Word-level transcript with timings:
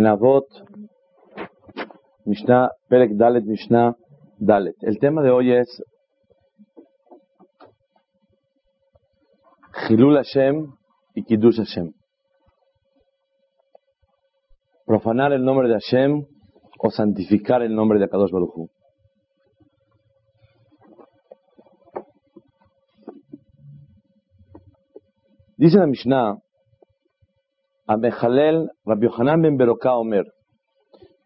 en 0.00 0.06
Avot, 0.06 0.46
Mishnah, 2.24 2.70
Perek 2.88 3.12
Dalet, 3.18 3.44
Mishnah 3.44 3.96
Dalet. 4.38 4.76
El 4.80 4.98
tema 4.98 5.22
de 5.22 5.30
hoy 5.30 5.52
es 5.52 5.82
Hilul 9.88 10.16
Hashem 10.16 10.72
y 11.14 11.24
Kiddush 11.24 11.58
Hashem. 11.58 11.92
Profanar 14.86 15.34
el 15.34 15.44
nombre 15.44 15.68
de 15.68 15.74
Hashem 15.74 16.24
o 16.78 16.90
santificar 16.90 17.62
el 17.62 17.74
nombre 17.74 17.98
de 17.98 18.08
Kadosh 18.08 18.30
Baruch 18.30 18.52
Hu. 18.54 18.70
Dice 25.58 25.76
la 25.76 25.86
Mishnah, 25.86 26.38
המחלל, 27.89 28.55
רבי 28.87 29.05
יוחנן 29.05 29.41
בן 29.41 29.57
ברוקה 29.57 29.91
אומר, 29.91 30.21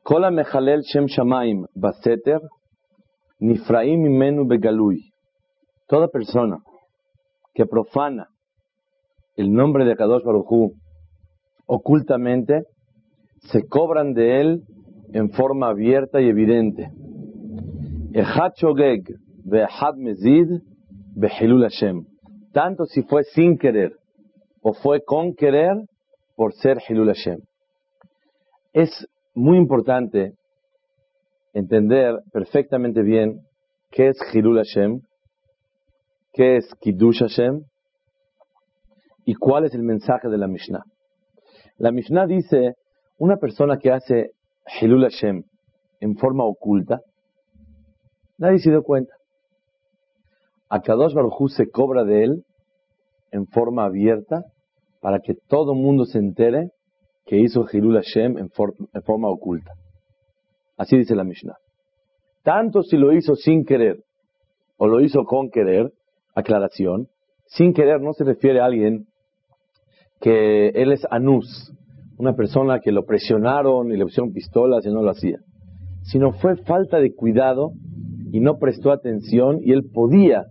כל 0.03 0.23
המחלל 0.23 0.79
שם 0.81 1.07
שמיים 1.07 1.63
בסתר, 1.81 2.37
נפרעים 3.41 3.99
ממנו 4.03 4.47
בגלוי. 4.47 4.95
Toda 5.91 6.07
persona 6.07 6.57
que 7.55 7.65
profana 7.65 8.27
el 9.37 9.53
nombre 9.53 9.85
de 9.85 9.95
Kadosh 9.95 10.23
Baruj 10.23 10.45
Hu 10.49 10.73
ocultamente, 11.65 12.63
se 13.51 13.67
cobran 13.67 14.13
de 14.13 14.41
él 14.41 14.63
en 15.13 15.29
forma 15.29 15.69
abierta 15.69 16.19
y 16.19 16.27
evidente. 16.27 16.89
Echad 18.13 18.51
shogeg 18.57 19.03
ve'echad 19.45 19.95
mezid 19.95 20.49
behilul 21.15 21.63
Hashem. 21.63 22.03
Tanto 22.53 22.85
si 22.85 23.03
fue 23.03 23.23
sin 23.23 23.57
querer 23.57 23.91
o 24.61 24.73
fue 24.73 25.01
con 25.05 25.35
querer 25.35 25.75
por 26.36 26.52
ser 26.54 26.78
Hilul 26.88 27.08
Hashem. 27.08 27.40
Es 28.72 28.90
muy 29.34 29.58
importante 29.58 30.34
entender 31.52 32.20
perfectamente 32.32 33.02
bien 33.02 33.40
qué 33.90 34.08
es 34.08 34.16
Hilul 34.32 34.58
Hashem, 34.58 35.00
qué 36.32 36.56
es 36.56 36.68
Kiddush 36.80 37.20
Hashem 37.20 37.62
y 39.24 39.34
cuál 39.34 39.64
es 39.64 39.74
el 39.74 39.82
mensaje 39.82 40.28
de 40.28 40.38
la 40.38 40.48
Mishnah. 40.48 40.82
La 41.78 41.92
Mishnah 41.92 42.26
dice, 42.26 42.74
una 43.18 43.36
persona 43.36 43.78
que 43.78 43.92
hace 43.92 44.32
Hilul 44.80 45.02
Hashem 45.02 45.44
en 46.00 46.16
forma 46.16 46.44
oculta, 46.44 47.00
nadie 48.38 48.58
se 48.58 48.70
dio 48.70 48.82
cuenta. 48.82 49.14
A 50.68 50.80
Kadosh 50.80 51.14
Baruj 51.14 51.50
se 51.50 51.70
cobra 51.70 52.04
de 52.04 52.24
él 52.24 52.44
en 53.30 53.46
forma 53.46 53.84
abierta 53.84 54.44
para 55.04 55.20
que 55.20 55.34
todo 55.34 55.74
el 55.74 55.80
mundo 55.80 56.06
se 56.06 56.16
entere 56.16 56.70
que 57.26 57.38
hizo 57.38 57.66
Hilul 57.70 57.96
Hashem 57.96 58.38
en, 58.38 58.48
forma 58.48 59.28
oculta. 59.28 59.72
Así 60.78 60.96
dice 60.96 61.14
la 61.14 61.24
Mishnah. 61.24 61.58
Tanto 62.42 62.82
si 62.82 62.96
lo 62.96 63.12
hizo 63.12 63.34
sin 63.34 63.66
querer 63.66 63.98
o 64.78 64.86
lo 64.86 65.02
hizo 65.02 65.24
con 65.24 65.50
querer, 65.50 65.92
aclaración, 66.34 67.08
sin 67.44 67.74
querer 67.74 68.00
no 68.00 68.14
se 68.14 68.24
refiere 68.24 68.60
a 68.60 68.64
alguien 68.64 69.04
que 70.22 70.68
él 70.68 70.90
es 70.90 71.06
anus, 71.10 71.70
una 72.16 72.34
persona 72.34 72.80
que 72.80 72.90
lo 72.90 73.04
presionaron 73.04 73.92
y 73.92 73.98
le 73.98 74.04
pusieron 74.04 74.32
pistolas 74.32 74.86
y 74.86 74.88
no 74.88 75.02
lo 75.02 75.10
hacía, 75.10 75.36
sino 76.04 76.32
fue 76.32 76.56
falta 76.56 76.96
de 76.96 77.14
cuidado 77.14 77.72
y 78.32 78.40
no 78.40 78.56
prestó 78.56 78.90
atención 78.90 79.58
y 79.62 79.72
él 79.72 79.82
podía 79.92 80.46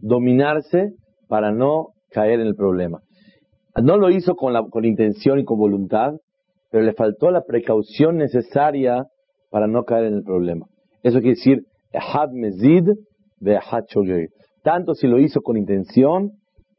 dominarse 0.00 0.92
para 1.26 1.50
no 1.50 1.88
caer 2.12 2.38
en 2.38 2.46
el 2.46 2.54
problema. 2.54 3.00
No 3.82 3.96
lo 3.98 4.10
hizo 4.10 4.34
con, 4.34 4.52
la, 4.52 4.64
con 4.64 4.84
intención 4.84 5.38
y 5.38 5.44
con 5.44 5.58
voluntad, 5.58 6.14
pero 6.70 6.84
le 6.84 6.94
faltó 6.94 7.30
la 7.30 7.42
precaución 7.42 8.16
necesaria 8.16 9.04
para 9.50 9.66
no 9.66 9.84
caer 9.84 10.06
en 10.06 10.14
el 10.14 10.22
problema. 10.22 10.66
Eso 11.02 11.20
quiere 11.20 11.36
decir, 11.36 11.62
mezid 12.32 12.88
Tanto 14.62 14.94
si 14.94 15.06
lo 15.06 15.18
hizo 15.18 15.40
con 15.42 15.56
intención, 15.56 16.32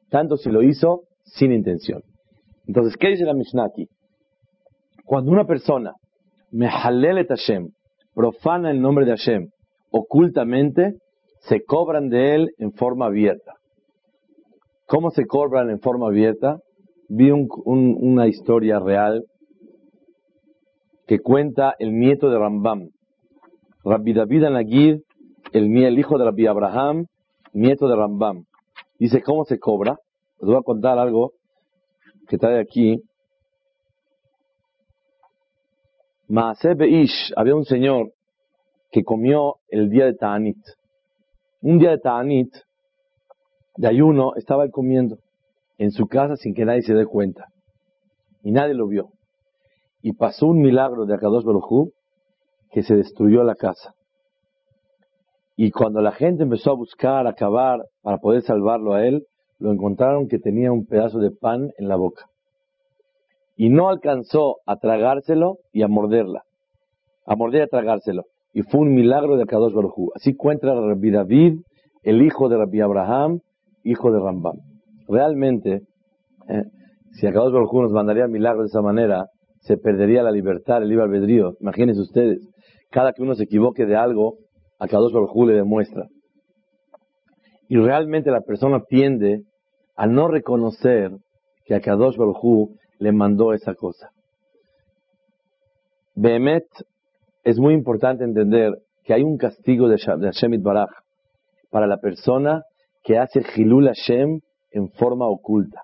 tanto 0.10 0.38
si 0.38 0.50
lo 0.50 0.62
hizo 0.62 1.04
sin 1.24 1.52
intención. 1.52 2.02
Entonces, 2.66 2.98
¿qué 2.98 3.10
dice 3.10 3.24
la 3.24 3.34
Mishnah 3.34 3.66
aquí? 3.66 3.88
Cuando 5.06 5.32
una 5.32 5.46
persona 5.46 5.94
mehalelet 6.52 7.30
Hashem, 7.30 7.70
profana 8.14 8.72
el 8.72 8.82
nombre 8.82 9.06
de 9.06 9.12
Hashem, 9.12 9.50
ocultamente, 9.92 10.96
se 11.42 11.64
cobran 11.64 12.10
de 12.10 12.36
él 12.36 12.50
en 12.58 12.74
forma 12.74 13.06
abierta. 13.06 13.54
¿Cómo 14.86 15.12
se 15.12 15.26
cobran 15.26 15.70
en 15.70 15.80
forma 15.80 16.08
abierta? 16.08 16.60
Vi 17.10 17.32
una 17.32 18.28
historia 18.28 18.80
real 18.80 19.26
que 21.06 21.20
cuenta 21.20 21.74
el 21.80 21.98
nieto 21.98 22.30
de 22.30 22.38
Rambam, 22.38 22.90
Rabbi 23.84 24.14
David 24.14 24.44
Anagir, 24.44 25.04
el, 25.54 25.78
el 25.78 26.00
hijo 26.00 26.18
de 26.18 26.26
Rabbi 26.26 26.48
Abraham, 26.48 27.06
nieto 27.54 27.88
de 27.88 27.96
Rambam. 27.96 28.44
Dice, 29.00 29.22
¿cómo 29.22 29.46
se 29.46 29.58
cobra? 29.58 29.98
Les 30.40 30.48
voy 30.48 30.58
a 30.58 30.62
contar 30.62 31.00
algo 31.00 31.32
que 32.28 32.38
trae 32.38 32.60
aquí. 32.60 33.02
Maase 36.28 36.74
Beish, 36.74 37.32
había 37.38 37.56
un 37.56 37.64
señor 37.64 38.12
que 38.92 39.04
comió 39.04 39.56
el 39.70 39.90
día 39.90 40.06
de 40.06 40.14
Ta'anit. 40.14 40.58
Un 41.62 41.80
día 41.80 41.92
de 41.92 42.00
Ta'anit, 42.00 42.54
de 43.78 43.88
ayuno, 43.88 44.34
estaba 44.36 44.68
comiendo 44.70 45.18
en 45.78 45.92
su 45.92 46.08
casa 46.08 46.36
sin 46.36 46.54
que 46.54 46.66
nadie 46.66 46.82
se 46.82 46.94
dé 46.94 47.06
cuenta. 47.06 47.46
Y 48.44 48.52
nadie 48.52 48.74
lo 48.74 48.88
vio. 48.88 49.10
Y 50.02 50.14
pasó 50.14 50.48
un 50.48 50.62
milagro 50.62 51.06
de 51.06 51.16
Akadosh 51.16 51.44
Baruj 51.44 51.90
que 52.72 52.84
se 52.84 52.96
destruyó 52.96 53.44
la 53.44 53.56
casa. 53.56 53.94
Y 55.56 55.72
cuando 55.72 56.02
la 56.02 56.12
gente 56.12 56.44
empezó 56.44 56.72
a 56.72 56.76
buscar, 56.76 57.26
a 57.26 57.34
cavar 57.34 57.80
para 58.02 58.18
poder 58.18 58.44
salvarlo 58.44 58.94
a 58.94 59.06
él, 59.06 59.24
lo 59.60 59.72
encontraron 59.72 60.28
que 60.28 60.38
tenía 60.38 60.72
un 60.72 60.86
pedazo 60.86 61.20
de 61.20 61.32
pan 61.32 61.72
en 61.78 61.88
la 61.88 61.96
boca. 61.96 62.26
Y 63.56 63.70
no 63.70 63.90
alcanzó 63.90 64.58
a 64.68 64.78
tragárselo 64.78 65.58
y 65.74 65.82
a 65.82 65.88
morderla. 65.88 66.44
A 67.26 67.36
morder 67.36 67.62
y 67.62 67.64
a 67.64 67.68
tragárselo. 67.68 68.26
Y 68.54 68.62
fue 68.62 68.82
un 68.82 68.94
milagro 68.94 69.36
de 69.36 69.44
Akadosh 69.44 69.74
Baruj 69.74 70.12
Así 70.16 70.36
cuenta 70.36 70.74
Rabbi 70.74 71.10
David, 71.10 71.60
el 72.04 72.22
hijo 72.22 72.50
de 72.50 72.58
Rabbi 72.58 72.82
Abraham, 72.82 73.40
hijo 73.84 74.12
de 74.12 74.20
Rambam 74.20 74.58
realmente, 75.08 75.82
eh, 76.50 76.64
si 77.14 77.28
Akadosh 77.28 77.54
Baruj 77.54 77.74
nos 77.74 77.92
mandaría 77.92 78.28
milagros 78.28 78.66
de 78.66 78.68
esa 78.68 78.82
manera, 78.82 79.28
se 79.62 79.78
perdería 79.78 80.24
la 80.24 80.32
libertad, 80.32 80.82
el 80.82 80.90
libre 80.90 81.06
albedrío. 81.06 81.54
Imagínense 81.60 82.02
ustedes, 82.02 82.40
cada 82.92 83.14
que 83.14 83.22
uno 83.22 83.36
se 83.36 83.44
equivoque 83.44 83.86
de 83.86 83.96
algo, 83.96 84.36
Akadosh 84.80 85.14
Baruj 85.14 85.48
le 85.48 85.54
demuestra. 85.54 86.08
Y 87.70 87.78
realmente 87.78 88.32
la 88.32 88.42
persona 88.42 88.82
tiende 88.88 89.42
a 89.96 90.08
no 90.08 90.28
reconocer 90.28 91.12
que 91.66 91.76
Akadosh 91.76 92.16
Baruj 92.16 92.70
le 93.00 93.12
mandó 93.12 93.54
esa 93.54 93.74
cosa. 93.76 94.10
Behemet, 96.16 96.66
es 97.44 97.60
muy 97.60 97.74
importante 97.74 98.24
entender 98.24 98.74
que 99.04 99.14
hay 99.14 99.24
un 99.24 99.38
castigo 99.38 99.88
de 99.88 99.98
Hashem 99.98 100.62
Baraj 100.62 100.90
para 101.70 101.88
la 101.88 101.98
persona 101.98 102.64
que 103.04 103.18
hace 103.18 103.42
Hilul 103.56 103.88
Hashem 103.88 104.40
en 104.78 104.90
forma 104.90 105.28
oculta. 105.28 105.82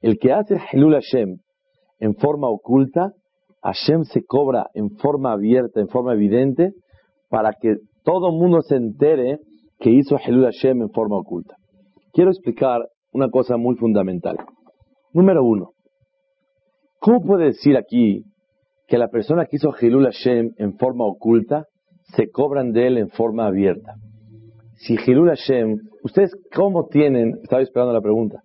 El 0.00 0.18
que 0.18 0.32
hace 0.32 0.58
Hilul 0.72 0.94
Hashem 0.94 1.38
en 1.98 2.14
forma 2.14 2.48
oculta, 2.48 3.12
Hashem 3.62 4.04
se 4.04 4.24
cobra 4.24 4.66
en 4.74 4.90
forma 4.98 5.32
abierta, 5.32 5.80
en 5.80 5.88
forma 5.88 6.12
evidente, 6.12 6.72
para 7.28 7.52
que 7.60 7.76
todo 8.04 8.28
el 8.28 8.36
mundo 8.36 8.60
se 8.62 8.76
entere 8.76 9.38
que 9.78 9.90
hizo 9.90 10.16
Hilul 10.24 10.44
Hashem 10.44 10.82
en 10.82 10.90
forma 10.90 11.16
oculta. 11.16 11.56
Quiero 12.12 12.30
explicar 12.30 12.82
una 13.12 13.28
cosa 13.30 13.56
muy 13.56 13.76
fundamental. 13.76 14.36
Número 15.12 15.42
uno, 15.42 15.70
¿cómo 17.00 17.20
puede 17.22 17.46
decir 17.46 17.76
aquí 17.76 18.22
que 18.86 18.98
la 18.98 19.08
persona 19.08 19.46
que 19.46 19.56
hizo 19.56 19.72
Hilul 19.80 20.04
Hashem 20.04 20.52
en 20.58 20.76
forma 20.76 21.04
oculta 21.06 21.64
se 22.16 22.30
cobran 22.30 22.72
de 22.72 22.86
él 22.86 22.98
en 22.98 23.08
forma 23.08 23.46
abierta? 23.46 23.94
Si 24.78 24.94
Hilul 24.94 25.28
Hashem, 25.28 25.76
ustedes 26.04 26.30
cómo 26.54 26.86
tienen, 26.86 27.40
estaba 27.42 27.62
esperando 27.62 27.92
la 27.92 28.00
pregunta, 28.00 28.42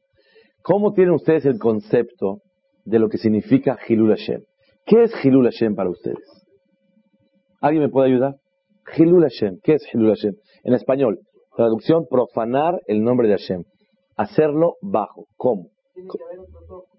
¿cómo 0.63 0.91
tienen 0.93 1.13
ustedes 1.13 1.45
el 1.45 1.59
concepto 1.59 2.39
de 2.85 2.99
lo 2.99 3.07
que 3.07 3.17
significa 3.17 3.77
Hilul 3.87 4.09
Hashem? 4.09 4.41
¿Qué 4.85 5.03
es 5.03 5.13
Hilul 5.23 5.45
Hashem 5.45 5.75
para 5.75 5.91
ustedes? 5.91 6.17
¿Alguien 7.61 7.83
me 7.83 7.89
puede 7.89 8.09
ayudar? 8.09 8.35
Hilul 8.97 9.21
Hashem, 9.21 9.59
¿qué 9.63 9.75
es 9.75 9.83
Hilul 9.93 10.09
Hashem? 10.09 10.33
En 10.63 10.73
español, 10.73 11.19
traducción, 11.55 12.07
profanar 12.09 12.81
el 12.87 13.03
nombre 13.03 13.27
de 13.27 13.37
Hashem. 13.37 13.63
Hacerlo 14.15 14.75
bajo. 14.81 15.25
¿Cómo? 15.37 15.67
Tiene 15.93 16.09
que 16.09 16.23
haber 16.23 16.39
otros 16.39 16.69
ojos. 16.69 16.89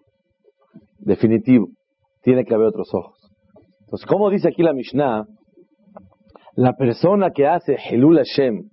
Definitivo. 0.98 1.68
Tiene 2.22 2.44
que 2.44 2.54
haber 2.54 2.68
otros 2.68 2.88
ojos. 2.94 3.18
Entonces, 3.80 4.06
¿cómo 4.06 4.30
dice 4.30 4.48
aquí 4.48 4.62
la 4.62 4.72
Mishnah? 4.72 5.24
La 6.54 6.72
persona 6.74 7.30
que 7.30 7.46
hace 7.46 7.76
Hilul 7.90 8.16
Hashem 8.16 8.70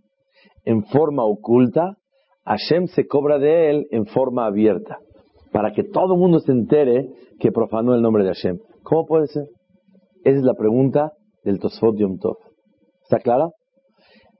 en 0.65 0.83
forma 0.85 1.23
oculta, 1.25 1.97
Hashem 2.45 2.87
se 2.87 3.07
cobra 3.07 3.37
de 3.37 3.69
él 3.69 3.87
en 3.91 4.05
forma 4.05 4.45
abierta, 4.45 4.99
para 5.51 5.71
que 5.71 5.83
todo 5.83 6.13
el 6.13 6.19
mundo 6.19 6.39
se 6.39 6.51
entere 6.51 7.07
que 7.39 7.51
profanó 7.51 7.93
el 7.93 8.01
nombre 8.01 8.23
de 8.23 8.29
Hashem. 8.29 8.57
¿Cómo 8.83 9.05
puede 9.05 9.27
ser? 9.27 9.45
Esa 10.23 10.37
es 10.37 10.43
la 10.43 10.53
pregunta 10.53 11.11
del 11.43 11.59
Tosfot 11.59 11.97
Yom 11.97 12.17
Tov. 12.19 12.37
¿Está 13.03 13.19
clara? 13.19 13.49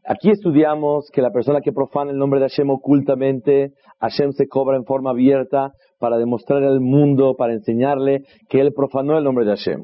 Aquí 0.04 0.32
estudiamos 0.32 1.10
que 1.14 1.22
la 1.22 1.32
persona 1.32 1.62
que 1.62 1.72
profana 1.72 2.12
el 2.12 2.18
nombre 2.18 2.40
de 2.40 2.48
Hashem 2.48 2.70
ocultamente, 2.72 3.74
Hashem 4.00 4.32
se 4.32 4.48
cobra 4.48 4.76
en 4.78 4.84
forma 4.84 5.12
abierta 5.12 5.74
para 6.00 6.18
demostrar 6.18 6.64
al 6.64 6.82
mundo, 6.82 7.36
para 7.38 7.54
enseñarle 7.54 8.24
que 8.50 8.62
él 8.62 8.74
profanó 8.74 9.18
el 9.18 9.24
nombre 9.24 9.46
de 9.46 9.52
Hashem. 9.52 9.84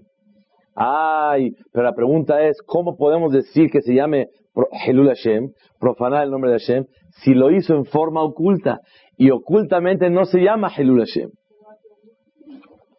Ay, 0.76 1.52
pero 1.72 1.86
la 1.86 1.94
pregunta 1.94 2.42
es, 2.48 2.62
¿cómo 2.66 2.98
podemos 2.98 3.32
decir 3.32 3.70
que 3.72 3.82
se 3.82 3.94
llame 3.94 4.28
Helul 4.72 5.08
Hashem, 5.08 5.52
profanar 5.80 6.24
el 6.24 6.32
nombre 6.32 6.52
de 6.52 6.60
Hashem, 6.60 6.86
si 7.24 7.34
lo 7.34 7.52
hizo 7.52 7.76
en 7.76 7.86
forma 7.86 8.24
oculta? 8.24 8.82
Y 9.18 9.32
ocultamente 9.32 10.10
no 10.10 10.26
se 10.26 10.40
llama 10.40 10.72
Helul 10.76 11.00
Hashem. 11.00 11.30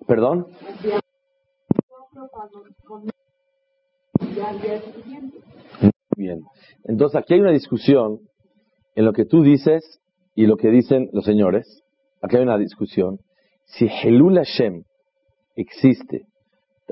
¿Perdón? 0.06 0.46
Bien. 6.16 6.40
Entonces 6.84 7.20
aquí 7.20 7.34
hay 7.34 7.40
una 7.40 7.52
discusión 7.52 8.20
en 8.94 9.04
lo 9.04 9.12
que 9.12 9.24
tú 9.24 9.42
dices 9.42 10.00
y 10.34 10.46
lo 10.46 10.56
que 10.56 10.68
dicen 10.70 11.08
los 11.12 11.24
señores. 11.24 11.82
Aquí 12.22 12.36
hay 12.36 12.42
una 12.42 12.58
discusión. 12.58 13.18
Si 13.64 13.86
Helul 13.86 14.36
Hashem 14.36 14.84
existe 15.56 16.26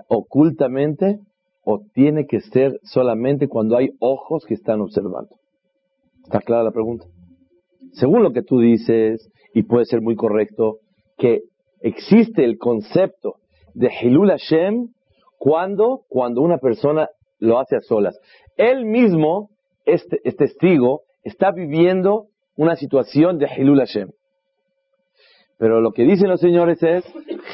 ocultamente 0.09 1.21
o 1.69 1.83
tiene 1.93 2.27
que 2.27 2.41
ser 2.41 2.79
solamente 2.85 3.49
cuando 3.49 3.77
hay 3.77 3.91
ojos 3.99 4.45
que 4.47 4.55
están 4.55 4.81
observando. 4.81 5.35
¿Está 6.23 6.41
clara 6.41 6.63
la 6.63 6.71
pregunta? 6.71 7.07
Según 7.95 8.23
lo 8.23 8.33
que 8.33 8.43
tú 8.43 8.61
dices, 8.61 9.29
y 9.53 9.65
puede 9.65 9.85
ser 9.85 10.01
muy 10.01 10.15
correcto, 10.15 10.79
que 11.19 11.41
existe 11.81 12.45
el 12.45 12.57
concepto 12.57 13.39
de 13.75 13.89
Helul 13.89 14.31
Hashem 14.31 14.91
cuando, 15.39 16.03
cuando 16.09 16.41
una 16.41 16.59
persona 16.59 17.09
lo 17.41 17.59
hace 17.59 17.75
a 17.75 17.81
solas. 17.81 18.17
Él 18.57 18.85
mismo, 18.85 19.51
este, 19.85 20.21
este 20.23 20.47
testigo, 20.47 21.03
está 21.25 21.51
viviendo 21.51 22.27
una 22.57 22.77
situación 22.77 23.39
de 23.39 23.49
Hilul 23.49 23.81
Hashem. 23.81 24.11
Pero 25.59 25.81
lo 25.81 25.91
que 25.91 26.05
dicen 26.05 26.29
los 26.29 26.41
señores 26.41 26.81
es, 26.85 27.05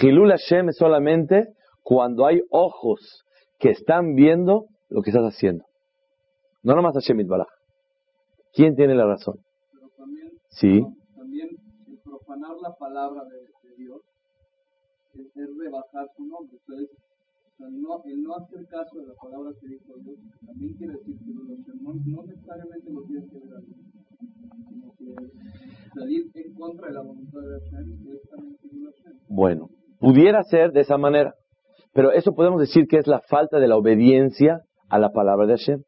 Hilul 0.02 0.28
Hashem 0.28 0.68
es 0.68 0.76
solamente 0.76 1.46
cuando 1.82 2.26
hay 2.26 2.42
ojos 2.50 3.24
que 3.62 3.70
están 3.70 4.14
viendo 4.14 4.66
lo 4.90 5.02
que 5.02 5.10
estás 5.10 5.22
haciendo. 5.32 5.64
No 6.64 6.74
nomás 6.74 6.94
Hashem 6.94 7.20
Itbaraj. 7.20 7.46
¿Quién 8.52 8.74
tiene 8.74 8.94
la 8.94 9.06
razón? 9.06 9.36
Pero 9.72 9.86
también, 9.96 10.28
Sí. 10.50 10.80
también 11.16 11.48
el 11.88 11.98
profanar 12.02 12.56
la 12.60 12.74
palabra 12.74 13.22
de, 13.24 13.38
de 13.38 13.76
Dios 13.76 14.00
es, 15.14 15.26
es 15.26 15.48
rebajar 15.62 16.06
su 16.16 16.26
nombre. 16.26 16.58
Entonces, 16.58 16.90
o 16.90 17.56
sea, 17.56 17.68
no, 17.70 18.02
el 18.04 18.22
no 18.22 18.34
hacer 18.34 18.66
caso 18.68 18.98
de 18.98 19.06
la 19.06 19.14
palabra 19.14 19.50
que 19.60 19.68
dijo 19.68 19.92
Dios 20.02 20.18
también 20.44 20.72
quiere 20.76 20.92
decir 20.98 21.14
que 21.22 21.32
lo- 21.32 21.44
no, 21.46 21.94
no 21.94 22.22
necesariamente 22.26 22.90
lo 22.92 23.02
tienes 23.06 23.30
que 23.30 23.38
ver 23.38 23.62
sino 24.68 24.92
que 24.98 25.14
salir 25.94 26.22
en 26.34 26.54
contra 26.54 26.88
de 26.88 26.94
la 26.94 27.02
voluntad 27.02 27.40
de 27.40 27.60
Hashem 27.60 27.86
es 28.10 28.22
también 28.28 28.86
a 28.86 28.90
Hashem. 28.90 29.18
Bueno, 29.28 29.68
pudiera 30.00 30.42
ser 30.44 30.72
de 30.72 30.80
esa 30.80 30.98
manera. 30.98 31.32
Pero 31.92 32.10
eso 32.12 32.32
podemos 32.34 32.60
decir 32.60 32.86
que 32.86 32.98
es 32.98 33.06
la 33.06 33.20
falta 33.20 33.58
de 33.58 33.68
la 33.68 33.76
obediencia 33.76 34.60
a 34.88 34.98
la 34.98 35.10
palabra 35.10 35.46
de 35.46 35.56
Hashem. 35.56 35.82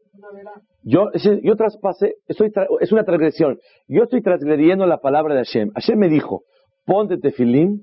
Yo, 0.82 1.06
yo 1.42 1.56
traspasé, 1.56 2.14
estoy 2.26 2.50
tra- 2.50 2.66
es 2.80 2.92
una 2.92 3.04
transgresión. 3.04 3.58
Yo 3.88 4.02
estoy 4.02 4.20
transgrediendo 4.22 4.86
la 4.86 4.98
palabra 4.98 5.34
de 5.34 5.40
Hashem. 5.44 5.70
Hashem 5.74 5.98
me 5.98 6.08
dijo, 6.08 6.42
ponte 6.84 7.16
tefilim, 7.16 7.80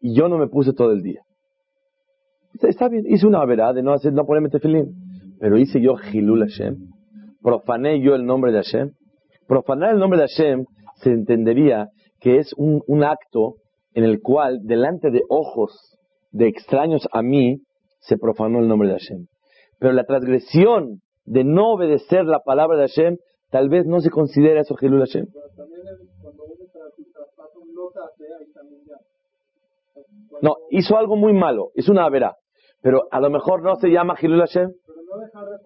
y 0.00 0.14
yo 0.14 0.28
no 0.28 0.38
me 0.38 0.48
puse 0.48 0.72
todo 0.72 0.92
el 0.92 1.02
día. 1.02 1.20
Está, 2.62 2.88
bien, 2.88 3.04
hice 3.06 3.26
una 3.26 3.44
verdad 3.44 3.74
de 3.74 3.82
no, 3.82 3.92
hacer, 3.92 4.12
no 4.12 4.24
ponerme 4.24 4.48
tefilim. 4.48 4.86
Pero 5.38 5.58
hice 5.58 5.80
yo 5.80 5.94
Hilul 6.12 6.40
Hashem. 6.48 6.76
Profané 7.42 8.00
yo 8.00 8.14
el 8.14 8.24
nombre 8.24 8.52
de 8.52 8.58
Hashem. 8.58 8.90
Profanar 9.46 9.92
el 9.92 9.98
nombre 9.98 10.18
de 10.18 10.26
Hashem 10.28 10.64
se 10.96 11.10
entendería 11.10 11.88
que 12.20 12.38
es 12.38 12.52
un, 12.56 12.82
un 12.86 13.04
acto 13.04 13.56
en 13.94 14.04
el 14.04 14.20
cual, 14.20 14.60
delante 14.62 15.10
de 15.10 15.22
ojos 15.28 15.98
de 16.30 16.48
extraños 16.48 17.06
a 17.12 17.22
mí, 17.22 17.58
se 18.00 18.16
profanó 18.16 18.60
el 18.60 18.68
nombre 18.68 18.88
de 18.88 18.94
Hashem. 18.94 19.26
Pero 19.78 19.92
la 19.92 20.04
transgresión 20.04 21.00
de 21.24 21.44
no 21.44 21.72
obedecer 21.72 22.24
la 22.24 22.40
palabra 22.40 22.76
de 22.76 22.88
Hashem, 22.88 23.16
tal 23.50 23.68
vez 23.68 23.86
no 23.86 24.00
se 24.00 24.10
considera 24.10 24.60
eso 24.60 24.76
Hilul 24.80 25.00
Hashem. 25.00 25.26
No, 30.42 30.56
hizo 30.70 30.96
algo 30.96 31.16
muy 31.16 31.32
malo, 31.32 31.70
es 31.74 31.88
una 31.88 32.08
verá. 32.08 32.36
Pero 32.82 33.02
a 33.10 33.20
lo 33.20 33.28
mejor 33.30 33.62
no 33.62 33.76
se 33.76 33.88
llama 33.88 34.14
Hilul 34.20 34.40
Hashem. 34.40 34.70
Pero 34.86 35.02
no 35.02 35.18
dejar 35.18 35.44
de 35.46 35.56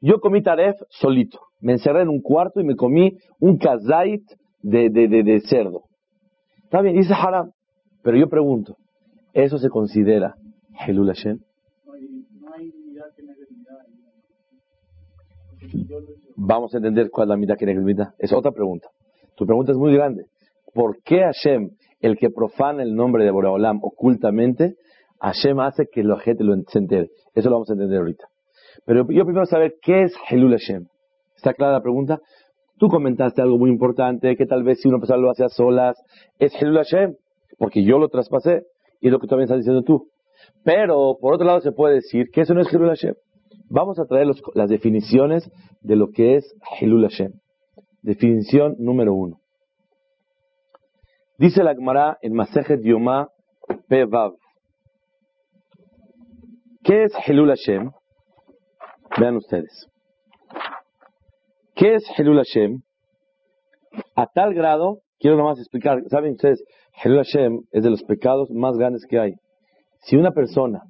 Yo 0.00 0.18
comí 0.20 0.42
taref 0.42 0.74
solito. 0.88 1.38
Me 1.60 1.74
encerré 1.74 2.02
en 2.02 2.08
un 2.08 2.20
cuarto 2.20 2.60
y 2.60 2.64
me 2.64 2.74
comí 2.74 3.16
un 3.38 3.56
kazait 3.56 4.24
de, 4.60 4.90
de, 4.90 5.06
de, 5.06 5.22
de 5.22 5.40
cerdo. 5.40 5.84
Está 6.72 6.80
bien, 6.80 6.96
dice 6.96 7.12
haram. 7.12 7.52
Pero 8.02 8.16
yo 8.16 8.30
pregunto, 8.30 8.78
¿eso 9.34 9.58
se 9.58 9.68
considera 9.68 10.36
Hilul 10.86 11.08
Hashem? 11.08 11.38
Vamos 16.34 16.72
a 16.72 16.78
entender 16.78 17.10
cuál 17.10 17.26
es 17.26 17.28
la 17.28 17.36
mitad 17.36 17.58
que 17.58 17.66
necesita. 17.66 18.14
Es 18.18 18.32
otra 18.32 18.52
pregunta. 18.52 18.88
Tu 19.36 19.44
pregunta 19.44 19.72
es 19.72 19.76
muy 19.76 19.92
grande. 19.92 20.24
¿Por 20.72 21.02
qué 21.02 21.20
Hashem, 21.20 21.72
el 22.00 22.16
que 22.16 22.30
profana 22.30 22.82
el 22.82 22.94
nombre 22.94 23.26
de 23.26 23.32
Boreolam 23.32 23.80
ocultamente, 23.82 24.76
Hashem 25.20 25.60
hace 25.60 25.88
que 25.92 26.02
la 26.02 26.18
gente 26.20 26.42
lo 26.42 26.54
entere? 26.54 27.10
Eso 27.34 27.50
lo 27.50 27.56
vamos 27.56 27.68
a 27.68 27.74
entender 27.74 27.98
ahorita. 27.98 28.24
Pero 28.86 29.06
yo 29.10 29.26
primero 29.26 29.44
saber 29.44 29.74
qué 29.82 30.04
es 30.04 30.14
Helul 30.30 30.52
Hashem. 30.52 30.86
¿Está 31.36 31.52
clara 31.52 31.74
la 31.74 31.82
pregunta? 31.82 32.18
Tú 32.82 32.88
comentaste 32.88 33.40
algo 33.40 33.58
muy 33.58 33.70
importante, 33.70 34.34
que 34.34 34.44
tal 34.44 34.64
vez 34.64 34.80
si 34.80 34.88
una 34.88 34.98
persona 34.98 35.20
lo 35.20 35.30
hace 35.30 35.44
a 35.44 35.48
solas, 35.48 35.96
es 36.40 36.52
Helul 36.60 36.78
Hashem, 36.78 37.14
porque 37.56 37.84
yo 37.84 37.96
lo 38.00 38.08
traspasé, 38.08 38.64
y 39.00 39.06
es 39.06 39.12
lo 39.12 39.20
que 39.20 39.28
también 39.28 39.44
estás 39.44 39.58
diciendo 39.58 39.82
tú. 39.82 40.08
Pero, 40.64 41.16
por 41.20 41.32
otro 41.34 41.46
lado, 41.46 41.60
se 41.60 41.70
puede 41.70 41.94
decir 41.94 42.26
que 42.32 42.40
eso 42.40 42.54
no 42.54 42.60
es 42.60 42.74
Helul 42.74 42.88
Hashem. 42.88 43.14
Vamos 43.70 44.00
a 44.00 44.04
traer 44.06 44.26
los- 44.26 44.42
las 44.54 44.68
definiciones 44.68 45.48
de 45.80 45.94
lo 45.94 46.08
que 46.10 46.34
es 46.34 46.56
Helul 46.80 47.02
Hashem. 47.02 47.30
Definición 48.02 48.74
número 48.80 49.14
uno. 49.14 49.36
Dice 51.38 51.62
la 51.62 51.76
Gemara 51.76 52.18
en 52.20 52.32
Masejet 52.32 52.82
Yomá 52.82 53.28
Pevav. 53.86 54.32
¿Qué 56.82 57.04
es 57.04 57.12
Helul 57.28 57.50
Hashem? 57.50 57.92
Vean 59.20 59.36
ustedes. 59.36 59.86
¿Qué 61.74 61.94
es 61.94 62.04
Helul 62.16 62.36
Hashem? 62.36 62.82
A 64.14 64.26
tal 64.26 64.52
grado, 64.52 64.98
quiero 65.18 65.36
nomás 65.36 65.58
explicar, 65.58 66.02
¿saben 66.08 66.32
ustedes? 66.32 66.62
Helul 67.02 67.24
Hashem 67.24 67.62
es 67.72 67.82
de 67.82 67.90
los 67.90 68.02
pecados 68.02 68.50
más 68.50 68.76
grandes 68.76 69.06
que 69.08 69.18
hay. 69.18 69.32
Si 70.02 70.16
una 70.16 70.32
persona 70.32 70.82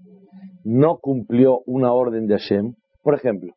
no 0.64 0.98
cumplió 0.98 1.60
una 1.66 1.92
orden 1.92 2.26
de 2.26 2.36
Hashem, 2.36 2.74
por 3.02 3.14
ejemplo, 3.14 3.52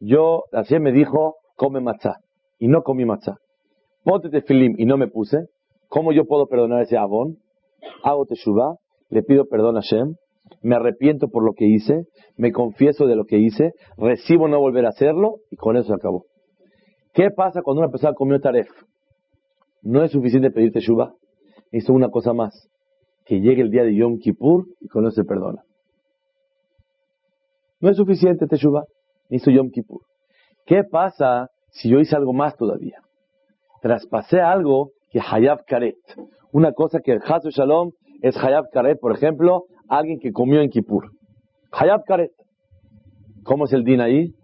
yo, 0.00 0.42
Hashem 0.52 0.82
me 0.82 0.92
dijo, 0.92 1.36
come 1.54 1.80
matzah, 1.80 2.16
y 2.58 2.66
no 2.66 2.82
comí 2.82 3.04
matzah. 3.04 3.36
Ponte 4.02 4.28
tefilim 4.28 4.74
y 4.76 4.86
no 4.86 4.96
me 4.96 5.06
puse, 5.06 5.46
¿cómo 5.88 6.12
yo 6.12 6.24
puedo 6.24 6.46
perdonar 6.46 6.82
ese 6.82 6.96
abón? 6.96 7.38
Hago 8.02 8.26
teshuvah, 8.26 8.76
le 9.08 9.22
pido 9.22 9.46
perdón 9.46 9.76
a 9.76 9.82
Hashem, 9.82 10.16
me 10.62 10.74
arrepiento 10.74 11.28
por 11.28 11.44
lo 11.44 11.52
que 11.52 11.66
hice, 11.66 12.06
me 12.36 12.50
confieso 12.50 13.06
de 13.06 13.14
lo 13.14 13.24
que 13.24 13.38
hice, 13.38 13.72
recibo 13.96 14.48
no 14.48 14.58
volver 14.58 14.86
a 14.86 14.90
hacerlo, 14.90 15.36
y 15.50 15.56
con 15.56 15.76
eso 15.76 15.94
acabó. 15.94 16.24
¿Qué 17.16 17.30
pasa 17.30 17.62
cuando 17.62 17.80
una 17.80 17.90
persona 17.90 18.12
comió 18.12 18.38
taref? 18.38 18.68
No 19.80 20.04
es 20.04 20.12
suficiente 20.12 20.50
pedir 20.50 20.70
teshuvah, 20.70 21.14
hizo 21.72 21.94
una 21.94 22.10
cosa 22.10 22.34
más, 22.34 22.68
que 23.24 23.40
llegue 23.40 23.62
el 23.62 23.70
día 23.70 23.84
de 23.84 23.96
Yom 23.96 24.18
Kippur 24.18 24.66
y 24.82 24.88
con 24.88 25.06
eso 25.06 25.22
se 25.22 25.24
perdona. 25.24 25.62
No 27.80 27.88
es 27.88 27.96
suficiente 27.96 28.46
Teshuvah, 28.46 28.84
hizo 29.30 29.50
Yom 29.50 29.70
Kippur. 29.70 30.02
¿Qué 30.66 30.82
pasa 30.84 31.48
si 31.70 31.88
yo 31.88 32.00
hice 32.00 32.14
algo 32.14 32.34
más 32.34 32.54
todavía? 32.54 32.98
Traspasé 33.80 34.42
algo 34.42 34.90
que 35.08 35.18
Hayab 35.18 35.64
Karet. 35.66 35.96
Una 36.52 36.72
cosa 36.72 37.00
que 37.00 37.18
Hazu 37.26 37.48
Shalom 37.48 37.92
es 38.20 38.36
Hayab 38.36 38.66
Karet, 38.70 39.00
por 39.00 39.16
ejemplo, 39.16 39.64
alguien 39.88 40.18
que 40.18 40.32
comió 40.32 40.60
en 40.60 40.68
Kippur. 40.68 41.12
Hayab 41.72 42.04
Karet. 42.04 42.32
¿Cómo 43.42 43.64
es 43.64 43.72
el 43.72 43.84
din 43.84 44.02
ahí? 44.02 44.34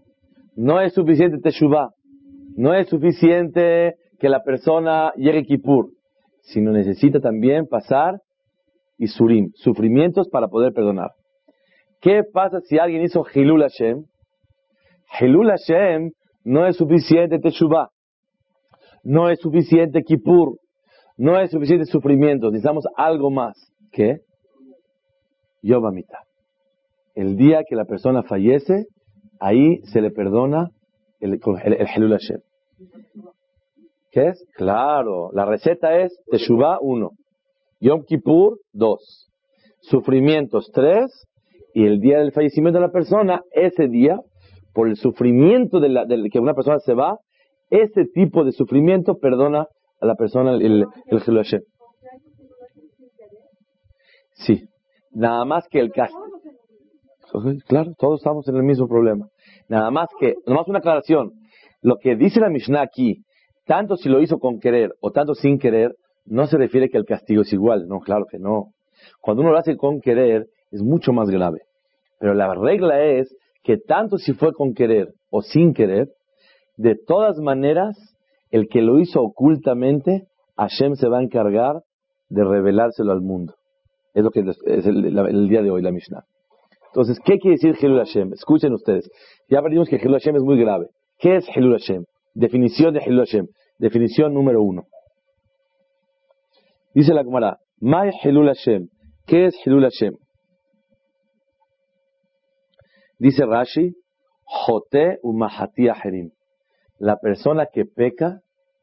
No 0.57 0.81
es 0.81 0.95
suficiente 0.95 1.37
Teshuvah. 1.39 1.91
No 2.57 2.75
es 2.75 2.89
suficiente 2.89 3.95
que 4.19 4.29
la 4.29 4.43
persona 4.43 5.13
llegue 5.17 5.41
a 5.41 5.43
Kippur, 5.43 5.91
sino 6.43 6.73
necesita 6.73 7.21
también 7.21 7.67
pasar 7.67 8.21
Isurim, 8.99 9.51
sufrimientos 9.55 10.29
para 10.29 10.49
poder 10.49 10.73
perdonar. 10.73 11.11
¿Qué 12.01 12.23
pasa 12.31 12.61
si 12.61 12.79
alguien 12.79 13.03
hizo 13.03 13.25
Hilul 13.35 13.63
Hashem? 13.63 14.05
Hilul 15.21 15.49
Hashem 15.49 16.11
no 16.45 16.67
es 16.67 16.77
suficiente 16.77 17.39
Teshuvah, 17.39 17.89
no 19.03 19.29
es 19.31 19.41
suficiente 19.41 20.03
Kippur, 20.03 20.59
no 21.17 21.41
es 21.41 21.51
suficiente 21.51 21.87
sufrimiento, 21.87 22.51
necesitamos 22.51 22.85
algo 22.97 23.31
más. 23.31 23.55
¿Qué? 23.93 24.19
Yom 25.63 25.85
HaMitah. 25.85 26.25
El 27.15 27.37
día 27.37 27.63
que 27.69 27.77
la 27.77 27.85
persona 27.85 28.23
fallece, 28.23 28.87
ahí 29.41 29.81
se 29.85 30.01
le 30.01 30.11
perdona 30.11 30.71
el, 31.23 31.35
el, 31.65 31.73
el 31.73 31.87
Helul 31.87 32.11
Hashem. 32.11 32.41
¿Qué 34.11 34.29
es? 34.29 34.47
Claro, 34.55 35.31
la 35.33 35.47
receta 35.47 35.99
es 35.99 36.13
Teshuvah 36.31 36.79
1, 36.83 37.11
Yom 37.81 38.05
Kippur 38.05 38.59
2, 38.73 39.31
sufrimientos 39.81 40.71
3 40.75 41.11
y 41.75 41.87
el 41.87 42.01
día 42.01 42.19
del 42.19 42.33
fallecimiento 42.33 42.79
de 42.79 42.87
la 42.87 42.93
persona, 42.93 43.41
ese 43.53 43.89
día, 43.89 44.19
por 44.75 44.89
el 44.89 44.97
sufrimiento 44.97 45.81
de, 45.81 45.89
la, 45.89 46.07
que 46.31 46.39
una 46.39 46.55
persona 46.55 46.79
se 46.81 46.93
va, 46.93 47.19
ese 47.71 48.05
tipo 48.13 48.45
de 48.45 48.53
sufrimiento 48.53 49.17
perdona 49.17 49.67
a 50.01 50.07
la 50.07 50.15
persona 50.15 50.53
el, 50.53 50.85
el, 51.07 51.19
Hashem. 51.19 51.63
Sí, 54.35 54.65
nada 55.13 55.45
más 55.47 55.67
que 55.71 55.81
el 55.81 55.91
caso. 57.33 57.53
Claro, 57.67 57.93
todos 57.99 58.21
estamos 58.21 58.47
en 58.49 58.57
el 58.57 58.63
mismo 58.63 58.87
problema. 58.89 59.29
Nada 59.69 59.91
más 59.91 60.09
que, 60.19 60.35
nada 60.47 60.61
más 60.61 60.69
una 60.69 60.79
aclaración. 60.79 61.33
Lo 61.81 61.97
que 61.97 62.17
dice 62.17 62.41
la 62.41 62.49
Mishnah 62.49 62.83
aquí, 62.83 63.25
tanto 63.67 63.97
si 63.97 64.09
lo 64.09 64.21
hizo 64.21 64.39
con 64.39 64.61
querer 64.61 64.93
o 65.01 65.11
tanto 65.11 65.35
sin 65.35 65.59
querer, 65.59 65.95
no 66.25 66.47
se 66.47 66.57
refiere 66.57 66.89
que 66.89 66.99
el 66.99 67.05
castigo 67.05 67.43
es 67.43 67.53
igual. 67.53 67.87
No, 67.89 68.01
claro 68.01 68.27
que 68.31 68.39
no. 68.39 68.73
Cuando 69.21 69.43
uno 69.43 69.53
lo 69.53 69.59
hace 69.59 69.77
con 69.77 70.01
querer, 70.01 70.47
es 70.71 70.83
mucho 70.83 71.13
más 71.13 71.29
grave. 71.29 71.63
Pero 72.19 72.35
la 72.35 72.55
regla 72.55 73.03
es 73.05 73.35
que 73.63 73.79
tanto 73.79 74.19
si 74.19 74.33
fue 74.33 74.53
con 74.53 74.75
querer 74.75 75.09
o 75.31 75.43
sin 75.43 75.75
querer, 75.75 76.09
de 76.77 76.97
todas 76.97 77.39
maneras, 77.39 77.97
el 78.51 78.69
que 78.69 78.81
lo 78.81 79.01
hizo 79.01 79.21
ocultamente, 79.23 80.27
Hashem 80.57 80.95
se 80.95 81.09
va 81.09 81.19
a 81.19 81.23
encargar 81.23 81.83
de 82.29 82.45
revelárselo 82.45 83.13
al 83.13 83.21
mundo. 83.21 83.55
Es 84.15 84.25
lo 84.25 84.31
que 84.31 84.41
es 84.41 84.87
el, 84.87 85.49
día 85.49 85.63
de 85.63 85.71
hoy, 85.71 85.83
la 85.83 85.91
Mishnah. 85.91 86.25
Entonces, 86.93 87.19
¿qué 87.25 87.39
quiere 87.39 87.57
decir 87.57 87.75
Helul 87.81 88.01
Hashem? 88.01 88.35
Escuchen 88.35 88.75
ustedes. 88.75 89.11
Ya 89.49 89.61
aprendimos 89.61 89.89
que 89.89 89.97
Helul 89.97 90.13
Hashem 90.13 90.37
es 90.37 90.43
muy 90.43 90.61
grave. 90.61 90.89
¿Qué 91.19 91.37
es 91.37 91.47
Helul 91.55 91.79
Hashem? 91.79 92.05
Definición 92.35 92.93
de 92.93 93.01
Helul 93.01 93.21
Hashem. 93.21 93.47
Definición 93.79 94.35
número 94.35 94.63
uno. 94.63 94.85
Dice 96.95 97.15
la 97.15 97.25
Gemara, 97.25 97.57
Mai 97.81 98.11
Helul 98.23 98.49
Hashem. 98.49 98.89
¿Qué 99.27 99.47
es 99.47 99.55
Helul 99.65 99.85
Hashem? 99.85 100.15
Dice 103.19 103.47
Rashi, 103.47 103.95
Jote 104.45 105.19
umahati 105.23 105.89
aherim. 105.89 106.31
La 106.99 107.17
persona 107.17 107.69
que 107.73 107.87
peca 107.87 108.41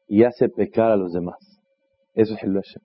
y 0.08 0.24
hace 0.24 0.48
pecar 0.48 0.90
a 0.90 0.96
los 0.96 1.12
demás. 1.12 1.36
Eso 2.14 2.34
es 2.34 2.42
Helul 2.42 2.56
Hashem. 2.56 2.82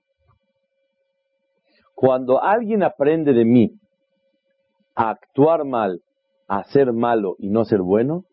Cuando 1.96 2.44
alguien 2.44 2.84
aprende 2.84 3.34
de 3.34 3.46
mí 3.46 3.72
a 4.96 5.10
actuar 5.10 5.66
mal, 5.66 6.02
a 6.48 6.64
ser 6.64 6.94
malo 6.94 7.36
y 7.38 7.50
no 7.50 7.66
ser 7.66 7.82
bueno, 7.82 8.24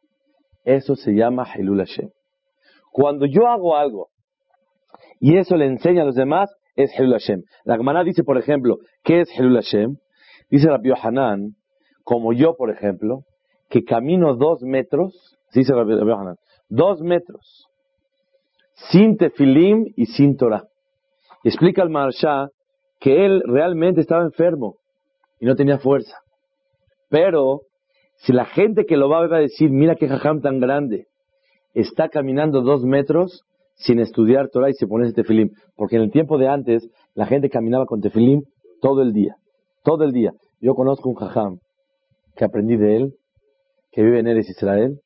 eso 0.65 0.95
se 0.95 1.13
llama 1.13 1.47
Helul 1.55 1.79
Hashem. 1.79 2.11
Cuando 2.93 3.27
yo 3.27 3.49
hago 3.49 3.77
algo 3.77 4.09
y 5.19 5.37
eso 5.39 5.57
le 5.57 5.67
enseña 5.67 6.03
a 6.03 6.07
los 6.07 6.15
demás, 6.15 6.51
es 6.77 6.91
Helul 6.99 7.13
Hashem. 7.13 7.43
La 7.65 7.77
Gemara 7.77 8.05
dice, 8.05 8.23
por 8.23 8.39
ejemplo, 8.39 8.79
¿qué 9.03 9.21
es 9.21 9.29
Helul 9.37 9.57
Hashem? 9.57 9.97
Dice 10.51 10.69
Rabbi 10.69 10.91
Hanan, 11.01 11.57
como 12.05 12.33
yo, 12.33 12.57
por 12.57 12.71
ejemplo, 12.71 13.23
que 13.69 13.85
camino 13.85 14.35
dos 14.37 14.63
metros, 14.63 15.39
dice 15.55 15.73
Rabbi 15.75 15.93
Hanan, 15.93 16.37
dos 16.69 17.01
metros, 17.01 17.67
sin 18.91 19.17
tefilim 19.17 19.87
y 19.97 20.07
sin 20.07 20.37
Torah. 20.37 20.65
Explica 21.45 21.83
al 21.83 21.91
Marsha 21.91 22.49
que 23.01 23.25
él 23.25 23.43
realmente 23.47 24.01
estaba 24.01 24.23
enfermo 24.23 24.77
y 25.41 25.47
no 25.47 25.57
tenía 25.57 25.79
fuerza. 25.79 26.22
Pero, 27.13 27.61
si 28.17 28.33
la 28.33 28.47
gente 28.47 28.87
que 28.87 28.97
lo 28.97 29.11
va 29.11 29.19
a 29.19 29.23
ver 29.23 29.35
a 29.35 29.39
decir, 29.39 29.71
mira 29.71 29.97
qué 29.97 30.09
jajam 30.09 30.41
tan 30.41 30.61
grande, 30.61 31.09
está 31.75 32.09
caminando 32.09 32.63
dos 32.63 32.85
metros 32.85 33.43
sin 33.75 33.99
estudiar 33.99 34.49
Torah 34.49 34.71
y 34.71 34.73
se 34.73 34.87
pone 34.87 35.05
ese 35.05 35.15
tefilim. 35.15 35.51
Porque 35.77 35.97
en 35.97 36.03
el 36.03 36.11
tiempo 36.11 36.39
de 36.39 36.49
antes, 36.49 36.89
la 37.15 37.27
gente 37.27 37.51
caminaba 37.51 37.85
con 37.85 38.01
tefilim 38.01 38.45
todo 38.81 39.03
el 39.03 39.13
día. 39.13 39.37
Todo 39.85 40.05
el 40.05 40.13
día. 40.13 40.33
Yo 40.59 40.75
conozco 40.75 41.11
un 41.11 41.17
jajam 41.17 41.59
que 42.35 42.47
aprendí 42.47 42.79
de 42.79 42.97
él, 42.97 43.15
que 43.91 44.03
vive 44.03 44.21
en 44.21 44.29
Eres 44.29 44.49
Israel, 44.49 44.99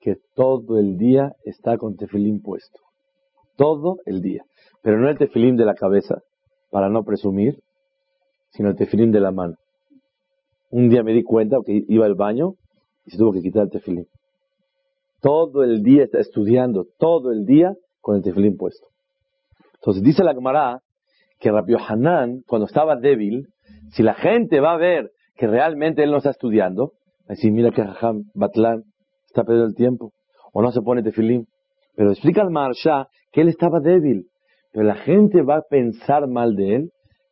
que 0.00 0.16
todo 0.34 0.78
el 0.78 0.96
día 0.96 1.32
está 1.44 1.76
con 1.76 1.96
tefilim 1.96 2.40
puesto. 2.40 2.80
Todo 3.56 3.96
el 4.06 4.22
día. 4.22 4.42
Pero 4.80 4.98
no 4.98 5.10
el 5.10 5.18
tefilim 5.18 5.56
de 5.56 5.66
la 5.66 5.74
cabeza, 5.74 6.22
para 6.70 6.88
no 6.88 7.04
presumir, 7.04 7.58
sino 8.52 8.70
el 8.70 8.76
tefilim 8.76 9.10
de 9.10 9.20
la 9.20 9.32
mano. 9.32 9.56
Un 10.76 10.90
día 10.90 11.02
me 11.02 11.14
di 11.14 11.22
cuenta 11.22 11.56
que 11.64 11.84
iba 11.88 12.04
al 12.04 12.16
baño 12.16 12.56
y 13.06 13.10
se 13.10 13.16
tuvo 13.16 13.32
que 13.32 13.40
quitar 13.40 13.62
el 13.62 13.70
tefilim. 13.70 14.04
Todo 15.22 15.64
el 15.64 15.82
día 15.82 16.04
está 16.04 16.18
estudiando, 16.18 16.84
todo 16.98 17.32
el 17.32 17.46
día 17.46 17.72
con 18.02 18.16
el 18.16 18.22
tefilín 18.22 18.58
puesto. 18.58 18.86
Entonces 19.76 20.02
dice 20.02 20.22
la 20.22 20.34
Gemara 20.34 20.82
que 21.40 21.50
Rabbi 21.50 21.76
Hanan, 21.78 22.42
cuando 22.46 22.66
estaba 22.66 22.94
débil, 22.96 23.46
si 23.92 24.02
la 24.02 24.12
gente 24.12 24.60
va 24.60 24.74
a 24.74 24.76
ver 24.76 25.12
que 25.34 25.46
realmente 25.46 26.02
él 26.02 26.10
no 26.10 26.18
está 26.18 26.28
estudiando, 26.28 26.92
va 27.20 27.28
a 27.28 27.32
decir, 27.36 27.52
mira 27.52 27.70
que 27.70 27.82
Jajam, 27.82 28.24
Batlán, 28.34 28.82
está 29.28 29.44
perdiendo 29.44 29.68
el 29.68 29.74
tiempo, 29.74 30.12
o 30.52 30.60
no 30.60 30.72
se 30.72 30.82
pone 30.82 31.02
tefilín. 31.02 31.46
Pero 31.94 32.10
explica 32.10 32.42
al 32.42 32.50
Marsha 32.50 33.08
que 33.32 33.40
él 33.40 33.48
estaba 33.48 33.80
débil, 33.80 34.26
pero 34.74 34.84
la 34.84 34.96
gente 34.96 35.40
va 35.40 35.56
a 35.56 35.62
pensar 35.62 36.28
mal 36.28 36.54
de 36.54 36.74
él, 36.74 36.90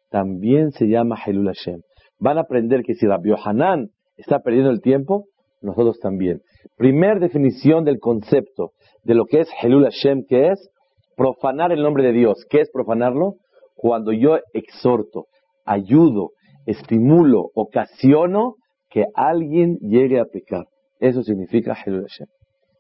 también 0.09 0.71
se 0.71 0.87
llama 0.87 1.19
Helul 1.27 1.49
Hashem. 1.49 1.83
Van 2.25 2.39
a 2.39 2.41
aprender 2.41 2.85
que 2.85 2.95
si 2.95 3.07
Rabbi 3.07 3.35
Hanan 3.45 3.91
está 4.17 4.39
perdiendo 4.41 4.71
el 4.71 4.81
tiempo, 4.81 5.27
nosotros 5.61 5.99
también. 6.01 6.41
Primer 6.79 7.21
definición 7.21 7.85
del 7.85 7.99
concepto 7.99 8.71
de 9.03 9.13
lo 9.13 9.27
que 9.27 9.41
es 9.41 9.49
Helul 9.61 9.85
Hashem, 9.85 10.25
que 10.27 10.49
es 10.49 10.71
profanar 11.19 11.71
el 11.71 11.83
nombre 11.83 12.03
de 12.03 12.13
Dios. 12.13 12.47
¿Qué 12.49 12.63
es 12.63 12.71
profanarlo? 12.73 13.35
Cuando 13.75 14.11
yo 14.15 14.39
exhorto, 14.55 15.27
ayudo, 15.67 16.31
estimulo, 16.65 17.51
ocasiono 17.55 18.55
que 18.89 19.05
alguien 19.15 19.77
llegue 19.83 20.19
a 20.19 20.25
pecar. 20.25 20.65
Eso 21.01 21.23
significa 21.23 21.77
Helul 21.85 22.07
Hashem. 22.09 22.27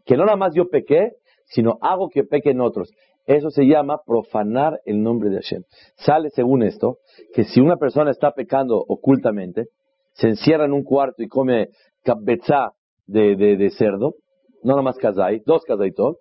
Que 0.06 0.16
no 0.16 0.24
nada 0.24 0.38
más 0.38 0.54
yo 0.54 0.70
pequé, 0.70 1.10
sino 1.44 1.76
hago 1.82 2.08
que 2.08 2.24
pequen 2.24 2.62
otros. 2.62 2.90
Eso 3.26 3.50
se 3.50 3.64
llama 3.64 4.00
profanar 4.04 4.80
el 4.84 5.02
nombre 5.02 5.30
de 5.30 5.36
Hashem. 5.36 5.62
Sale 5.96 6.30
según 6.30 6.62
esto, 6.62 6.98
que 7.32 7.44
si 7.44 7.60
una 7.60 7.76
persona 7.76 8.10
está 8.10 8.32
pecando 8.32 8.76
ocultamente, 8.76 9.66
se 10.12 10.28
encierra 10.28 10.66
en 10.66 10.72
un 10.72 10.84
cuarto 10.84 11.22
y 11.22 11.28
come 11.28 11.68
cabeza 12.04 12.72
de, 13.06 13.36
de, 13.36 13.70
cerdo, 13.70 14.14
no 14.62 14.72
nada 14.72 14.82
más 14.82 14.96
kazai, 14.98 15.42
dos 15.44 15.62
kazaitot, 15.64 16.16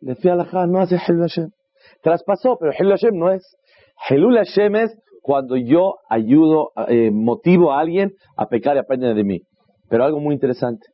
le 0.00 0.14
fui 0.14 0.30
a 0.30 0.36
la 0.36 0.66
no 0.66 0.80
hace 0.80 0.96
Helul 0.96 1.22
Hashem. 1.22 1.50
Traspasó, 2.02 2.56
pero 2.58 2.72
Helul 2.72 2.92
Hashem 2.92 3.16
no 3.16 3.30
es. 3.30 3.56
Helul 4.08 4.36
Hashem 4.36 4.76
es 4.76 4.96
cuando 5.22 5.56
yo 5.56 5.94
ayudo, 6.08 6.70
eh, 6.88 7.10
motivo 7.10 7.72
a 7.72 7.80
alguien 7.80 8.12
a 8.36 8.46
pecar 8.46 8.76
y 8.76 8.80
aprenden 8.80 9.16
de 9.16 9.24
mí. 9.24 9.40
Pero 9.88 10.04
algo 10.04 10.20
muy 10.20 10.34
interesante. 10.34 10.86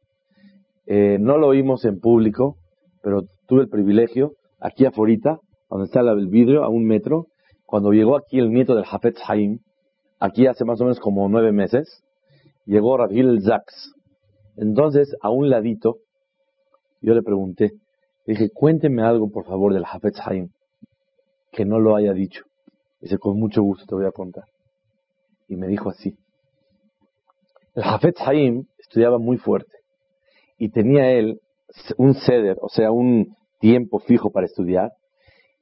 Eh, 0.87 1.19
no 1.21 1.37
lo 1.37 1.49
oímos 1.49 1.85
en 1.85 1.99
público, 2.01 2.57
pero 3.03 3.23
tuve 3.47 3.63
el 3.63 3.69
privilegio, 3.69 4.33
aquí 4.61 4.87
afuera, 4.87 5.39
donde 5.71 5.87
está 5.87 6.01
el 6.01 6.27
vidrio, 6.29 6.65
a 6.65 6.69
un 6.69 6.85
metro, 6.85 7.29
cuando 7.65 7.93
llegó 7.93 8.17
aquí 8.17 8.39
el 8.39 8.51
nieto 8.51 8.75
del 8.75 8.85
Hafetz 8.91 9.21
Haim, 9.29 9.61
aquí 10.19 10.47
hace 10.47 10.65
más 10.65 10.81
o 10.81 10.85
menos 10.85 10.99
como 10.99 11.29
nueve 11.29 11.53
meses, 11.53 12.03
llegó 12.67 12.97
Rabhil 12.97 13.41
Zaks. 13.43 13.95
Entonces, 14.57 15.17
a 15.23 15.31
un 15.31 15.49
ladito, 15.49 15.99
yo 17.01 17.15
le 17.15 17.23
pregunté, 17.23 17.73
dije, 18.27 18.51
cuénteme 18.51 19.03
algo 19.03 19.31
por 19.31 19.47
favor 19.47 19.73
del 19.73 19.85
Hafetz 19.85 20.19
Haim, 20.27 20.51
que 21.53 21.65
no 21.65 21.79
lo 21.79 21.95
haya 21.95 22.13
dicho. 22.13 22.45
Dice, 23.01 23.19
con 23.19 23.39
mucho 23.39 23.63
gusto 23.63 23.87
te 23.87 23.95
voy 23.95 24.07
a 24.07 24.13
contar. 24.13 24.45
Y 25.49 25.57
me 25.57 25.69
dijo 25.69 25.89
así. 25.89 26.17
El 27.75 27.85
Hafetz 27.85 28.21
Haim 28.27 28.65
estudiaba 28.79 29.19
muy 29.19 29.39
fuerte 29.39 29.79
y 30.59 30.71
tenía 30.71 31.13
él 31.13 31.41
un 31.97 32.15
ceder, 32.15 32.59
o 32.61 32.69
sea, 32.69 32.91
un 32.91 33.37
tiempo 33.61 34.01
fijo 34.01 34.31
para 34.31 34.47
estudiar, 34.47 34.91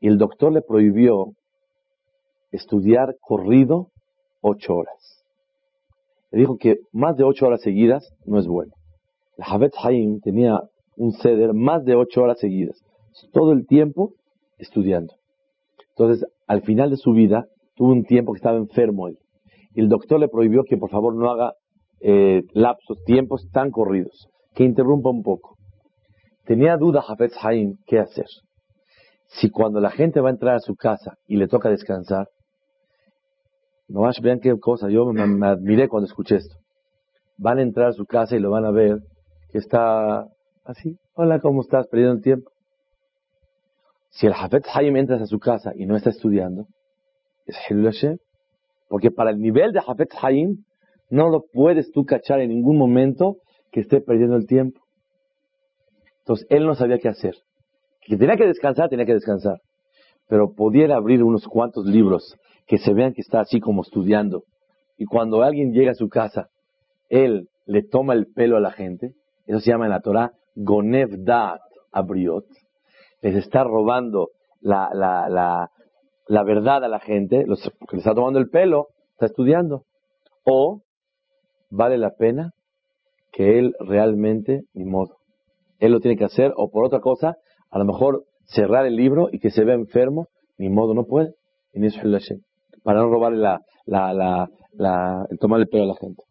y 0.01 0.09
el 0.09 0.19
doctor 0.19 0.53
le 0.53 0.63
prohibió 0.63 1.33
estudiar 2.51 3.17
corrido 3.21 3.89
ocho 4.41 4.75
horas. 4.77 5.25
Le 6.31 6.41
dijo 6.41 6.57
que 6.59 6.77
más 6.93 7.17
de 7.17 7.25
ocho 7.25 7.47
horas 7.47 7.63
seguidas 7.63 8.09
no 8.25 8.39
es 8.39 8.47
bueno. 8.47 8.73
El 9.37 9.45
Haim 9.83 10.21
tenía 10.21 10.61
un 10.97 11.13
ceder 11.13 11.55
más 11.55 11.85
de 11.85 11.95
ocho 11.95 12.23
horas 12.23 12.39
seguidas, 12.39 12.81
todo 13.33 13.53
el 13.53 13.67
tiempo 13.67 14.13
estudiando. 14.59 15.15
Entonces, 15.91 16.27
al 16.47 16.63
final 16.63 16.91
de 16.91 16.97
su 16.97 17.13
vida, 17.13 17.47
tuvo 17.75 17.93
un 17.93 18.05
tiempo 18.05 18.33
que 18.33 18.39
estaba 18.39 18.57
enfermo 18.59 19.09
él. 19.09 19.19
Y 19.75 19.81
el 19.81 19.89
doctor 19.89 20.21
le 20.21 20.29
prohibió 20.29 20.65
que 20.65 20.77
por 20.77 20.91
favor 20.91 21.15
no 21.15 21.31
haga 21.31 21.55
eh, 22.01 22.43
lapsos, 22.53 23.03
tiempos 23.05 23.49
tan 23.53 23.71
corridos, 23.71 24.29
que 24.55 24.65
interrumpa 24.65 25.11
un 25.11 25.23
poco. 25.23 25.57
Tenía 26.45 26.77
duda 26.77 27.03
Hafez 27.07 27.33
Haim 27.43 27.77
qué 27.87 27.99
hacer. 27.99 28.27
Si 29.29 29.51
cuando 29.51 29.81
la 29.81 29.91
gente 29.91 30.21
va 30.21 30.31
a 30.31 30.33
entrar 30.33 30.57
a 30.57 30.61
su 30.61 30.75
casa 30.75 31.19
y 31.27 31.37
le 31.37 31.49
toca 31.49 31.69
descansar, 31.69 32.29
No 33.89 34.11
vean 34.23 34.41
qué 34.41 34.59
cosa, 34.59 34.89
yo 34.89 35.13
me, 35.13 35.47
admiré 35.47 35.89
cuando 35.89 36.07
escuché 36.07 36.37
esto. 36.37 36.57
Van 37.39 37.59
a 37.59 37.63
entrar 37.63 37.89
a 37.89 37.93
su 37.93 38.05
casa 38.05 38.37
y 38.37 38.41
lo 38.41 38.51
van 38.51 38.65
a 38.65 38.71
ver 38.71 38.99
que 39.51 39.59
está 39.59 40.27
así. 40.65 40.99
Hola, 41.15 41.41
¿cómo 41.41 41.63
estás? 41.63 41.87
Perdiendo 41.87 42.17
el 42.17 42.23
tiempo. 42.23 42.51
Si 44.11 44.27
el 44.27 44.33
Hafet 44.33 44.67
Haim 44.75 44.97
entra 44.97 45.17
a 45.17 45.27
su 45.27 45.39
casa 45.39 45.73
y 45.75 45.87
no 45.87 45.97
está 45.97 46.11
estudiando, 46.11 46.67
es 47.47 47.57
Hilul. 47.69 47.93
Porque 48.89 49.11
para 49.11 49.31
el 49.31 49.39
nivel 49.39 49.73
de 49.73 49.81
Hafet 49.87 50.11
Haim, 50.21 50.65
no 51.11 51.29
lo 51.29 51.45
puedes 51.53 51.91
tú 51.93 52.05
cachar 52.05 52.41
en 52.41 52.51
ningún 52.51 52.77
momento 52.77 53.37
que 53.71 53.81
esté 53.81 54.01
perdiendo 54.01 54.37
el 54.37 54.47
tiempo. 54.47 54.81
Entonces, 56.21 56.47
él 56.51 56.67
no 56.67 56.75
sabía 56.75 56.99
qué 56.99 57.09
hacer. 57.09 57.35
Que 58.09 58.17
tenía 58.17 58.37
que 58.37 58.47
descansar, 58.47 58.89
tenía 58.89 59.05
que 59.05 59.15
descansar. 59.15 59.61
Pero 60.29 60.55
pudiera 60.55 60.97
abrir 60.97 61.23
unos 61.23 61.47
cuantos 61.47 61.85
libros 61.87 62.35
que 62.67 62.79
se 62.79 62.95
vean 62.95 63.13
que 63.13 63.21
está 63.21 63.41
así 63.41 63.61
como 63.61 63.83
estudiando. 63.83 64.45
Y 64.97 65.05
cuando 65.05 65.43
alguien 65.43 65.73
llega 65.73 65.91
a 65.91 65.95
su 65.95 66.09
casa, 66.09 66.49
él 67.11 67.49
le 67.67 67.83
toma 67.83 68.15
el 68.15 68.27
pelo 68.27 68.57
a 68.57 68.61
la 68.61 68.71
gente. 68.71 69.13
Eso 69.47 69.61
se 69.61 69.71
llama 69.71 69.85
en 69.85 69.91
la 69.91 70.01
Torah 70.01 70.33
Gonev 70.55 71.23
Daat 71.25 71.61
Abriot. 71.93 72.47
Les 73.21 73.35
está 73.37 73.63
robando 73.65 74.31
la, 74.61 74.89
la, 74.93 75.29
la, 75.29 75.71
la 76.27 76.43
verdad 76.45 76.85
a 76.85 76.89
la 76.89 77.01
gente, 77.01 77.45
los, 77.47 77.61
porque 77.79 77.97
le 77.97 78.01
está 78.01 78.15
tomando 78.15 78.39
el 78.39 78.49
pelo, 78.49 78.89
está 79.13 79.27
estudiando. 79.27 79.85
O 80.45 80.83
vale 81.71 81.99
la 81.99 82.15
pena 82.15 82.53
que 83.33 83.59
él 83.59 83.75
realmente, 83.81 84.63
ni 84.73 84.85
modo, 84.85 85.19
él 85.79 85.93
lo 85.93 86.01
tiene 86.01 86.17
que 86.17 86.25
hacer, 86.25 86.53
o 86.57 86.71
por 86.71 86.85
otra 86.85 87.01
cosa, 87.01 87.37
a 87.71 87.79
lo 87.79 87.85
mejor 87.85 88.25
cerrar 88.47 88.87
el 88.87 88.97
libro 88.97 89.29
y 89.31 89.39
que 89.39 89.51
se 89.51 89.65
vea 89.65 89.75
enfermo, 89.75 90.29
ni 90.57 90.69
modo, 90.69 90.95
no 90.95 91.05
puede. 91.05 91.35
Para 92.83 93.01
no 93.01 93.11
robarle 93.11 93.39
la, 93.39 93.61
la, 93.87 94.13
la, 94.15 94.49
la, 94.73 95.27
el 95.31 95.39
tomar 95.39 95.61
el 95.61 95.69
pelo 95.69 95.85
a 95.85 95.87
la 95.89 95.97
gente. 95.97 96.23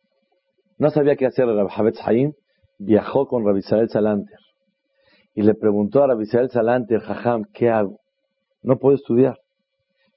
No 0.77 0.89
sabía 0.89 1.15
qué 1.15 1.25
hacer 1.25 1.47
Rabbi 1.47 1.91
Haim, 2.03 2.33
viajó 2.79 3.27
con 3.27 3.45
Rabbi 3.45 3.59
Israel 3.59 3.89
Salanter 3.89 4.37
y 5.37 5.43
le 5.43 5.53
preguntó 5.53 6.03
a 6.03 6.07
Rabbi 6.07 6.23
Israel 6.23 6.49
Salanter, 6.49 6.99
Jajam, 6.99 7.43
¿qué 7.53 7.69
hago? 7.69 7.99
No 8.63 8.79
puedo 8.79 8.95
estudiar. 8.95 9.37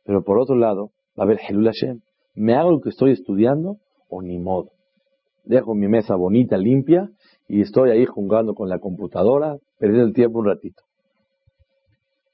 Pero 0.02 0.24
por 0.24 0.38
otro 0.38 0.56
lado, 0.56 0.92
va 1.18 1.24
a 1.24 1.26
haber 1.26 1.38
Helul 1.46 1.66
Hashem. 1.66 2.00
¿Me 2.34 2.54
hago 2.54 2.70
lo 2.70 2.80
que 2.80 2.88
estoy 2.88 3.12
estudiando 3.12 3.76
o 4.08 4.22
ni 4.22 4.38
modo? 4.38 4.70
Dejo 5.44 5.74
mi 5.74 5.88
mesa 5.88 6.16
bonita, 6.16 6.56
limpia, 6.56 7.10
y 7.48 7.60
estoy 7.60 7.90
ahí 7.90 8.06
jugando 8.06 8.54
con 8.54 8.70
la 8.70 8.78
computadora, 8.78 9.58
perdiendo 9.78 10.06
el 10.06 10.14
tiempo 10.14 10.38
un 10.38 10.46
ratito. 10.46 10.82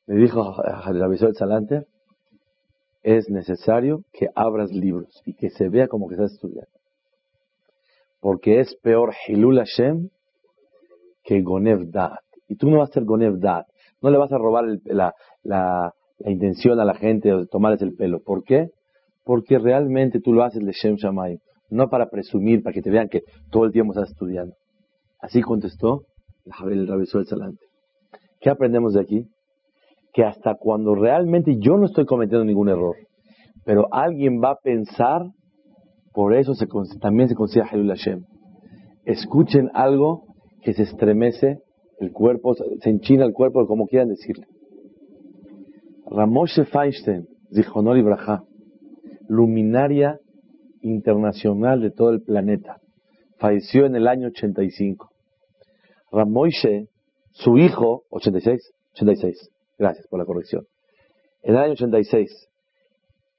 Le 0.07 0.17
dijo 0.17 0.55
Israel 1.13 1.35
Salanter, 1.35 1.87
es 3.03 3.29
necesario 3.29 4.03
que 4.13 4.29
abras 4.35 4.71
libros 4.73 5.23
y 5.25 5.35
que 5.35 5.51
se 5.51 5.69
vea 5.69 5.89
como 5.89 6.09
que 6.09 6.15
estás 6.15 6.33
estudiando 6.33 6.77
porque 8.27 8.59
es 8.59 8.75
peor 8.83 9.15
Hilul 9.29 9.59
Hashem 9.59 10.09
que 11.23 11.43
Gonev 11.43 11.93
Da'at. 11.93 12.25
Y 12.49 12.57
tú 12.57 12.69
no 12.69 12.79
vas 12.79 12.91
a 12.91 12.95
ser 12.95 13.05
Gonev 13.05 13.39
Da'at. 13.39 13.67
No 14.03 14.11
le 14.11 14.19
vas 14.19 14.33
a 14.33 14.37
robar 14.37 14.65
la, 14.85 15.15
la, 15.45 15.93
la, 16.19 16.31
intención 16.31 16.81
a 16.81 16.85
la 16.85 16.95
gente 16.95 17.33
o 17.33 17.47
tomarles 17.47 17.83
el 17.83 17.95
pelo. 17.95 18.19
¿Por 18.19 18.43
qué? 18.43 18.71
Porque 19.25 19.61
realmente 19.61 20.21
tú 20.21 20.33
lo 20.33 20.43
haces 20.43 20.65
de 20.65 20.73
Shem 20.73 20.97
Shamay. 20.97 21.39
No 21.71 21.89
para 21.89 22.09
presumir, 22.11 22.65
para 22.65 22.75
que 22.75 22.83
te 22.83 22.91
vean 22.91 23.09
que 23.09 23.23
todo 23.53 23.65
el 23.65 23.71
tiempo 23.71 23.93
estás 23.93 24.11
estudiando. 24.11 24.57
Así 25.21 25.41
contestó 25.41 26.03
el 26.69 26.89
Rabbi 26.89 27.07
Suel 27.07 27.27
Salante. 27.27 27.65
¿Qué 28.41 28.51
aprendemos 28.51 28.95
de 28.95 29.03
aquí? 29.03 29.27
Que 30.17 30.25
hasta 30.25 30.55
cuando 30.55 30.95
realmente 30.95 31.59
yo 31.59 31.77
no 31.77 31.85
estoy 31.85 32.07
cometiendo 32.07 32.47
ningún 32.47 32.71
error, 32.71 32.97
pero 33.67 33.93
alguien 33.93 34.41
va 34.43 34.53
a 34.53 34.57
pensar 34.57 35.27
por 36.15 36.35
eso 36.35 36.55
también 37.03 37.29
se 37.29 37.35
considera 37.35 37.69
Halul 37.71 37.89
Hashem. 37.89 38.25
Escuchen 39.05 39.69
algo 39.75 40.23
que 40.63 40.73
se 40.73 40.85
estremece 40.85 41.59
el 42.01 42.13
cuerpo, 42.13 42.55
se 42.55 42.89
enchina 42.89 43.27
el 43.27 43.35
cuerpo, 43.35 43.67
como 43.67 43.87
quieran 43.87 44.09
decirle. 44.09 44.47
Ramoshe 46.07 46.65
Feinstein, 46.65 47.27
Zichonor 47.55 47.99
Ibrahá, 47.99 48.43
luminaria 49.29 50.19
internacional 50.81 51.83
de 51.83 51.91
todo 51.91 52.09
el 52.09 52.23
planeta, 52.23 52.79
falleció 53.37 53.85
en 53.85 53.97
el 53.97 54.09
año 54.09 54.29
85. 54.29 55.11
Ramoshe, 56.11 56.87
su 57.33 57.59
hijo, 57.59 58.05
86, 58.09 58.73
86, 58.95 59.51
gracias 59.79 60.07
por 60.09 60.19
la 60.19 60.25
corrección. 60.25 60.67
En 61.43 61.55
el 61.55 61.61
año 61.61 61.73
86, 61.73 62.49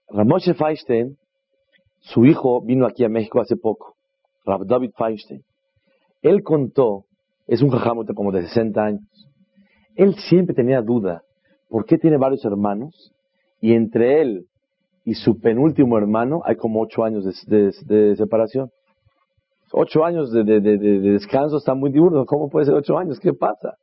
Ramoshe 0.09 0.53
Feinstein 0.53 1.17
su 2.01 2.25
hijo 2.25 2.61
vino 2.61 2.85
aquí 2.85 3.03
a 3.03 3.09
México 3.09 3.41
hace 3.41 3.57
poco, 3.57 3.95
Rav 4.45 4.65
David 4.65 4.91
Feinstein. 4.97 5.43
Él 6.21 6.41
contó, 6.43 7.05
es 7.47 7.61
un 7.61 7.69
jajamote 7.69 8.13
como 8.13 8.31
de 8.31 8.43
60 8.43 8.81
años. 8.81 9.01
Él 9.95 10.15
siempre 10.29 10.55
tenía 10.55 10.81
duda, 10.81 11.23
¿por 11.69 11.85
qué 11.85 11.97
tiene 11.97 12.17
varios 12.17 12.45
hermanos? 12.45 13.13
Y 13.59 13.73
entre 13.73 14.21
él 14.21 14.45
y 15.03 15.15
su 15.15 15.39
penúltimo 15.39 15.97
hermano 15.97 16.41
hay 16.45 16.55
como 16.55 16.81
ocho 16.81 17.03
años 17.03 17.25
de, 17.45 18.15
separación. 18.15 18.69
Ocho 19.73 20.05
años 20.05 20.31
de, 20.31 20.43
descanso 20.43 21.57
está 21.57 21.73
muy 21.73 21.91
diurno. 21.91 22.25
¿Cómo 22.25 22.49
puede 22.49 22.67
ser 22.67 22.75
ocho 22.75 22.97
años? 22.97 23.19
¿Qué 23.19 23.33
pasa? 23.33 23.75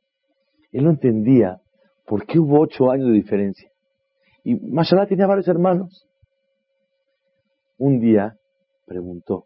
Él 0.71 0.85
no 0.85 0.89
entendía 0.89 1.59
por 2.05 2.25
qué 2.25 2.39
hubo 2.39 2.59
ocho 2.59 2.91
años 2.91 3.07
de 3.07 3.13
diferencia. 3.13 3.69
Y 4.43 4.55
Mashallah 4.55 5.07
tenía 5.07 5.27
varios 5.27 5.47
hermanos 5.47 6.07
un 7.77 7.99
día 7.99 8.37
preguntó, 8.85 9.45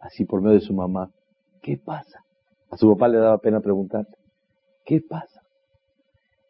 así 0.00 0.24
por 0.24 0.40
medio 0.40 0.58
de 0.58 0.64
su 0.64 0.74
mamá, 0.74 1.10
¿qué 1.62 1.78
pasa? 1.82 2.20
A 2.70 2.76
su 2.76 2.88
papá 2.92 3.08
le 3.08 3.18
daba 3.18 3.38
pena 3.38 3.60
preguntar, 3.60 4.06
¿qué 4.84 5.00
pasa? 5.00 5.40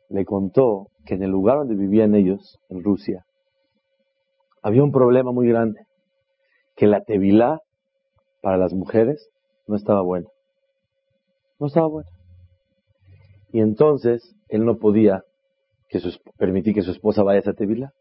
Le 0.09 0.25
contó 0.25 0.88
que 1.07 1.14
en 1.14 1.23
el 1.23 1.31
lugar 1.31 1.59
donde 1.59 1.77
vivían 1.77 2.14
ellos, 2.14 2.59
en 2.69 2.83
Rusia, 2.83 3.25
había 4.62 4.83
un 4.83 4.93
problema 4.93 5.33
muy 5.33 5.49
grande, 5.49 5.87
que 6.77 6.87
la 6.87 7.03
tevilá 7.03 7.61
para 8.43 8.59
las 8.59 8.75
mujeres 8.75 9.31
no 9.67 9.77
estaba 9.77 10.03
buena. 10.03 10.29
No 11.59 11.67
estaba 11.69 11.87
buena. 11.87 12.11
Y 13.53 13.61
entonces 13.61 14.35
él 14.49 14.64
no 14.64 14.77
podía 14.77 15.23
que 16.02 16.11
permitir 16.38 16.74
que 16.74 16.83
su 16.83 16.90
esposa 16.90 17.22
vaya 17.22 17.40
a 17.44 17.52
tevilá. 17.52 17.92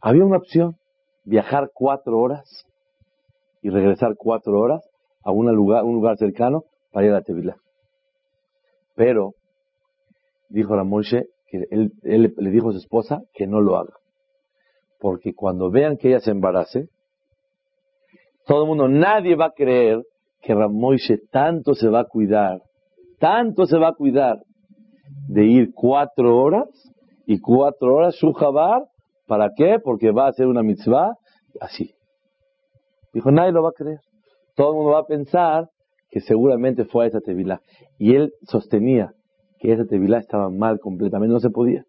Había 0.00 0.24
una 0.24 0.36
opción, 0.36 0.76
viajar 1.24 1.70
cuatro 1.72 2.18
horas 2.18 2.66
y 3.62 3.70
regresar 3.70 4.14
cuatro 4.16 4.60
horas 4.60 4.82
a 5.24 5.32
un 5.32 5.50
lugar, 5.56 6.18
cercano 6.18 6.64
para 6.92 7.06
ir 7.06 7.12
a 7.14 7.22
Tevilá. 7.22 7.56
Pero, 8.94 9.32
dijo 10.50 10.76
la 10.76 10.84
que 11.46 11.64
él, 11.70 11.92
le 12.02 12.50
dijo 12.50 12.68
a 12.68 12.72
su 12.72 12.78
esposa 12.78 13.22
que 13.32 13.46
no 13.46 13.62
lo 13.62 13.76
haga. 13.76 13.94
Porque 15.00 15.32
cuando 15.34 15.70
vean 15.70 15.96
que 15.96 16.08
ella 16.08 16.20
se 16.20 16.30
embarace, 16.30 16.88
todo 18.46 18.64
el 18.64 18.68
mundo, 18.68 18.88
nadie 18.88 19.34
va 19.36 19.46
a 19.46 19.52
creer 19.52 20.02
que 20.42 20.54
Ramoshe 20.54 21.16
tanto 21.30 21.74
se 21.74 21.88
va 21.88 22.00
a 22.00 22.04
cuidar, 22.04 22.60
tanto 23.18 23.64
se 23.64 23.78
va 23.78 23.88
a 23.88 23.94
cuidar 23.94 24.36
de 25.28 25.44
ir 25.44 25.72
cuatro 25.74 26.36
horas 26.36 26.68
y 27.26 27.40
cuatro 27.40 27.94
horas 27.94 28.14
Shuhabar 28.16 28.84
¿Para 29.26 29.50
qué? 29.56 29.78
Porque 29.82 30.10
va 30.10 30.26
a 30.26 30.28
hacer 30.28 30.46
una 30.46 30.62
mitzvah 30.62 31.16
así. 31.60 31.94
Dijo, 33.12 33.30
nadie 33.30 33.52
lo 33.52 33.62
va 33.62 33.70
a 33.70 33.72
creer. 33.72 34.00
Todo 34.54 34.70
el 34.70 34.76
mundo 34.76 34.90
va 34.92 35.00
a 35.00 35.06
pensar 35.06 35.70
que 36.10 36.20
seguramente 36.20 36.84
fue 36.84 37.04
a 37.04 37.08
esa 37.08 37.20
tevilá. 37.20 37.60
Y 37.98 38.14
él 38.14 38.32
sostenía 38.42 39.12
que 39.58 39.72
esa 39.72 39.84
tevilá 39.86 40.18
estaba 40.18 40.50
mal 40.50 40.78
completamente, 40.78 41.32
no 41.32 41.40
se 41.40 41.50
podía. 41.50 41.84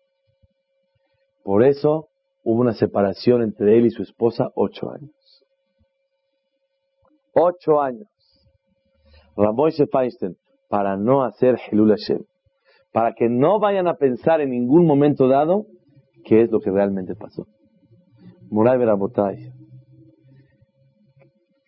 Por 1.43 1.63
eso 1.63 2.07
hubo 2.43 2.61
una 2.61 2.73
separación 2.73 3.41
entre 3.41 3.77
él 3.77 3.85
y 3.85 3.91
su 3.91 4.01
esposa 4.01 4.49
ocho 4.55 4.89
años. 4.91 5.11
Ocho 7.33 7.81
años. 7.81 8.07
Ramoshe 9.35 9.85
Feinstein, 9.87 10.37
para 10.69 10.95
no 10.95 11.23
hacer 11.23 11.59
Hilul 11.69 11.89
Hashem, 11.89 12.23
para 12.95 13.13
que 13.13 13.27
no 13.27 13.59
vayan 13.59 13.89
a 13.89 13.95
pensar 13.95 14.39
en 14.39 14.51
ningún 14.51 14.87
momento 14.87 15.27
dado 15.27 15.65
qué 16.23 16.43
es 16.43 16.49
lo 16.49 16.61
que 16.61 16.71
realmente 16.71 17.13
pasó. 17.13 17.45
Moray 18.49 18.77
Berabotay, 18.77 19.51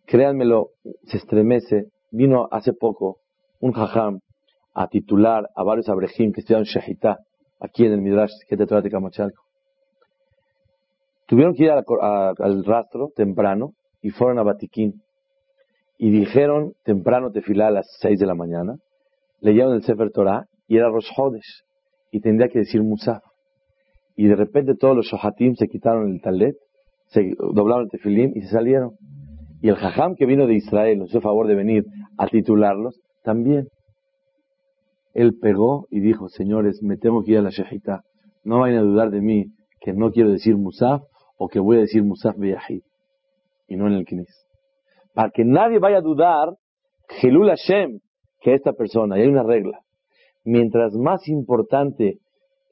créanmelo, 0.05 0.69
se 1.03 1.17
estremece. 1.17 1.89
Vino 2.11 2.47
hace 2.49 2.71
poco 2.71 3.17
un 3.59 3.73
jajam 3.73 4.21
a 4.73 4.87
titular 4.87 5.49
a 5.53 5.63
varios 5.63 5.89
abrejim 5.89 6.31
que 6.31 6.39
estudiaron 6.39 6.63
Shahitá 6.63 7.17
aquí 7.59 7.85
en 7.85 7.91
el 7.91 8.01
Midrash 8.01 8.31
que 8.47 8.55
de 8.55 8.89
Camachalco. 8.89 9.43
Tuvieron 11.25 11.55
que 11.55 11.65
ir 11.65 11.71
al 11.71 12.63
rastro 12.63 13.09
temprano 13.13 13.73
y 14.01 14.11
fueron 14.11 14.39
a 14.39 14.43
Batiquín. 14.43 15.01
Y 15.97 16.09
dijeron 16.09 16.71
temprano 16.85 17.31
tefilá 17.31 17.67
a 17.67 17.71
las 17.71 17.97
seis 17.99 18.17
de 18.17 18.25
la 18.25 18.33
mañana. 18.33 18.77
Leyeron 19.41 19.73
el 19.73 19.83
Sefer 19.83 20.09
Torah 20.11 20.47
y 20.67 20.77
era 20.77 20.89
Rosh 20.89 21.09
Hodesh. 21.15 21.63
Y 22.11 22.21
tendría 22.21 22.49
que 22.49 22.59
decir 22.59 22.81
Musaf 22.83 23.21
y 24.17 24.27
de 24.27 24.35
repente 24.35 24.75
todos 24.75 24.95
los 24.95 25.05
shohatim 25.05 25.55
se 25.55 25.67
quitaron 25.67 26.11
el 26.11 26.21
talet 26.21 26.55
se 27.09 27.35
doblaron 27.37 27.85
el 27.85 27.89
tefilín 27.89 28.33
y 28.35 28.41
se 28.41 28.49
salieron. 28.49 28.97
Y 29.61 29.69
el 29.69 29.75
jajam 29.75 30.15
que 30.15 30.25
vino 30.25 30.45
de 30.45 30.55
Israel, 30.55 30.99
nos 30.99 31.09
hizo 31.09 31.21
favor 31.21 31.47
de 31.47 31.55
venir 31.55 31.85
a 32.17 32.27
titularlos, 32.27 32.99
también. 33.23 33.69
Él 35.13 35.37
pegó 35.41 35.87
y 35.89 36.01
dijo, 36.01 36.27
señores, 36.27 36.83
me 36.83 36.97
tengo 36.97 37.23
que 37.23 37.31
ir 37.31 37.37
a 37.37 37.43
la 37.43 37.49
shejita. 37.49 38.01
No 38.43 38.59
vayan 38.59 38.79
a 38.79 38.81
dudar 38.81 39.09
de 39.09 39.21
mí 39.21 39.45
que 39.79 39.93
no 39.93 40.11
quiero 40.11 40.31
decir 40.31 40.57
Musaf 40.57 41.01
o 41.37 41.47
que 41.47 41.59
voy 41.59 41.77
a 41.77 41.81
decir 41.81 42.03
Musaf 42.03 42.35
Beyahid 42.37 42.81
y 43.67 43.75
no 43.77 43.87
en 43.87 43.93
el 43.93 44.05
Knis. 44.05 44.45
Para 45.13 45.31
que 45.31 45.45
nadie 45.45 45.79
vaya 45.79 45.99
a 45.99 46.01
dudar, 46.01 46.49
Gelul 47.21 47.49
Hashem, 47.49 47.99
que 48.41 48.53
esta 48.53 48.73
persona, 48.73 49.17
y 49.17 49.21
hay 49.21 49.27
una 49.27 49.43
regla, 49.43 49.79
mientras 50.47 50.93
más 50.95 51.27
importante 51.27 52.19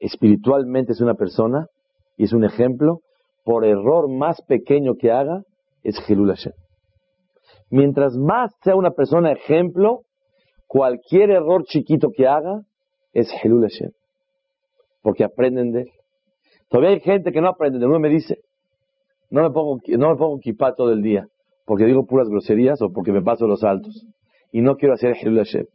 espiritualmente 0.00 0.92
es 0.92 1.02
una 1.02 1.14
persona, 1.14 1.66
y 2.16 2.24
es 2.24 2.32
un 2.32 2.44
ejemplo, 2.44 3.00
por 3.44 3.66
error 3.66 4.08
más 4.08 4.40
pequeño 4.48 4.94
que 4.94 5.12
haga, 5.12 5.42
es 5.82 5.98
Gelul 6.06 6.30
Hashem. 6.30 6.54
Mientras 7.70 8.16
más 8.16 8.52
sea 8.64 8.76
una 8.76 8.92
persona 8.92 9.30
ejemplo, 9.30 10.04
cualquier 10.66 11.30
error 11.30 11.64
chiquito 11.64 12.08
que 12.16 12.26
haga, 12.26 12.62
es 13.12 13.30
Gelul 13.42 13.62
Hashem. 13.62 13.90
Porque 15.02 15.24
aprenden 15.24 15.72
de 15.72 15.82
él. 15.82 15.90
Todavía 16.70 16.94
hay 16.94 17.00
gente 17.00 17.30
que 17.30 17.42
no 17.42 17.48
aprende 17.48 17.78
de 17.78 17.86
uno 17.86 18.00
me 18.00 18.08
dice, 18.08 18.38
no 19.28 19.42
me 19.42 19.50
pongo, 19.50 19.80
no 19.86 20.10
me 20.10 20.16
pongo 20.16 20.38
kippah 20.40 20.74
todo 20.74 20.92
el 20.92 21.02
día, 21.02 21.28
porque 21.66 21.84
digo 21.84 22.06
puras 22.06 22.28
groserías 22.30 22.80
o 22.80 22.90
porque 22.90 23.12
me 23.12 23.22
paso 23.22 23.46
los 23.46 23.62
altos. 23.64 24.06
Y 24.50 24.62
no 24.62 24.76
quiero 24.76 24.94
hacer 24.94 25.14
Hilul 25.20 25.38
Hashem. 25.38 25.66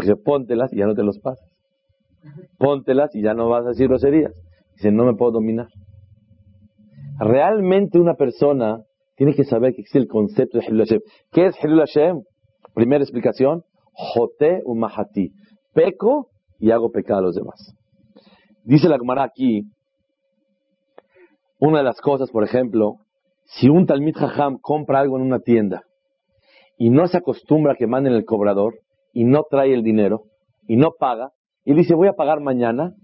Dije, 0.00 0.14
póntelas 0.16 0.72
y 0.72 0.76
ya 0.76 0.86
no 0.86 0.94
te 0.94 1.02
los 1.02 1.18
pasas. 1.18 1.50
Póntelas 2.56 3.14
y 3.14 3.22
ya 3.22 3.34
no 3.34 3.48
vas 3.48 3.64
a 3.66 3.70
decir 3.70 3.88
groserías. 3.88 4.32
Dice, 4.76 4.92
no 4.92 5.04
me 5.04 5.14
puedo 5.14 5.32
dominar. 5.32 5.68
Realmente 7.18 7.98
una 7.98 8.14
persona 8.14 8.84
tiene 9.16 9.34
que 9.34 9.42
saber 9.42 9.74
que 9.74 9.80
existe 9.80 9.98
el 9.98 10.06
concepto 10.06 10.58
de 10.58 10.64
Hilul 10.64 10.84
Hashem. 10.84 11.00
¿Qué 11.32 11.46
es 11.46 11.56
Hilul 11.62 11.80
Hashem? 11.80 12.22
Primera 12.74 13.02
explicación, 13.02 13.64
Jote 13.92 14.62
Umahati. 14.64 15.32
Peco 15.74 16.28
y 16.60 16.70
hago 16.70 16.92
pecar 16.92 17.18
a 17.18 17.22
los 17.22 17.34
demás. 17.34 17.74
Dice 18.62 18.88
la 18.88 18.98
Gemara 18.98 19.24
aquí, 19.24 19.64
una 21.58 21.78
de 21.78 21.84
las 21.84 22.00
cosas, 22.00 22.30
por 22.30 22.44
ejemplo, 22.44 22.98
si 23.46 23.68
un 23.68 23.86
Talmid 23.86 24.14
Jajam 24.14 24.58
compra 24.58 25.00
algo 25.00 25.16
en 25.16 25.22
una 25.22 25.40
tienda 25.40 25.82
y 26.76 26.90
no 26.90 27.08
se 27.08 27.16
acostumbra 27.16 27.72
a 27.72 27.76
que 27.76 27.88
manden 27.88 28.12
el 28.12 28.24
cobrador 28.24 28.74
y 29.12 29.24
no 29.24 29.44
trae 29.48 29.74
el 29.74 29.82
dinero 29.82 30.24
y 30.66 30.76
no 30.76 30.92
paga 30.98 31.30
y 31.64 31.74
dice 31.74 31.94
voy 31.94 32.08
a 32.08 32.14
pagar 32.14 32.40
mañana, 32.40 32.94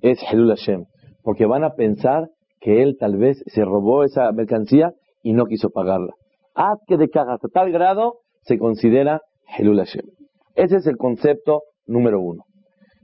es 0.00 0.18
Helul 0.22 0.48
Hashem, 0.48 0.84
porque 1.22 1.44
van 1.44 1.64
a 1.64 1.74
pensar 1.74 2.28
que 2.60 2.82
él 2.82 2.96
tal 2.98 3.18
vez 3.18 3.42
se 3.46 3.62
robó 3.62 4.04
esa 4.04 4.32
mercancía 4.32 4.92
y 5.22 5.34
no 5.34 5.44
quiso 5.44 5.68
pagarla. 5.68 6.14
Haz 6.54 6.78
que 6.86 6.96
de 6.96 7.10
caja 7.10 7.34
hasta 7.34 7.48
tal 7.48 7.70
grado 7.70 8.20
se 8.42 8.58
considera 8.58 9.20
Helul 9.58 9.76
Hashem. 9.76 10.06
Ese 10.54 10.76
es 10.76 10.86
el 10.86 10.96
concepto 10.96 11.62
número 11.86 12.20
uno. 12.20 12.44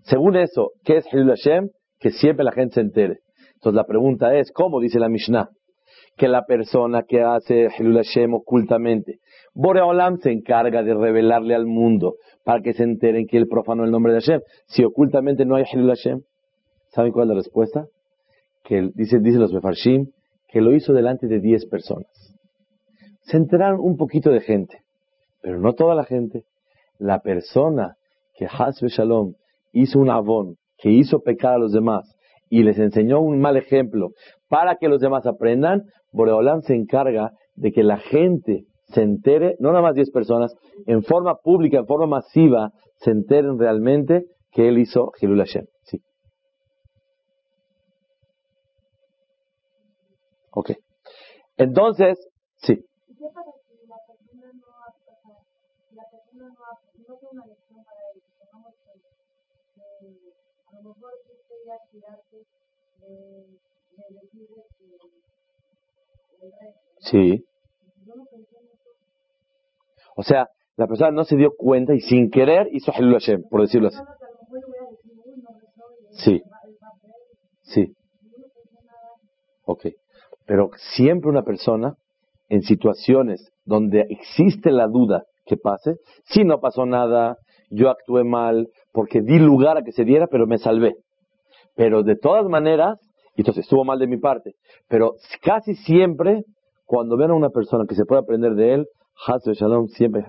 Según 0.05 0.37
eso, 0.37 0.71
¿qué 0.83 0.97
es 0.97 1.07
Helul 1.12 1.29
Hashem? 1.29 1.69
Que 2.01 2.11
siempre 2.11 2.45
la 2.45 2.53
gente 2.53 2.77
se 2.77 2.81
entere. 2.81 3.19
Entonces 3.57 3.77
la 3.77 3.85
pregunta 3.85 4.35
es, 4.35 4.51
¿cómo 4.51 4.81
dice 4.81 4.99
la 4.99 5.09
Mishnah? 5.09 5.51
Que 6.17 6.27
la 6.27 6.47
persona 6.47 7.03
que 7.07 7.21
hace 7.21 7.69
Hilul 7.79 7.97
Hashem 7.97 8.35
ocultamente, 8.35 9.19
Boreolam 9.55 10.17
se 10.17 10.33
encarga 10.33 10.83
de 10.83 10.95
revelarle 10.95 11.55
al 11.55 11.67
mundo 11.67 12.15
para 12.44 12.61
que 12.61 12.72
se 12.72 12.83
enteren 12.83 13.26
que 13.26 13.37
él 13.37 13.48
profanó 13.48 13.85
el 13.85 13.90
nombre 13.90 14.12
de 14.12 14.20
Hashem. 14.20 14.40
Si 14.66 14.85
ocultamente 14.85 15.44
no 15.44 15.57
hay 15.57 15.64
Hilul 15.70 15.88
Hashem, 15.88 16.22
¿saben 16.88 17.12
cuál 17.12 17.24
es 17.24 17.28
la 17.28 17.35
respuesta? 17.35 17.87
Que 18.64 18.90
dice, 18.94 19.18
dice 19.20 19.38
los 19.38 19.52
Mefarshim, 19.52 20.11
que 20.48 20.61
lo 20.61 20.74
hizo 20.74 20.92
delante 20.92 21.26
de 21.26 21.40
10 21.40 21.66
personas. 21.66 22.07
Se 23.22 23.37
enteraron 23.37 23.81
un 23.81 23.96
poquito 23.96 24.31
de 24.31 24.40
gente, 24.40 24.83
pero 25.40 25.59
no 25.59 25.74
toda 25.74 25.94
la 25.94 26.05
gente. 26.05 26.44
La 26.98 27.20
persona 27.20 27.96
que 28.35 28.46
Hasbe 28.46 28.88
Shalom 28.88 29.35
hizo 29.72 29.98
un 29.98 30.11
avón, 30.11 30.57
que 30.76 30.90
hizo 30.90 31.20
pecar 31.20 31.55
a 31.55 31.59
los 31.59 31.72
demás, 31.72 32.16
y 32.48 32.62
les 32.64 32.78
enseñó 32.78 33.20
un 33.20 33.40
mal 33.40 33.57
ejemplo 33.57 34.11
para 34.48 34.76
que 34.76 34.88
los 34.88 35.00
demás 35.00 35.26
aprendan, 35.26 35.85
Boreolam 36.12 36.61
se 36.61 36.74
encarga 36.74 37.33
de 37.55 37.72
que 37.72 37.83
la 37.83 37.96
gente 37.96 38.64
se 38.92 39.02
entere, 39.02 39.57
no 39.59 39.70
nada 39.70 39.83
más 39.83 39.94
10 39.94 40.11
personas, 40.11 40.55
en 40.87 41.02
forma 41.02 41.37
pública, 41.37 41.78
en 41.78 41.87
forma 41.87 42.07
masiva, 42.07 42.70
se 42.96 43.11
enteren 43.11 43.59
realmente 43.59 44.26
que 44.52 44.68
él 44.68 44.78
hizo 44.78 45.12
Hilul 45.20 45.38
Hashem. 45.38 45.66
Sí. 45.85 46.00
Ok. 50.52 50.72
Entonces, 51.57 52.18
sí. 52.57 52.85
Sí. 67.00 67.44
O 70.16 70.22
sea, 70.22 70.48
la 70.77 70.87
persona 70.87 71.11
no 71.11 71.25
se 71.25 71.37
dio 71.37 71.53
cuenta 71.57 71.94
y 71.94 72.01
sin 72.01 72.31
querer 72.31 72.68
hizo 72.72 72.92
Halil 72.92 73.12
Hashem, 73.12 73.42
por 73.51 73.61
decirlo 73.62 73.88
así. 73.88 73.98
Sí. 76.12 76.42
Sí. 77.62 77.92
Ok. 79.64 79.87
Pero 80.46 80.70
siempre 80.94 81.31
una 81.31 81.42
persona, 81.42 81.94
en 82.48 82.62
situaciones 82.62 83.51
donde 83.64 84.07
existe 84.11 84.70
la 84.70 84.87
duda 84.87 85.25
que 85.46 85.57
pase, 85.57 85.96
si 86.25 86.44
no 86.44 86.61
pasó 86.61 86.85
nada, 86.85 87.37
yo 87.70 87.88
actué 87.88 88.25
mal, 88.25 88.68
porque 88.92 89.22
di 89.22 89.38
lugar 89.38 89.79
a 89.79 89.83
que 89.83 89.92
se 89.92 90.05
diera, 90.05 90.27
pero 90.27 90.46
me 90.46 90.59
salvé. 90.59 90.94
Pero 91.75 92.03
de 92.03 92.16
todas 92.16 92.46
maneras, 92.46 93.01
entonces 93.37 93.64
estuvo 93.64 93.85
mal 93.85 93.98
de 93.98 94.07
mi 94.07 94.18
parte, 94.18 94.53
pero 94.88 95.14
casi 95.42 95.75
siempre, 95.75 96.44
cuando 96.85 97.16
ven 97.16 97.31
a 97.31 97.35
una 97.35 97.48
persona 97.48 97.85
que 97.88 97.94
se 97.94 98.05
puede 98.05 98.20
aprender 98.20 98.53
de 98.55 98.75
él, 98.75 98.87
Shalom 99.16 99.87
siempre 99.88 100.25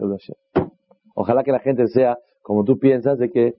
Ojalá 1.15 1.43
que 1.43 1.51
la 1.51 1.59
gente 1.59 1.87
sea 1.87 2.17
como 2.41 2.63
tú 2.63 2.77
piensas, 2.77 3.17
de 3.17 3.29
que 3.29 3.53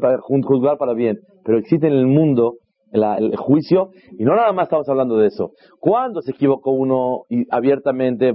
para 0.00 0.18
juzgar 0.20 0.78
para 0.78 0.94
bien, 0.94 1.20
pero 1.44 1.58
existe 1.58 1.86
en 1.86 1.92
el 1.92 2.06
mundo 2.06 2.56
el 2.92 3.36
juicio, 3.36 3.90
y 4.18 4.24
no 4.24 4.34
nada 4.34 4.52
más 4.52 4.64
estamos 4.64 4.88
hablando 4.88 5.16
de 5.16 5.28
eso. 5.28 5.52
Cuando 5.78 6.22
se 6.22 6.32
equivocó 6.32 6.72
uno 6.72 7.22
y 7.28 7.46
abiertamente, 7.50 8.34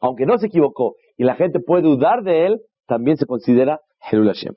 aunque 0.00 0.26
no 0.26 0.38
se 0.38 0.46
equivocó 0.46 0.94
y 1.16 1.24
la 1.24 1.34
gente 1.34 1.58
puede 1.60 1.82
dudar 1.82 2.22
de 2.22 2.46
él, 2.46 2.60
también 2.86 3.16
se 3.16 3.26
considera 3.26 3.80
Helul 4.10 4.28
Hashem. 4.28 4.54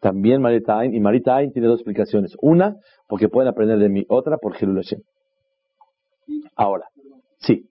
También 0.00 0.42
Maritain, 0.42 0.94
y 0.94 1.00
Maritain 1.00 1.52
tiene 1.52 1.68
dos 1.68 1.78
explicaciones. 1.80 2.34
Una, 2.40 2.76
porque 3.08 3.28
pueden 3.28 3.48
aprender 3.48 3.78
de 3.78 3.88
mí. 3.88 4.04
Otra, 4.08 4.36
por 4.36 4.56
Hilul 4.60 4.76
Hashem. 4.76 5.00
Ahora, 6.56 6.86
sí. 7.38 7.68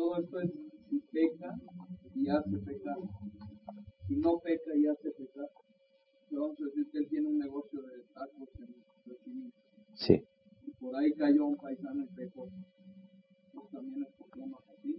Todo 0.00 0.16
esto 0.16 0.40
es 0.40 0.50
si 0.88 0.98
peca 1.12 1.52
y 2.14 2.30
hace 2.30 2.56
pecar. 2.64 2.96
Si 4.08 4.16
no 4.16 4.38
peca 4.42 4.70
y 4.74 4.86
hace 4.86 5.10
pecar, 5.10 5.46
vamos 6.30 6.56
a 6.58 6.64
decir 6.64 6.86
que 6.90 6.98
él 7.00 7.06
tiene 7.10 7.28
un 7.28 7.38
negocio 7.38 7.82
de 7.82 8.02
tacos 8.14 8.48
en 8.60 8.74
crecimiento. 9.04 9.58
Sí. 9.92 10.24
Y 10.66 10.70
por 10.80 10.96
ahí 10.96 11.12
cayó 11.12 11.44
un 11.44 11.56
paisano 11.58 12.02
y 12.02 12.06
pecó. 12.16 12.48
Pues 13.52 13.70
también 13.72 14.06
es 14.06 14.36
no 14.36 14.58
así. 14.72 14.96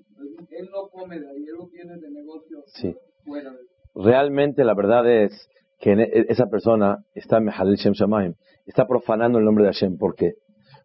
Él 0.51 0.69
no 0.71 0.87
come 0.89 1.19
de 1.19 1.27
ahí, 1.31 1.45
él 1.47 1.55
lo 1.57 1.67
tiene 1.69 1.97
de 1.97 2.11
negocio 2.11 2.63
sí. 2.67 2.93
fuera 3.25 3.49
de 3.53 3.57
Realmente 3.95 4.63
la 4.63 4.75
verdad 4.75 5.11
es 5.11 5.49
que 5.79 5.93
e, 5.93 6.25
esa 6.29 6.45
persona 6.45 7.03
está 7.15 7.39
Mehalel 7.39 7.77
Shem 7.77 7.93
Shamaim, 7.93 8.35
está 8.67 8.85
profanando 8.87 9.39
el 9.39 9.45
nombre 9.45 9.63
de 9.63 9.71
Hashem. 9.71 9.97
¿Por 9.97 10.13
qué? 10.13 10.33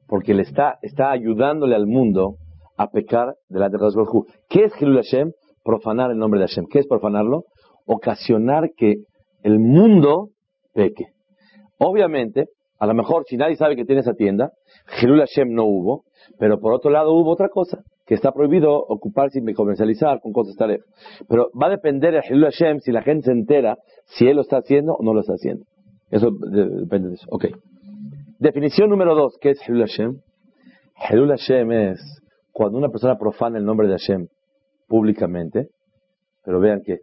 Porque 0.06 0.32
le 0.32 0.40
está, 0.40 0.78
está 0.80 1.10
ayudándole 1.10 1.74
al 1.74 1.86
mundo 1.86 2.38
a 2.76 2.88
pecar 2.88 3.34
delante 3.48 3.78
de 3.78 3.82
Baruj 3.82 4.26
¿Qué 4.48 4.64
es 4.64 4.72
Hilul 4.80 4.96
Hashem? 4.96 5.32
Profanar 5.64 6.10
el 6.10 6.18
nombre 6.18 6.40
de 6.40 6.46
Hashem. 6.46 6.66
¿Qué 6.70 6.80
es 6.80 6.86
profanarlo? 6.86 7.44
Ocasionar 7.86 8.70
que 8.76 8.96
el 9.42 9.58
mundo 9.58 10.28
peque. 10.74 11.06
Obviamente, 11.78 12.46
a 12.78 12.86
lo 12.86 12.94
mejor 12.94 13.24
si 13.26 13.36
nadie 13.36 13.56
sabe 13.56 13.76
que 13.76 13.84
tiene 13.84 14.00
esa 14.00 14.14
tienda, 14.14 14.50
Hilul 15.00 15.20
Hashem 15.20 15.52
no 15.52 15.64
hubo, 15.64 16.04
pero 16.38 16.60
por 16.60 16.72
otro 16.72 16.90
lado 16.90 17.12
hubo 17.12 17.30
otra 17.32 17.48
cosa 17.48 17.82
que 18.06 18.14
está 18.14 18.32
prohibido 18.32 18.72
ocuparse 18.76 19.40
y 19.44 19.54
comercializar 19.54 20.20
con 20.20 20.32
cosas 20.32 20.54
taref. 20.56 20.82
Pero 21.28 21.50
va 21.60 21.66
a 21.66 21.70
depender 21.70 22.14
de 22.14 22.20
Hilul 22.28 22.44
Hashem 22.44 22.78
si 22.80 22.92
la 22.92 23.02
gente 23.02 23.26
se 23.26 23.32
entera 23.32 23.78
si 24.04 24.28
él 24.28 24.36
lo 24.36 24.42
está 24.42 24.58
haciendo 24.58 24.94
o 24.94 25.02
no 25.02 25.12
lo 25.12 25.20
está 25.20 25.32
haciendo. 25.32 25.64
Eso 26.10 26.30
depende 26.30 27.08
de 27.08 27.14
eso. 27.14 27.26
Ok. 27.30 27.46
Definición 28.38 28.90
número 28.90 29.14
dos, 29.14 29.36
¿qué 29.40 29.50
es 29.50 29.68
Hilul 29.68 29.80
Hashem? 29.80 30.20
Hilul 31.10 31.30
Hashem 31.30 31.72
es 31.72 32.22
cuando 32.56 32.78
una 32.78 32.88
persona 32.88 33.18
profana 33.18 33.58
el 33.58 33.66
nombre 33.66 33.86
de 33.86 33.98
Hashem 33.98 34.28
públicamente, 34.88 35.68
pero 36.42 36.58
vean 36.58 36.80
que 36.82 37.00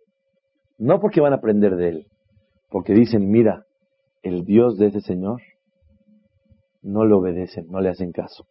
no 0.79 0.99
porque 0.99 1.21
van 1.21 1.31
a 1.31 1.35
aprender 1.35 1.75
de 1.75 1.89
él, 1.89 2.07
porque 2.71 2.93
dicen, 2.93 3.29
mira, 3.29 3.63
el 4.23 4.45
Dios 4.45 4.77
de 4.77 4.87
ese 4.87 5.01
Señor, 5.01 5.41
no 6.81 7.05
le 7.05 7.13
obedecen, 7.13 7.67
no 7.67 7.81
le 7.81 7.89
hacen 7.89 8.11
caso. 8.11 8.47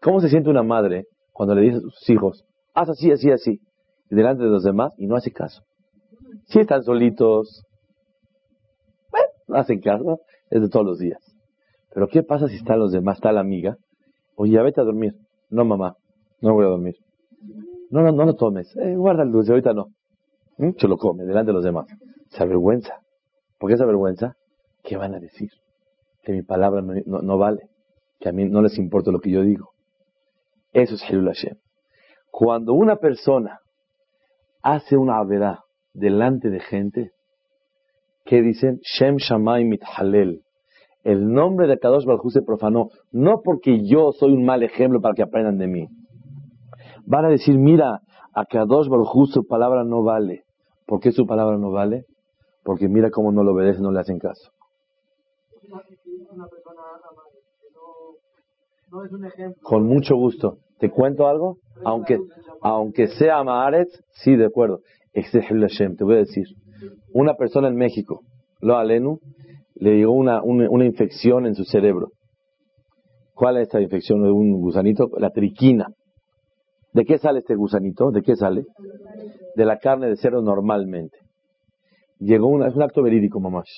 ¿Cómo 0.00 0.20
se 0.20 0.28
siente 0.28 0.48
una 0.48 0.62
madre 0.62 1.06
cuando 1.32 1.56
le 1.56 1.62
dice 1.62 1.78
a 1.78 1.80
sus 1.80 2.10
hijos, 2.10 2.44
haz 2.74 2.90
así, 2.90 3.10
así, 3.10 3.32
así, 3.32 3.60
delante 4.08 4.44
de 4.44 4.50
los 4.50 4.62
demás 4.62 4.92
y 4.98 5.08
no 5.08 5.16
hace 5.16 5.32
caso? 5.32 5.64
Si 6.44 6.60
están 6.60 6.84
solitos, 6.84 7.64
no 9.48 9.56
hacen 9.56 9.80
caso, 9.80 10.20
es 10.50 10.62
de 10.62 10.68
todos 10.68 10.86
los 10.86 11.00
días. 11.00 11.18
Pero 11.92 12.06
¿qué 12.06 12.22
pasa 12.22 12.46
si 12.46 12.54
están 12.54 12.78
los 12.78 12.92
demás, 12.92 13.16
está 13.16 13.32
la 13.32 13.40
amiga? 13.40 13.78
Oye, 14.36 14.52
ya 14.52 14.62
vete 14.62 14.80
a 14.80 14.84
dormir. 14.84 15.16
No, 15.50 15.64
mamá, 15.64 15.96
no 16.40 16.54
voy 16.54 16.64
a 16.64 16.68
dormir. 16.68 16.96
No, 17.90 18.02
no, 18.02 18.12
no 18.12 18.24
lo 18.24 18.34
tomes. 18.34 18.74
Eh, 18.76 18.94
guarda 18.94 19.22
el 19.22 19.32
dulce, 19.32 19.52
ahorita 19.52 19.72
no. 19.72 19.86
¿Mm? 20.58 20.70
Se 20.78 20.88
lo 20.88 20.96
come 20.96 21.24
delante 21.24 21.48
de 21.48 21.54
los 21.54 21.64
demás. 21.64 21.86
Se 22.28 22.42
avergüenza. 22.42 23.00
¿Por 23.58 23.70
qué 23.70 23.76
se 23.76 23.82
avergüenza? 23.82 24.34
¿Qué 24.82 24.96
van 24.96 25.14
a 25.14 25.20
decir? 25.20 25.50
Que 26.22 26.32
mi 26.32 26.42
palabra 26.42 26.82
no, 26.82 27.38
vale. 27.38 27.68
Que 28.20 28.28
a 28.28 28.32
mí 28.32 28.48
no 28.48 28.62
les 28.62 28.78
importa 28.78 29.10
lo 29.10 29.20
que 29.20 29.30
yo 29.30 29.42
digo. 29.42 29.70
Eso 30.72 30.94
es 30.94 31.08
Hilul 31.08 31.26
Hashem. 31.26 31.56
Cuando 32.30 32.74
una 32.74 32.96
persona 32.96 33.60
hace 34.62 34.96
una 34.96 35.22
verdad 35.24 35.60
delante 35.94 36.50
de 36.50 36.60
gente, 36.60 37.12
que 38.26 38.42
dicen? 38.42 38.80
Shem 38.82 39.16
Shamay 39.16 39.64
Mithalel. 39.64 40.42
El 41.04 41.32
nombre 41.32 41.68
de 41.68 41.78
Kadosh 41.78 42.04
Baruj 42.04 42.32
se 42.32 42.42
profanó, 42.42 42.88
no 43.12 43.40
porque 43.42 43.86
yo 43.86 44.10
soy 44.12 44.32
un 44.32 44.44
mal 44.44 44.64
ejemplo 44.64 45.00
para 45.00 45.14
que 45.14 45.22
aprendan 45.22 45.56
de 45.56 45.68
mí. 45.68 45.86
Van 47.06 47.24
a 47.24 47.28
decir, 47.28 47.56
mira, 47.56 48.00
a 48.34 48.44
Kadosh 48.44 48.88
Baruj 48.88 49.28
su 49.32 49.46
palabra 49.46 49.84
no 49.84 50.02
vale. 50.02 50.42
¿Por 50.86 51.00
qué 51.00 51.12
su 51.12 51.26
palabra 51.26 51.56
no 51.56 51.70
vale? 51.70 52.04
Porque 52.64 52.88
mira 52.88 53.10
cómo 53.10 53.32
no 53.32 53.42
lo 53.42 53.52
obedecen, 53.52 53.82
no 53.82 53.92
le 53.92 54.00
hacen 54.00 54.18
caso. 54.18 54.50
Con 59.62 59.86
mucho 59.86 60.16
gusto. 60.16 60.58
¿Te 60.78 60.90
cuento 60.90 61.26
algo? 61.26 61.56
Aunque, 61.84 62.18
aunque 62.60 63.08
sea 63.08 63.42
Maaret, 63.42 63.88
sí, 64.12 64.36
de 64.36 64.46
acuerdo. 64.46 64.80
Te 65.96 66.04
voy 66.04 66.16
a 66.16 66.18
decir. 66.18 66.44
Una 67.14 67.34
persona 67.34 67.68
en 67.68 67.76
México, 67.76 68.20
lo 68.60 68.76
alenu, 68.76 69.18
le 69.74 69.96
llegó 69.96 70.12
una, 70.12 70.42
una, 70.42 70.84
infección 70.84 71.46
en 71.46 71.54
su 71.54 71.64
cerebro. 71.64 72.08
¿Cuál 73.34 73.56
es 73.56 73.62
esta 73.64 73.80
infección 73.80 74.22
un 74.22 74.60
gusanito? 74.60 75.08
La 75.18 75.30
triquina. 75.30 75.86
¿De 76.96 77.04
qué 77.04 77.18
sale 77.18 77.40
este 77.40 77.54
gusanito? 77.54 78.10
¿De 78.10 78.22
qué 78.22 78.36
sale? 78.36 78.64
De 79.54 79.66
la 79.66 79.78
carne 79.78 80.08
de 80.08 80.16
cerdo 80.16 80.40
normalmente. 80.40 81.18
Llegó 82.18 82.46
una, 82.46 82.68
es 82.68 82.74
un 82.74 82.80
acto 82.80 83.02
verídico, 83.02 83.38
mamás. 83.38 83.68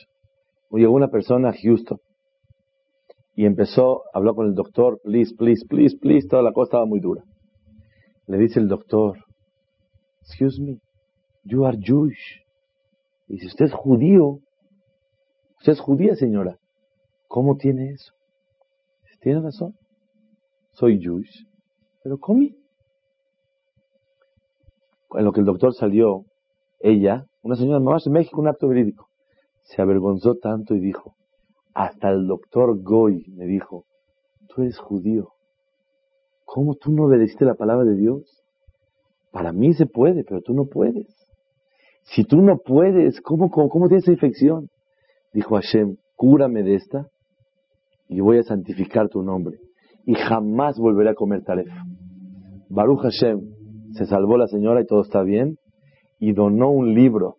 Llegó 0.71 0.95
una 0.95 1.09
persona 1.09 1.49
a 1.49 1.53
Houston 1.53 1.99
y 3.35 3.45
empezó, 3.45 4.03
habló 4.15 4.37
con 4.37 4.47
el 4.47 4.55
doctor, 4.55 5.01
please, 5.03 5.35
please, 5.37 5.67
please, 5.69 5.97
please, 6.01 6.29
toda 6.29 6.45
la 6.45 6.53
cosa 6.53 6.69
estaba 6.69 6.87
muy 6.87 7.01
dura. 7.01 7.25
Le 8.29 8.39
dice 8.39 8.61
el 8.61 8.69
doctor, 8.69 9.19
excuse 10.21 10.63
me, 10.63 10.79
you 11.43 11.67
are 11.67 11.77
Jewish. 11.77 12.45
Dice, 13.27 13.49
usted 13.49 13.65
es 13.65 13.73
judío. 13.73 14.39
Usted 15.59 15.73
es 15.73 15.81
judía, 15.81 16.15
señora. 16.15 16.57
¿Cómo 17.27 17.57
tiene 17.57 17.91
eso? 17.91 18.13
Tiene 19.21 19.41
razón. 19.41 19.75
Soy 20.75 21.01
Jewish. 21.01 21.49
Pero 22.05 22.17
comí. 22.19 22.55
En 25.13 25.25
lo 25.25 25.33
que 25.33 25.41
el 25.41 25.47
doctor 25.47 25.75
salió, 25.75 26.25
ella, 26.81 27.25
una 27.43 27.57
señora 27.57 27.81
más 27.81 28.07
en 28.07 28.13
México, 28.13 28.41
un 28.41 28.49
acto 28.49 28.69
verídico, 28.69 29.09
se 29.63 29.83
avergonzó 29.83 30.35
tanto 30.37 30.75
y 30.75 30.81
dijo, 30.81 31.15
hasta 31.75 32.11
el 32.11 32.27
doctor 32.27 32.83
Goy 32.83 33.25
me 33.37 33.47
dijo, 33.47 33.85
tú 34.49 34.63
eres 34.63 34.79
judío. 34.79 35.29
¿Cómo 36.45 36.75
tú 36.75 36.91
no 36.93 37.05
obedeciste 37.05 37.45
la 37.45 37.55
palabra 37.55 37.85
de 37.85 37.97
Dios? 37.97 38.43
Para 39.31 39.53
mí 39.53 39.75
se 39.75 39.87
puede, 39.87 40.25
pero 40.25 40.41
tú 40.41 40.55
no 40.55 40.65
puedes. 40.67 41.07
Si 42.05 42.25
tú 42.25 42.39
no 42.39 42.59
puedes, 42.59 43.21
¿cómo, 43.21 43.51
cómo, 43.51 43.89
tienes 43.89 44.05
esa 44.05 44.13
infección? 44.13 44.69
Dijo 45.33 45.57
Hashem, 45.57 45.97
cúrame 46.17 46.63
de 46.63 46.77
esta 46.77 47.07
y 48.09 48.21
voy 48.21 48.39
a 48.39 48.43
santificar 48.43 49.09
tu 49.09 49.23
nombre. 49.23 49.59
Y 50.07 50.15
jamás 50.15 50.79
volveré 50.79 51.11
a 51.11 51.15
comer 51.15 51.45
taref. 51.45 51.69
Baruch 52.71 53.03
Hashem, 53.03 53.41
se 53.99 54.07
salvó 54.07 54.39
la 54.39 54.47
señora 54.47 54.81
y 54.81 54.87
todo 54.87 55.03
está 55.03 55.23
bien, 55.23 55.57
y 56.21 56.33
donó 56.33 56.71
un 56.71 56.95
libro 56.95 57.37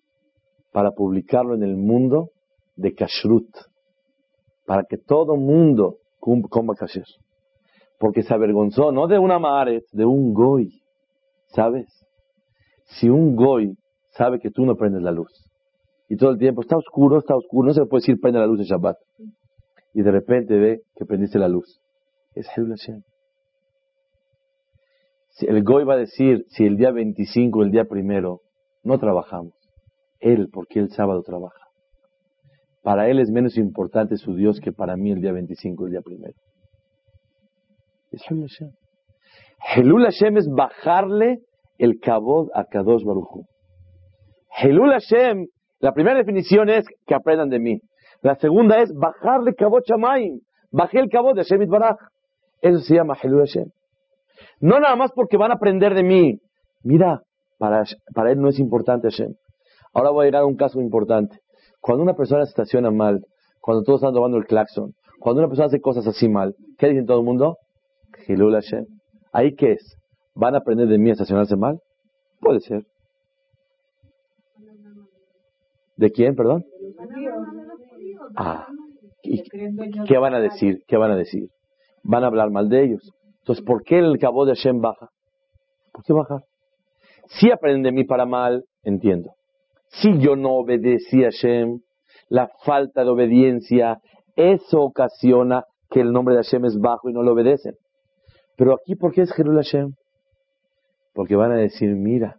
para 0.72 0.92
publicarlo 0.92 1.56
en 1.56 1.64
el 1.64 1.78
mundo 1.78 2.30
de 2.76 2.94
kashrut, 2.94 3.48
para 4.66 4.84
que 4.84 4.98
todo 4.98 5.38
mundo 5.38 5.96
coma 6.20 6.76
kasher. 6.76 7.06
Porque 7.98 8.24
se 8.24 8.34
avergonzó, 8.34 8.92
no 8.92 9.08
de 9.08 9.20
una 9.20 9.40
maret, 9.40 9.84
de 9.92 10.06
un 10.06 10.34
goy. 10.34 10.70
¿Sabes? 11.48 11.88
Si 12.86 13.10
un 13.10 13.36
goy 13.36 13.76
sabe 14.12 14.40
que 14.40 14.52
tú 14.52 14.66
no 14.66 14.76
prendes 14.76 15.02
la 15.02 15.12
luz. 15.12 15.32
Y 16.08 16.18
todo 16.18 16.32
el 16.32 16.38
tiempo 16.38 16.62
está 16.62 16.78
oscuro, 16.78 17.20
está 17.20 17.36
oscuro, 17.36 17.68
no 17.68 17.74
se 17.74 17.86
puede 17.86 18.02
decir 18.02 18.20
prende 18.20 18.40
la 18.40 18.48
luz 18.48 18.60
de 18.60 18.66
Shabbat. 18.66 18.98
Y 19.94 20.02
de 20.02 20.12
repente 20.12 20.58
ve 20.58 20.82
que 20.96 21.06
prendiste 21.06 21.40
la 21.40 21.48
luz. 21.48 21.80
Es 22.36 22.48
Hashem. 22.50 23.02
El 25.42 25.64
Goy 25.64 25.84
va 25.84 25.94
a 25.94 25.98
decir, 25.98 26.46
si 26.50 26.66
el 26.66 26.78
día 26.78 26.92
25 26.92 27.64
el 27.64 27.72
día 27.72 27.86
primero 27.86 28.42
no 28.84 29.00
trabajamos, 29.00 29.54
él, 30.20 30.50
porque 30.52 30.80
el 30.80 30.90
sábado 30.90 31.22
trabaja. 31.24 31.60
Para 32.84 33.10
él 33.10 33.20
es 33.20 33.30
menos 33.30 33.58
importante 33.58 34.18
su 34.18 34.36
Dios 34.36 34.60
que 34.60 34.72
para 34.72 34.96
mí 34.96 35.12
el 35.12 35.22
día 35.22 35.32
25 35.32 35.86
el 35.86 35.92
día 35.92 36.02
primero. 36.02 36.34
Es 38.12 38.22
Hilul 38.30 38.48
Hashem. 38.48 38.72
Hilul 39.76 40.04
Hashem 40.06 40.38
es 40.38 40.48
bajarle 40.50 41.40
el 41.78 42.00
cabod 42.00 42.50
a 42.54 42.66
Kadosh 42.66 43.04
Baruchu. 43.04 43.46
Helul 44.62 44.92
Hashem, 44.92 45.48
la 45.80 45.94
primera 45.94 46.18
definición 46.18 46.70
es 46.70 46.86
que 47.06 47.16
aprendan 47.16 47.50
de 47.50 47.60
mí. 47.60 47.80
La 48.22 48.36
segunda 48.36 48.80
es 48.80 48.94
bajarle 48.94 49.54
cabot 49.54 49.86
Shamaim. 49.86 50.40
Bajé 50.72 51.00
el 51.00 51.10
cabot 51.10 51.36
de 51.36 51.44
Hashem 51.44 51.70
Baraj. 51.70 51.98
Eso 52.62 52.80
se 52.80 52.96
llama 52.96 53.16
Helul 53.22 53.46
Hashem. 53.46 53.70
No 54.60 54.80
nada 54.80 54.96
más 54.96 55.12
porque 55.12 55.38
van 55.38 55.52
a 55.52 55.56
aprender 55.56 55.94
de 55.94 56.04
mí. 56.04 56.40
Mira, 56.84 57.22
para, 57.58 57.84
para 58.14 58.32
él 58.32 58.40
no 58.40 58.50
es 58.50 58.60
importante 58.60 59.10
Hashem. 59.10 59.34
Ahora 59.94 60.12
voy 60.12 60.24
a 60.24 60.28
llegar 60.28 60.42
a 60.44 60.46
un 60.46 60.56
caso 60.56 60.80
importante. 60.80 61.40
Cuando 61.82 62.04
una 62.04 62.14
persona 62.14 62.46
se 62.46 62.50
estaciona 62.50 62.92
mal, 62.92 63.26
cuando 63.62 63.84
todos 63.84 64.02
están 64.02 64.14
tomando 64.14 64.38
el 64.38 64.46
claxon, 64.46 64.94
cuando 65.20 65.42
una 65.42 65.48
persona 65.48 65.68
hace 65.68 65.82
cosas 65.82 66.08
así 66.08 66.30
mal, 66.30 66.56
¿qué 66.78 66.88
dicen 66.88 67.06
todo 67.06 67.20
el 67.20 67.26
mundo? 67.26 67.58
Helul 68.28 68.54
Hashem. 68.54 68.86
¿Ahí 69.32 69.56
qué 69.56 69.74
es? 69.74 69.98
¿Van 70.36 70.56
a 70.56 70.60
aprender 70.60 70.88
de 70.88 70.98
mí 70.98 71.10
a 71.10 71.14
estacionarse 71.14 71.56
mal? 71.56 71.80
Puede 72.40 72.62
ser. 72.62 72.84
¿De 75.98 76.12
quién, 76.12 76.36
perdón? 76.36 76.64
Ah, 78.36 78.68
¿qué 80.08 80.18
van 80.18 80.34
a 80.34 80.40
decir? 80.40 80.82
¿Qué 80.88 80.96
van 80.96 81.12
a 81.12 81.18
decir? 81.18 81.50
Van 82.04 82.24
a 82.24 82.28
hablar 82.28 82.52
mal 82.52 82.70
de 82.70 82.86
ellos. 82.86 83.12
Entonces, 83.50 83.66
¿por 83.66 83.82
qué 83.82 83.98
el 83.98 84.20
cabo 84.20 84.46
de 84.46 84.54
Hashem 84.54 84.80
baja? 84.80 85.10
¿Por 85.92 86.04
qué 86.04 86.14
baja? 86.14 86.44
Si 87.30 87.50
aprenden 87.50 87.82
de 87.82 87.92
mí 87.92 88.04
para 88.04 88.28
mal, 88.28 88.64
entiendo. 88.84 89.32
Si 89.88 90.20
yo 90.20 90.36
no 90.36 90.52
obedecí 90.52 91.24
a 91.24 91.32
Hashem, 91.32 91.80
la 92.28 92.52
falta 92.64 93.04
de 93.04 93.10
obediencia, 93.10 94.02
eso 94.36 94.82
ocasiona 94.82 95.64
que 95.90 96.00
el 96.00 96.12
nombre 96.12 96.36
de 96.36 96.44
Hashem 96.44 96.64
es 96.66 96.78
bajo 96.78 97.10
y 97.10 97.14
no 97.14 97.24
lo 97.24 97.34
obedecen. 97.34 97.74
Pero 98.56 98.76
aquí, 98.76 98.94
¿por 98.94 99.14
qué 99.14 99.22
es 99.24 99.34
Jerul 99.34 99.56
Hashem? 99.56 99.96
Porque 101.16 101.36
van 101.36 101.52
a 101.52 101.56
decir, 101.56 101.90
mira, 101.96 102.36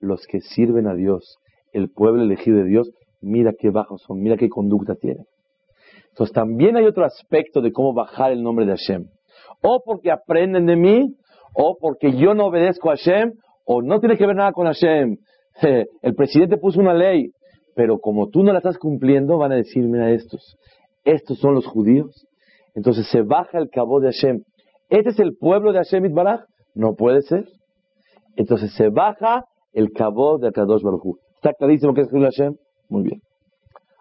los 0.00 0.26
que 0.26 0.42
sirven 0.42 0.86
a 0.86 0.92
Dios 0.94 1.38
el 1.72 1.88
pueblo 1.88 2.24
elegido 2.24 2.58
de 2.58 2.64
Dios, 2.64 2.90
mira 3.22 3.54
qué 3.58 3.70
bajos 3.70 4.02
son, 4.02 4.20
mira 4.20 4.36
qué 4.36 4.50
conducta 4.50 4.96
tienen. 4.96 5.24
Entonces 6.10 6.34
también 6.34 6.76
hay 6.76 6.84
otro 6.84 7.06
aspecto 7.06 7.62
de 7.62 7.72
cómo 7.72 7.94
bajar 7.94 8.32
el 8.32 8.42
nombre 8.42 8.66
de 8.66 8.72
Hashem. 8.72 9.06
O 9.62 9.82
porque 9.84 10.10
aprenden 10.10 10.66
de 10.66 10.76
mí, 10.76 11.14
o 11.54 11.76
porque 11.80 12.16
yo 12.16 12.34
no 12.34 12.46
obedezco 12.46 12.90
a 12.90 12.96
Hashem, 12.96 13.32
o 13.64 13.82
no 13.82 14.00
tiene 14.00 14.16
que 14.16 14.26
ver 14.26 14.36
nada 14.36 14.52
con 14.52 14.66
Hashem. 14.66 15.16
El 16.02 16.14
presidente 16.14 16.56
puso 16.56 16.80
una 16.80 16.94
ley, 16.94 17.30
pero 17.74 17.98
como 17.98 18.28
tú 18.28 18.42
no 18.42 18.52
la 18.52 18.58
estás 18.58 18.78
cumpliendo, 18.78 19.38
van 19.38 19.52
a 19.52 19.56
decir, 19.56 19.84
mira 19.84 20.10
estos, 20.10 20.56
estos 21.04 21.38
son 21.38 21.54
los 21.54 21.66
judíos. 21.66 22.26
Entonces 22.74 23.06
se 23.08 23.22
baja 23.22 23.58
el 23.58 23.68
cabo 23.68 24.00
de 24.00 24.12
Hashem. 24.12 24.42
¿Este 24.88 25.10
es 25.10 25.18
el 25.20 25.36
pueblo 25.36 25.72
de 25.72 25.78
Hashem 25.78 26.06
Itbaraj? 26.06 26.40
No 26.74 26.94
puede 26.94 27.22
ser. 27.22 27.46
Entonces 28.36 28.74
se 28.74 28.88
baja 28.88 29.44
el 29.72 29.92
cabo 29.92 30.38
de 30.38 30.52
Kadosh 30.52 30.82
Baruj 30.82 31.18
¿Está 31.34 31.52
clarísimo 31.54 31.92
qué 31.92 32.02
es 32.02 32.08
Hilul 32.12 32.24
Hashem? 32.24 32.54
Muy 32.88 33.02
bien. 33.04 33.20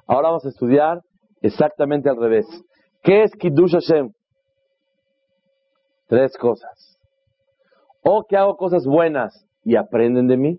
Ahora 0.07 0.29
vamos 0.29 0.45
a 0.45 0.49
estudiar 0.49 1.01
exactamente 1.41 2.09
al 2.09 2.17
revés. 2.17 2.45
¿Qué 3.03 3.23
es 3.23 3.31
Kiddush 3.31 3.71
Hashem? 3.71 4.11
Tres 6.11 6.35
cosas. 6.37 6.99
O 8.03 8.25
que 8.27 8.35
hago 8.35 8.57
cosas 8.57 8.85
buenas 8.85 9.47
y 9.63 9.77
aprenden 9.77 10.27
de 10.27 10.35
mí. 10.35 10.57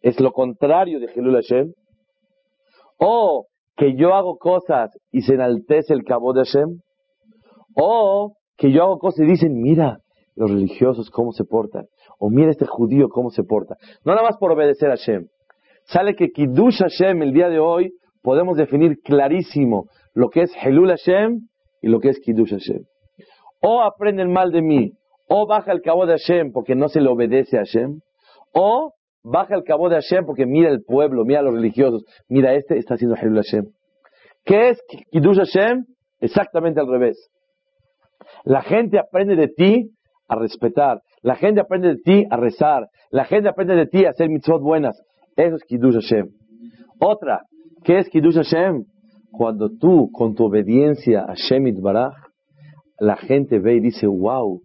Es 0.00 0.18
lo 0.18 0.32
contrario 0.32 0.98
de 0.98 1.12
Hilul 1.14 1.34
Hashem. 1.34 1.74
O 2.96 3.48
que 3.76 3.96
yo 3.96 4.14
hago 4.14 4.38
cosas 4.38 4.96
y 5.12 5.20
se 5.20 5.34
enaltece 5.34 5.92
el 5.92 6.04
cabo 6.04 6.32
de 6.32 6.44
Hashem. 6.44 6.80
O 7.76 8.32
que 8.56 8.72
yo 8.72 8.84
hago 8.84 8.98
cosas 8.98 9.26
y 9.26 9.30
dicen, 9.30 9.60
mira, 9.60 9.98
los 10.36 10.50
religiosos 10.50 11.10
cómo 11.10 11.32
se 11.32 11.44
portan. 11.44 11.84
O 12.18 12.30
mira 12.30 12.50
este 12.50 12.64
judío 12.64 13.10
cómo 13.10 13.28
se 13.28 13.42
porta. 13.42 13.76
No 14.06 14.14
nada 14.14 14.26
más 14.26 14.38
por 14.38 14.52
obedecer 14.52 14.88
a 14.88 14.96
Hashem. 14.96 15.26
Sale 15.84 16.14
que 16.14 16.30
Kiddush 16.30 16.78
Hashem 16.78 17.20
el 17.20 17.34
día 17.34 17.50
de 17.50 17.58
hoy 17.58 17.92
podemos 18.22 18.56
definir 18.56 19.00
clarísimo 19.04 19.84
lo 20.14 20.30
que 20.30 20.44
es 20.44 20.52
Helul 20.62 20.88
Hashem 20.88 21.40
y 21.82 21.88
lo 21.88 22.00
que 22.00 22.08
es 22.08 22.20
Kiddush 22.20 22.52
Hashem. 22.52 22.84
O 23.60 23.82
aprende 23.82 24.22
el 24.22 24.28
mal 24.28 24.52
de 24.52 24.62
mí, 24.62 24.92
o 25.28 25.46
baja 25.46 25.72
el 25.72 25.82
cabo 25.82 26.06
de 26.06 26.12
Hashem 26.12 26.52
porque 26.52 26.74
no 26.74 26.88
se 26.88 27.00
le 27.00 27.08
obedece 27.08 27.56
a 27.56 27.60
Hashem, 27.60 28.00
o 28.52 28.94
baja 29.22 29.54
el 29.54 29.64
cabo 29.64 29.88
de 29.88 29.96
Hashem 29.96 30.24
porque 30.26 30.46
mira 30.46 30.70
el 30.70 30.82
pueblo, 30.82 31.24
mira 31.24 31.40
a 31.40 31.42
los 31.42 31.54
religiosos, 31.54 32.04
mira 32.28 32.54
este 32.54 32.78
está 32.78 32.94
haciendo 32.94 33.16
Helul 33.16 33.36
Hashem. 33.36 33.66
¿Qué 34.44 34.70
es 34.70 34.82
Kiddush 35.10 35.38
Hashem? 35.38 35.84
Exactamente 36.20 36.80
al 36.80 36.88
revés. 36.88 37.30
La 38.44 38.62
gente 38.62 38.98
aprende 38.98 39.36
de 39.36 39.48
ti 39.48 39.90
a 40.28 40.36
respetar, 40.36 41.00
la 41.22 41.36
gente 41.36 41.60
aprende 41.60 41.88
de 41.88 41.96
ti 41.96 42.24
a 42.30 42.36
rezar, 42.36 42.88
la 43.10 43.24
gente 43.24 43.48
aprende 43.48 43.74
de 43.74 43.86
ti 43.86 44.04
a 44.04 44.10
hacer 44.10 44.28
mitzvot 44.28 44.62
buenas. 44.62 45.00
Eso 45.36 45.56
es 45.56 45.64
Kiddush 45.64 45.94
Hashem. 45.94 46.28
Otra, 46.98 47.42
¿qué 47.84 47.98
es 47.98 48.08
Kiddush 48.08 48.36
Hashem? 48.36 48.84
Cuando 49.30 49.70
tú, 49.78 50.10
con 50.12 50.34
tu 50.34 50.46
obediencia 50.46 51.20
a 51.20 51.34
Baraj, 51.80 52.14
la 53.00 53.16
gente 53.16 53.58
ve 53.58 53.76
y 53.76 53.80
dice, 53.80 54.06
wow, 54.06 54.60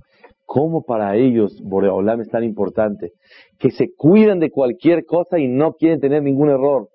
¿cómo 0.46 0.84
para 0.84 1.16
ellos 1.16 1.60
Boreolam 1.64 2.22
es 2.22 2.30
tan 2.30 2.44
importante? 2.44 3.12
Que 3.58 3.72
se 3.72 3.88
cuidan 3.96 4.40
de 4.40 4.52
cualquier 4.52 5.06
cosa 5.06 5.40
y 5.40 5.48
no 5.48 5.74
quieren 5.74 6.00
tener 6.00 6.22
ningún 6.22 6.50
error. 6.50 6.90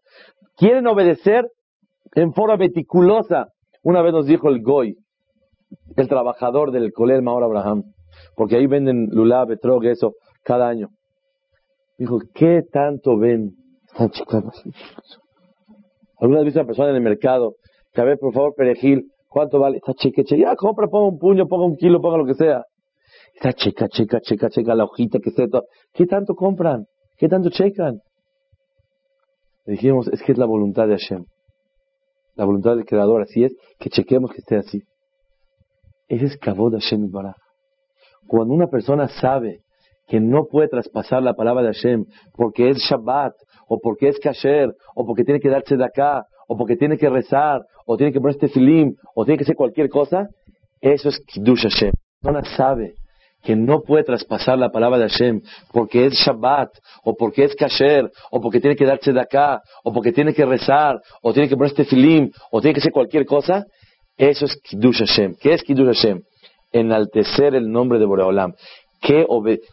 Quieren 0.57 0.87
obedecer 0.87 1.51
en 2.15 2.33
forma 2.33 2.57
meticulosa. 2.57 3.49
Una 3.83 4.03
vez 4.03 4.13
nos 4.13 4.27
dijo 4.27 4.49
el 4.49 4.63
Goy, 4.63 4.97
el 5.97 6.09
trabajador 6.09 6.71
del 6.71 6.93
Colel 6.93 7.23
Maor 7.23 7.45
Abraham, 7.45 7.85
porque 8.37 8.57
ahí 8.57 8.67
venden 8.67 9.09
lulá, 9.11 9.45
betrog, 9.47 9.85
eso, 9.87 10.13
cada 10.45 10.69
año. 10.69 10.89
Dijo, 11.97 12.19
¿qué 12.35 12.63
tanto 12.71 13.19
ven? 13.19 13.53
Están 13.87 14.11
checando 14.11 14.53
¿Alguna 16.19 16.41
vez 16.41 16.47
visto 16.47 16.61
a 16.61 16.63
una 16.63 16.67
persona 16.69 16.91
en 16.91 16.97
el 16.97 17.03
mercado 17.03 17.55
que 17.93 18.01
a 18.01 18.05
ver, 18.05 18.19
por 18.19 18.33
favor, 18.33 18.55
perejil, 18.55 19.11
¿cuánto 19.31 19.59
vale? 19.59 19.79
Está 19.79 19.95
cheque, 19.95 20.25
cheque, 20.25 20.43
ya 20.43 20.55
compra, 20.57 20.89
ponga 20.89 21.09
un 21.09 21.19
puño, 21.19 21.47
ponga 21.47 21.65
un 21.65 21.77
kilo, 21.77 22.01
ponga 22.01 22.19
lo 22.19 22.27
que 22.27 22.35
sea. 22.35 22.65
Está 23.35 23.53
checa, 23.53 23.89
checa, 23.89 24.21
checa, 24.21 24.51
checa 24.51 24.75
la 24.75 24.85
hojita 24.85 25.21
que 25.21 25.31
sea 25.31 25.49
todo. 25.49 25.65
¿Qué 25.95 26.07
tanto 26.07 26.35
compran? 26.35 26.85
¿Qué 27.17 27.29
tanto 27.29 27.49
checan? 27.49 28.01
Le 29.65 29.73
dijimos, 29.73 30.09
es 30.09 30.23
que 30.23 30.33
es 30.33 30.39
la 30.39 30.47
voluntad 30.47 30.89
de 30.89 30.99
Hashem. 30.99 31.25
La 32.35 32.45
voluntad 32.45 32.77
del 32.77 32.85
Creador, 32.85 33.23
así 33.23 33.45
es, 33.45 33.55
que 33.79 33.89
chequemos 33.89 34.33
que 34.33 34.39
esté 34.39 34.57
así. 34.57 34.83
Ese 36.09 36.27
es 36.27 36.37
Kabod 36.39 36.73
Hashem 36.73 37.11
Baraj. 37.11 37.37
Cuando 38.27 38.53
una 38.53 38.67
persona 38.67 39.09
sabe 39.09 39.61
que 40.09 40.21
no 40.21 40.47
puede 40.47 40.69
traspasar 40.69 41.23
la 41.23 41.35
palabra 41.35 41.63
de 41.63 41.69
Hashem 41.69 42.05
porque 42.35 42.71
es 42.71 42.79
Shabbat, 42.79 43.33
o 43.69 43.79
porque 43.79 44.09
es 44.09 44.19
Kasher, 44.19 44.75
o 44.97 45.07
porque 45.07 45.25
tiene 45.25 45.39
que 45.39 45.49
darse 45.49 45.77
de 45.77 45.85
acá, 45.85 46.25
o 46.49 46.57
porque 46.57 46.77
tiene 46.77 46.99
que 46.99 47.09
rezar, 47.09 47.63
o 47.91 47.97
tiene 47.97 48.13
que 48.13 48.21
poner 48.21 48.37
este 48.37 48.47
filim, 48.49 48.95
o 49.17 49.25
tiene 49.25 49.37
que 49.37 49.43
hacer 49.43 49.57
cualquier 49.57 49.89
cosa, 49.89 50.29
eso 50.81 51.09
es 51.09 51.19
Kiddush 51.27 51.63
Hashem. 51.63 51.91
La 52.23 52.33
persona 52.33 52.57
sabe 52.57 52.95
que 53.43 53.57
no 53.57 53.81
puede 53.81 54.05
traspasar 54.05 54.57
la 54.59 54.71
palabra 54.71 54.97
de 54.99 55.09
Hashem 55.09 55.41
porque 55.73 56.07
es 56.07 56.13
Shabbat, 56.13 56.69
o 57.03 57.17
porque 57.17 57.43
es 57.43 57.57
Kasher, 57.57 58.09
o 58.31 58.41
porque 58.41 58.61
tiene 58.61 58.77
que 58.77 58.87
darse 58.87 59.13
de 59.13 59.21
acá, 59.21 59.61
o 59.83 59.93
porque 59.93 60.13
tiene 60.13 60.33
que 60.33 60.47
rezar, 60.47 61.01
o 61.21 61.33
tiene 61.33 61.49
que 61.49 61.57
poner 61.57 61.73
este 61.73 61.85
filim, 61.85 62.31
o 62.53 62.61
tiene 62.61 62.75
que 62.75 62.81
hacer 62.81 62.93
cualquier 62.93 63.27
cosa, 63.27 63.65
eso 64.17 64.45
es 64.45 64.57
Kiddush 64.63 65.01
Hashem. 65.01 65.35
¿Qué 65.41 65.53
es 65.55 65.63
Kiddush 65.65 65.93
Hashem? 65.93 66.23
Enaltecer 66.71 67.57
el 67.57 67.73
nombre 67.73 67.99
de 67.99 68.07
Boreolam. 68.07 68.55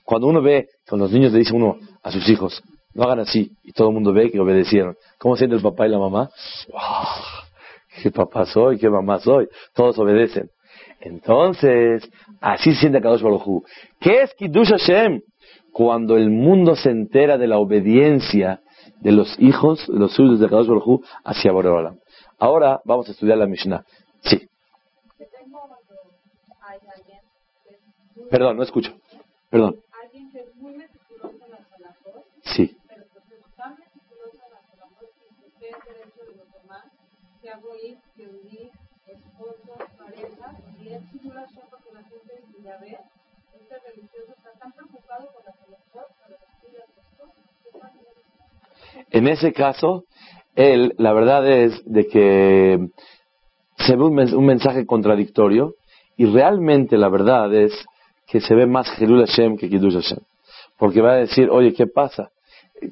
Cuando 0.06 0.26
uno 0.26 0.42
ve, 0.42 0.66
con 0.90 0.98
los 0.98 1.12
niños 1.12 1.34
le 1.34 1.40
dice 1.40 1.54
uno 1.54 1.76
a 2.02 2.12
sus 2.12 2.28
hijos, 2.30 2.64
no 2.96 3.04
hagan 3.04 3.20
así, 3.20 3.52
y 3.64 3.74
todo 3.74 3.90
el 3.90 3.94
mundo 3.94 4.12
ve 4.12 4.32
que 4.32 4.40
obedecieron. 4.40 4.96
¿Cómo 5.20 5.36
siente 5.36 5.56
el 5.56 5.62
papá 5.62 5.86
y 5.86 5.92
la 5.92 6.00
mamá? 6.00 6.32
¿Qué 8.02 8.12
papá 8.12 8.46
soy? 8.46 8.78
¿Qué 8.78 8.90
mamá 8.90 9.20
soy? 9.20 9.48
Todos 9.74 9.98
obedecen. 10.00 10.50
Entonces, 11.00 12.10
así 12.42 12.74
se 12.74 12.82
siente 12.82 13.02
Kadosh 13.02 13.22
Baruj 13.22 13.64
¿Qué 14.00 14.22
es 14.24 14.34
Kiddush 14.36 14.70
Hashem? 14.70 15.22
Cuando 15.72 16.18
el 16.18 16.30
mundo 16.30 16.76
se 16.76 16.90
entera 16.90 17.38
de 17.38 17.48
la 17.48 17.58
obediencia 17.58 18.62
de 19.02 19.12
los 19.12 19.40
hijos, 19.40 19.86
de 19.88 20.00
los 20.00 20.14
suyos 20.14 20.40
de 20.40 20.48
Kadosh 20.50 20.68
Baruj 20.68 21.02
hacia 21.24 21.52
Boreolam. 21.52 22.00
Ahora 22.40 22.82
vamos 22.86 23.08
a 23.08 23.12
estudiar 23.12 23.38
la 23.38 23.48
Mishnah. 23.48 23.84
Sí. 24.22 24.48
Perdón, 28.30 28.58
no 28.58 28.64
escucho. 28.64 28.94
Perdón. 29.50 29.80
Alguien 30.04 30.30
que 30.32 30.40
es 30.40 30.56
muy 30.56 30.76
meticuloso 30.76 31.46
en 31.46 31.52
las 31.52 31.66
palabras, 31.68 32.26
Sí. 32.42 32.78
pero 32.88 33.06
porque 33.14 33.36
es 33.36 33.56
tan 33.56 33.78
meticuloso 33.78 34.38
en 34.46 34.54
las 34.54 34.66
palabras 34.66 35.00
que 35.00 35.46
usted 35.46 35.68
es 35.68 35.86
derecho 35.86 36.26
de 36.26 36.38
los 36.38 36.52
demás, 36.52 36.86
En 49.12 49.28
ese 49.28 49.54
caso, 49.54 50.06
él, 50.56 50.94
la 50.98 51.14
verdad 51.14 51.48
es 51.48 51.82
de 51.86 52.08
que 52.08 52.90
se 53.78 53.96
ve 53.96 54.04
un 54.04 54.46
mensaje 54.46 54.86
contradictorio 54.86 55.76
y 56.18 56.26
realmente 56.26 56.98
la 56.98 57.10
verdad 57.10 57.54
es 57.54 57.86
que 58.26 58.42
se 58.42 58.56
ve 58.56 58.66
más 58.66 58.90
Jerul 58.98 59.26
Hashem 59.26 59.58
que 59.58 59.70
Kiddush 59.70 59.94
Hashem. 59.94 60.20
Porque 60.78 61.02
va 61.02 61.14
a 61.14 61.18
decir, 61.18 61.50
oye, 61.50 61.74
¿qué 61.74 61.88
pasa? 61.88 62.32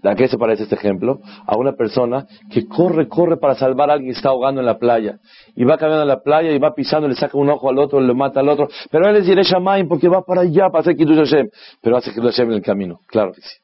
¿A 0.03 0.15
qué 0.15 0.27
se 0.27 0.37
parece 0.37 0.63
este 0.63 0.75
ejemplo? 0.75 1.19
A 1.45 1.57
una 1.57 1.73
persona 1.73 2.25
que 2.49 2.67
corre, 2.67 3.07
corre 3.07 3.37
para 3.37 3.55
salvar 3.55 3.89
a 3.89 3.93
alguien 3.93 4.13
que 4.13 4.17
está 4.17 4.29
ahogando 4.29 4.59
en 4.59 4.65
la 4.65 4.77
playa. 4.77 5.19
Y 5.55 5.63
va 5.63 5.77
caminando 5.77 6.03
en 6.03 6.07
la 6.07 6.21
playa 6.21 6.51
y 6.51 6.57
va 6.57 6.73
pisando, 6.73 7.07
le 7.07 7.15
saca 7.15 7.37
un 7.37 7.49
ojo 7.49 7.69
al 7.69 7.77
otro, 7.77 7.99
le 7.99 8.13
mata 8.13 8.39
al 8.39 8.49
otro. 8.49 8.67
Pero 8.89 9.07
él 9.07 9.17
es 9.17 9.27
diré 9.27 9.43
Shamayim 9.43 9.87
porque 9.87 10.07
va 10.07 10.23
para 10.23 10.41
allá 10.41 10.69
para 10.69 10.79
hacer 10.79 10.95
Kiddush 10.95 11.17
Hashem. 11.17 11.49
Pero 11.81 11.97
hace 11.97 12.11
Kiddush 12.11 12.31
Hashem 12.31 12.49
en 12.49 12.55
el 12.55 12.61
camino. 12.61 12.99
Claro 13.07 13.31
que 13.33 13.41
sí. 13.41 13.57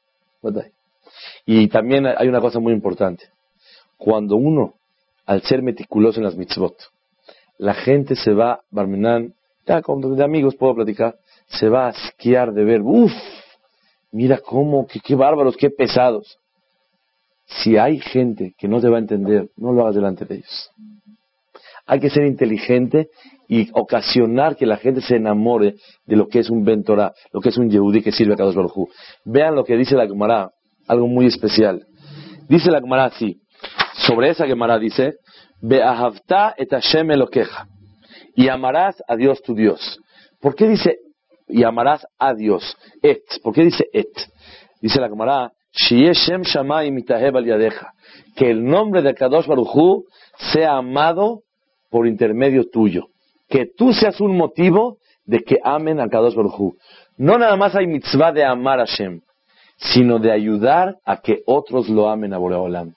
Y 1.46 1.68
también 1.68 2.06
hay 2.06 2.28
una 2.28 2.40
cosa 2.40 2.60
muy 2.60 2.72
importante. 2.72 3.24
Cuando 3.96 4.36
uno, 4.36 4.74
al 5.26 5.42
ser 5.42 5.62
meticuloso 5.62 6.20
en 6.20 6.24
las 6.24 6.36
mitzvot, 6.36 6.76
la 7.58 7.74
gente 7.74 8.16
se 8.16 8.32
va, 8.32 8.60
Barmenán, 8.70 9.34
ya 9.66 9.82
con 9.82 10.16
de 10.16 10.24
amigos 10.24 10.56
puedo 10.56 10.74
platicar, 10.74 11.16
se 11.46 11.68
va 11.68 11.86
a 11.86 11.88
asquear 11.90 12.52
de 12.52 12.64
ver, 12.64 12.80
uff, 12.82 13.12
mira 14.12 14.38
cómo, 14.38 14.86
qué, 14.86 15.14
bárbaros, 15.14 15.56
qué 15.56 15.70
pesados. 15.70 16.38
Si 17.46 17.76
hay 17.76 17.98
gente 17.98 18.54
que 18.56 18.68
no 18.68 18.80
te 18.80 18.88
va 18.88 18.96
a 18.96 19.00
entender, 19.00 19.48
no 19.56 19.72
lo 19.72 19.82
hagas 19.82 19.96
delante 19.96 20.24
de 20.24 20.36
ellos. 20.36 20.70
Hay 21.86 21.98
que 21.98 22.10
ser 22.10 22.24
inteligente 22.26 23.08
y 23.48 23.68
ocasionar 23.72 24.56
que 24.56 24.66
la 24.66 24.76
gente 24.76 25.00
se 25.00 25.16
enamore 25.16 25.74
de 26.06 26.16
lo 26.16 26.28
que 26.28 26.38
es 26.38 26.48
un 26.48 26.64
Bentorá, 26.64 27.12
lo 27.32 27.40
que 27.40 27.48
es 27.48 27.58
un 27.58 27.68
Yehudi 27.68 28.02
que 28.02 28.12
sirve 28.12 28.34
a 28.34 28.36
Kadosh 28.36 28.54
Baruj. 28.54 28.88
Vean 29.24 29.56
lo 29.56 29.64
que 29.64 29.76
dice 29.76 29.96
la 29.96 30.06
Gemara, 30.06 30.50
algo 30.86 31.08
muy 31.08 31.26
especial. 31.26 31.84
Dice 32.48 32.70
la 32.70 32.80
Gemara 32.80 33.06
así, 33.06 33.40
sobre 34.06 34.30
esa 34.30 34.46
Gemara 34.46 34.78
dice, 34.78 35.14
Beahavta 35.60 36.54
et 36.56 36.70
Hashem 36.70 37.10
Elokeja, 37.10 37.66
y 38.34 38.48
amarás 38.48 39.02
a 39.08 39.16
Dios 39.16 39.42
tu 39.42 39.54
Dios. 39.54 39.98
¿Por 40.40 40.54
qué 40.54 40.68
dice 40.68 40.98
y 41.52 41.64
amarás 41.64 42.06
a 42.18 42.34
Dios? 42.34 42.76
Et. 43.02 43.22
¿Por 43.42 43.54
qué 43.54 43.64
dice 43.64 43.84
et? 43.92 44.08
Dice 44.80 45.00
la 45.00 45.08
Gemara, 45.08 45.52
Shiye 45.72 46.12
Shem 46.12 46.42
Shamayim 46.42 46.98
Itahev 46.98 47.36
al 47.36 47.44
Yadeja. 47.44 47.92
Que 48.36 48.50
el 48.50 48.64
nombre 48.64 49.02
de 49.02 49.14
Kadosh 49.14 49.46
Barujú 49.46 50.04
sea 50.52 50.76
amado 50.76 51.40
por 51.90 52.06
intermedio 52.06 52.64
tuyo. 52.70 53.06
Que 53.48 53.66
tú 53.66 53.92
seas 53.92 54.20
un 54.20 54.36
motivo 54.36 54.98
de 55.24 55.40
que 55.40 55.58
amen 55.62 56.00
a 56.00 56.08
Kadosh 56.08 56.34
Barujú. 56.34 56.76
No 57.16 57.38
nada 57.38 57.56
más 57.56 57.74
hay 57.76 57.86
mitzvah 57.86 58.32
de 58.32 58.44
amar 58.44 58.80
a 58.80 58.84
Shem, 58.86 59.20
sino 59.76 60.18
de 60.18 60.32
ayudar 60.32 60.96
a 61.04 61.20
que 61.20 61.42
otros 61.46 61.88
lo 61.88 62.08
amen 62.08 62.32
a 62.32 62.38
Boreolam. 62.38 62.94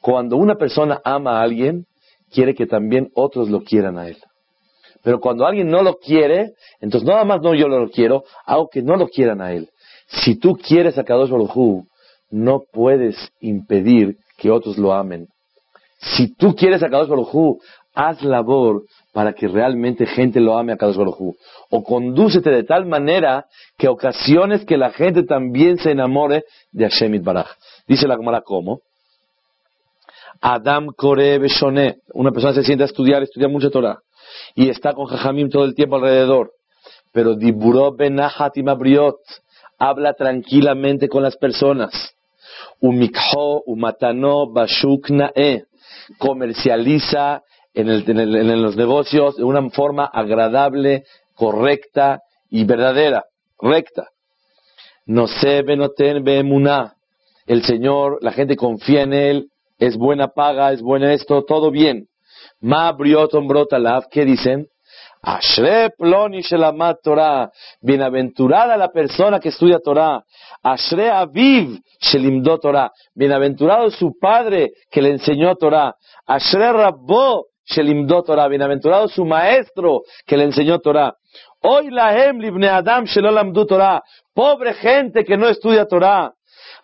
Cuando 0.00 0.36
una 0.36 0.56
persona 0.56 1.00
ama 1.04 1.38
a 1.38 1.42
alguien, 1.42 1.86
quiere 2.32 2.54
que 2.54 2.66
también 2.66 3.10
otros 3.14 3.48
lo 3.48 3.62
quieran 3.62 3.98
a 3.98 4.08
él. 4.08 4.16
Pero 5.02 5.20
cuando 5.20 5.46
alguien 5.46 5.68
no 5.68 5.82
lo 5.82 5.94
quiere, 5.96 6.52
entonces 6.80 7.08
nada 7.08 7.24
más 7.24 7.40
no 7.42 7.54
yo 7.54 7.68
lo 7.68 7.90
quiero, 7.90 8.24
hago 8.46 8.68
que 8.68 8.82
no 8.82 8.96
lo 8.96 9.08
quieran 9.08 9.40
a 9.40 9.52
él. 9.52 9.68
Si 10.06 10.36
tú 10.36 10.56
quieres 10.56 10.98
a 10.98 11.04
Kadosh 11.04 11.30
Baruj 11.30 11.84
no 12.30 12.62
puedes 12.72 13.16
impedir 13.40 14.16
que 14.38 14.50
otros 14.50 14.78
lo 14.78 14.92
amen. 14.92 15.28
Si 15.98 16.34
tú 16.34 16.54
quieres 16.54 16.82
a 16.82 16.88
Kadosh 16.88 17.08
Baruj 17.08 17.58
haz 17.94 18.22
labor 18.22 18.84
para 19.12 19.34
que 19.34 19.48
realmente 19.48 20.06
gente 20.06 20.40
lo 20.40 20.56
ame 20.56 20.72
a 20.72 20.76
Kadosh 20.76 20.96
Baruj. 20.96 21.34
O 21.70 21.82
condúcete 21.82 22.50
de 22.50 22.64
tal 22.64 22.86
manera 22.86 23.46
que 23.76 23.88
ocasiones 23.88 24.64
que 24.64 24.76
la 24.76 24.90
gente 24.90 25.24
también 25.24 25.78
se 25.78 25.90
enamore 25.90 26.44
de 26.70 26.88
Hashem 26.88 27.22
Baraj. 27.22 27.48
Dice 27.86 28.06
la 28.06 28.16
Gemara, 28.16 28.42
¿cómo? 28.42 28.80
Adam 30.40 30.88
Kore 30.96 31.38
Beshone. 31.38 31.96
Una 32.14 32.32
persona 32.32 32.52
se 32.52 32.64
sienta 32.64 32.84
a 32.84 32.86
estudiar, 32.86 33.22
estudia 33.22 33.48
mucha 33.48 33.70
Torah. 33.70 33.98
Y 34.54 34.68
está 34.68 34.92
con 34.92 35.06
Jajamim 35.06 35.48
todo 35.50 35.64
el 35.64 35.74
tiempo 35.74 35.96
alrededor. 35.96 36.52
pero 37.12 37.34
Diburo 37.34 37.92
Benahat 37.92 38.54
habla 39.78 40.14
tranquilamente 40.14 41.08
con 41.08 41.22
las 41.22 41.36
personas. 41.36 41.92
Umikho, 42.80 43.62
Umatano, 43.66 44.50
Bashuk 44.50 45.10
Nae, 45.10 45.64
comercializa 46.18 47.42
en, 47.74 47.88
en 47.88 48.62
los 48.62 48.76
negocios 48.76 49.36
de 49.36 49.44
una 49.44 49.68
forma 49.70 50.04
agradable, 50.04 51.04
correcta 51.34 52.22
y 52.50 52.64
verdadera, 52.64 53.24
recta. 53.60 54.08
No 55.06 55.26
se 55.26 55.62
benoten 55.62 56.22
beemuná. 56.22 56.94
El 57.46 57.64
Señor, 57.64 58.18
la 58.20 58.32
gente 58.32 58.56
confía 58.56 59.02
en 59.02 59.12
Él, 59.12 59.48
es 59.78 59.96
buena 59.96 60.28
paga, 60.28 60.72
es 60.72 60.80
buena 60.80 61.12
esto, 61.12 61.44
todo 61.44 61.70
bien. 61.70 62.06
Ma 62.62 62.92
brioton 62.92 63.46
brotalav, 63.46 64.04
¿qué 64.10 64.24
dicen? 64.24 64.66
Ashre 65.22 65.90
ploni 65.96 66.42
shelamat 66.42 67.02
Torah. 67.02 67.50
Bienaventurada 67.80 68.76
la 68.76 68.88
persona 68.88 69.38
que 69.38 69.50
estudia 69.50 69.78
Torah. 69.78 70.22
Ashre 70.62 71.10
aviv 71.10 71.78
shelimdo 72.00 72.58
Torah. 72.58 72.90
Bienaventurado 73.14 73.90
su 73.90 74.18
padre 74.20 74.72
que 74.90 75.00
le 75.00 75.10
enseñó 75.10 75.54
Torah. 75.54 75.94
Ashre 76.26 76.72
rabbo 76.72 77.46
shelimdo 77.64 78.22
Torah. 78.22 78.48
Bienaventurado 78.48 79.06
su 79.08 79.24
maestro 79.24 80.02
que 80.26 80.36
le 80.36 80.44
enseñó 80.44 80.80
Torah. 80.80 81.14
Hoy 81.60 81.90
la 81.90 82.16
hem 82.16 82.40
libne 82.40 82.68
adam 82.68 83.04
shelolamdu 83.04 83.66
Torah. 83.66 84.02
Pobre 84.34 84.74
gente 84.74 85.24
que 85.24 85.36
no 85.36 85.48
estudia 85.48 85.86
Torah. 85.86 86.32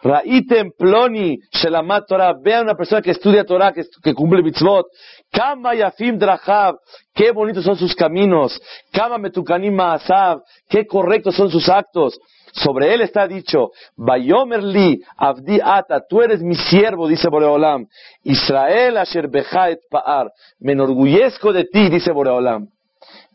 Ra'item 0.03 0.71
ploni 0.79 1.39
shelamat 1.51 2.07
Torah. 2.07 2.35
Vean 2.41 2.65
una 2.65 2.77
persona 2.77 3.03
que 3.03 3.11
estudia 3.11 3.45
Torah, 3.45 3.73
que, 3.73 3.83
que 4.03 4.15
cumple 4.15 4.43
mitzvot. 4.43 4.87
Kama 5.33 5.75
yafim 5.75 6.19
drachav. 6.19 6.77
Qué 7.15 7.31
bonitos 7.33 7.65
son 7.65 7.77
sus 7.77 7.95
caminos. 7.95 8.61
Kama 8.93 9.19
metukanim 9.19 9.75
ma'asav. 9.75 10.41
Qué 10.69 10.87
correctos 10.87 11.37
son 11.37 11.51
sus 11.51 11.69
actos. 11.69 12.19
Sobre 12.53 12.95
él 12.95 13.03
está 13.03 13.29
dicho, 13.29 13.71
Bayomer 13.95 14.63
li, 14.63 15.01
Abdi 15.17 15.61
ata, 15.63 16.01
tú 16.09 16.23
eres 16.23 16.43
mi 16.43 16.55
siervo, 16.57 17.07
dice 17.07 17.29
Boreolam. 17.29 17.87
Israel 18.25 18.97
asher 18.97 19.27
et 19.27 19.81
pa'ar. 19.91 20.31
Me 20.59 20.73
enorgullezco 20.73 21.53
de 21.53 21.65
ti, 21.65 21.89
dice 21.91 22.11
Boreolam. 22.11 22.69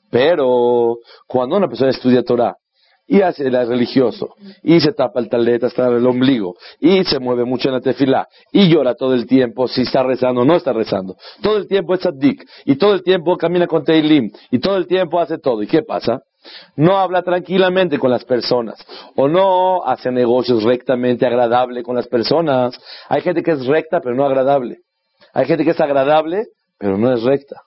Pero 0.10 0.98
cuando 1.28 1.58
una 1.58 1.68
persona 1.68 1.92
estudia 1.92 2.24
Torah 2.24 2.56
y 3.14 3.22
hace 3.22 3.46
el 3.46 3.68
religioso, 3.68 4.34
y 4.64 4.80
se 4.80 4.92
tapa 4.92 5.20
el 5.20 5.30
taleta 5.30 5.68
hasta 5.68 5.86
el 5.86 6.04
ombligo, 6.08 6.56
y 6.80 7.04
se 7.04 7.20
mueve 7.20 7.46
mucho 7.46 7.70
en 7.70 7.76
la 7.76 7.80
tefilá, 7.80 8.28
y 8.52 8.68
llora 8.70 8.96
todo 8.96 9.14
el 9.14 9.28
tiempo, 9.28 9.68
si 9.68 9.84
está 9.84 10.02
rezando 10.02 10.42
o 10.42 10.46
no 10.46 10.56
está 10.56 10.74
rezando, 10.74 11.16
todo 11.44 11.58
el 11.58 11.68
tiempo 11.68 11.94
es 11.94 12.00
tzaddik, 12.00 12.44
y 12.66 12.76
todo 12.76 12.96
el 12.96 13.04
tiempo 13.04 13.38
camina 13.38 13.68
con 13.68 13.84
Teilim, 13.84 14.32
y 14.50 14.58
todo 14.58 14.78
el 14.78 14.88
tiempo 14.88 15.20
hace 15.20 15.38
todo, 15.38 15.62
¿y 15.62 15.68
qué 15.68 15.84
pasa? 15.84 16.24
No 16.76 16.98
habla 16.98 17.22
tranquilamente 17.22 18.00
con 18.00 18.10
las 18.10 18.26
personas, 18.26 18.84
o 19.16 19.28
no 19.28 19.86
hace 19.86 20.12
negocios 20.12 20.64
rectamente 20.64 21.28
agradable 21.28 21.84
con 21.84 21.96
las 21.96 22.08
personas. 22.08 22.76
Hay 23.10 23.22
gente 23.22 23.44
que 23.44 23.52
es 23.52 23.66
recta 23.68 24.02
pero 24.02 24.16
no 24.16 24.26
agradable. 24.26 24.80
Hay 25.34 25.46
gente 25.46 25.64
que 25.64 25.70
es 25.70 25.80
agradable 25.80 26.48
pero 26.80 26.98
no 26.98 27.14
es 27.14 27.22
recta. 27.22 27.62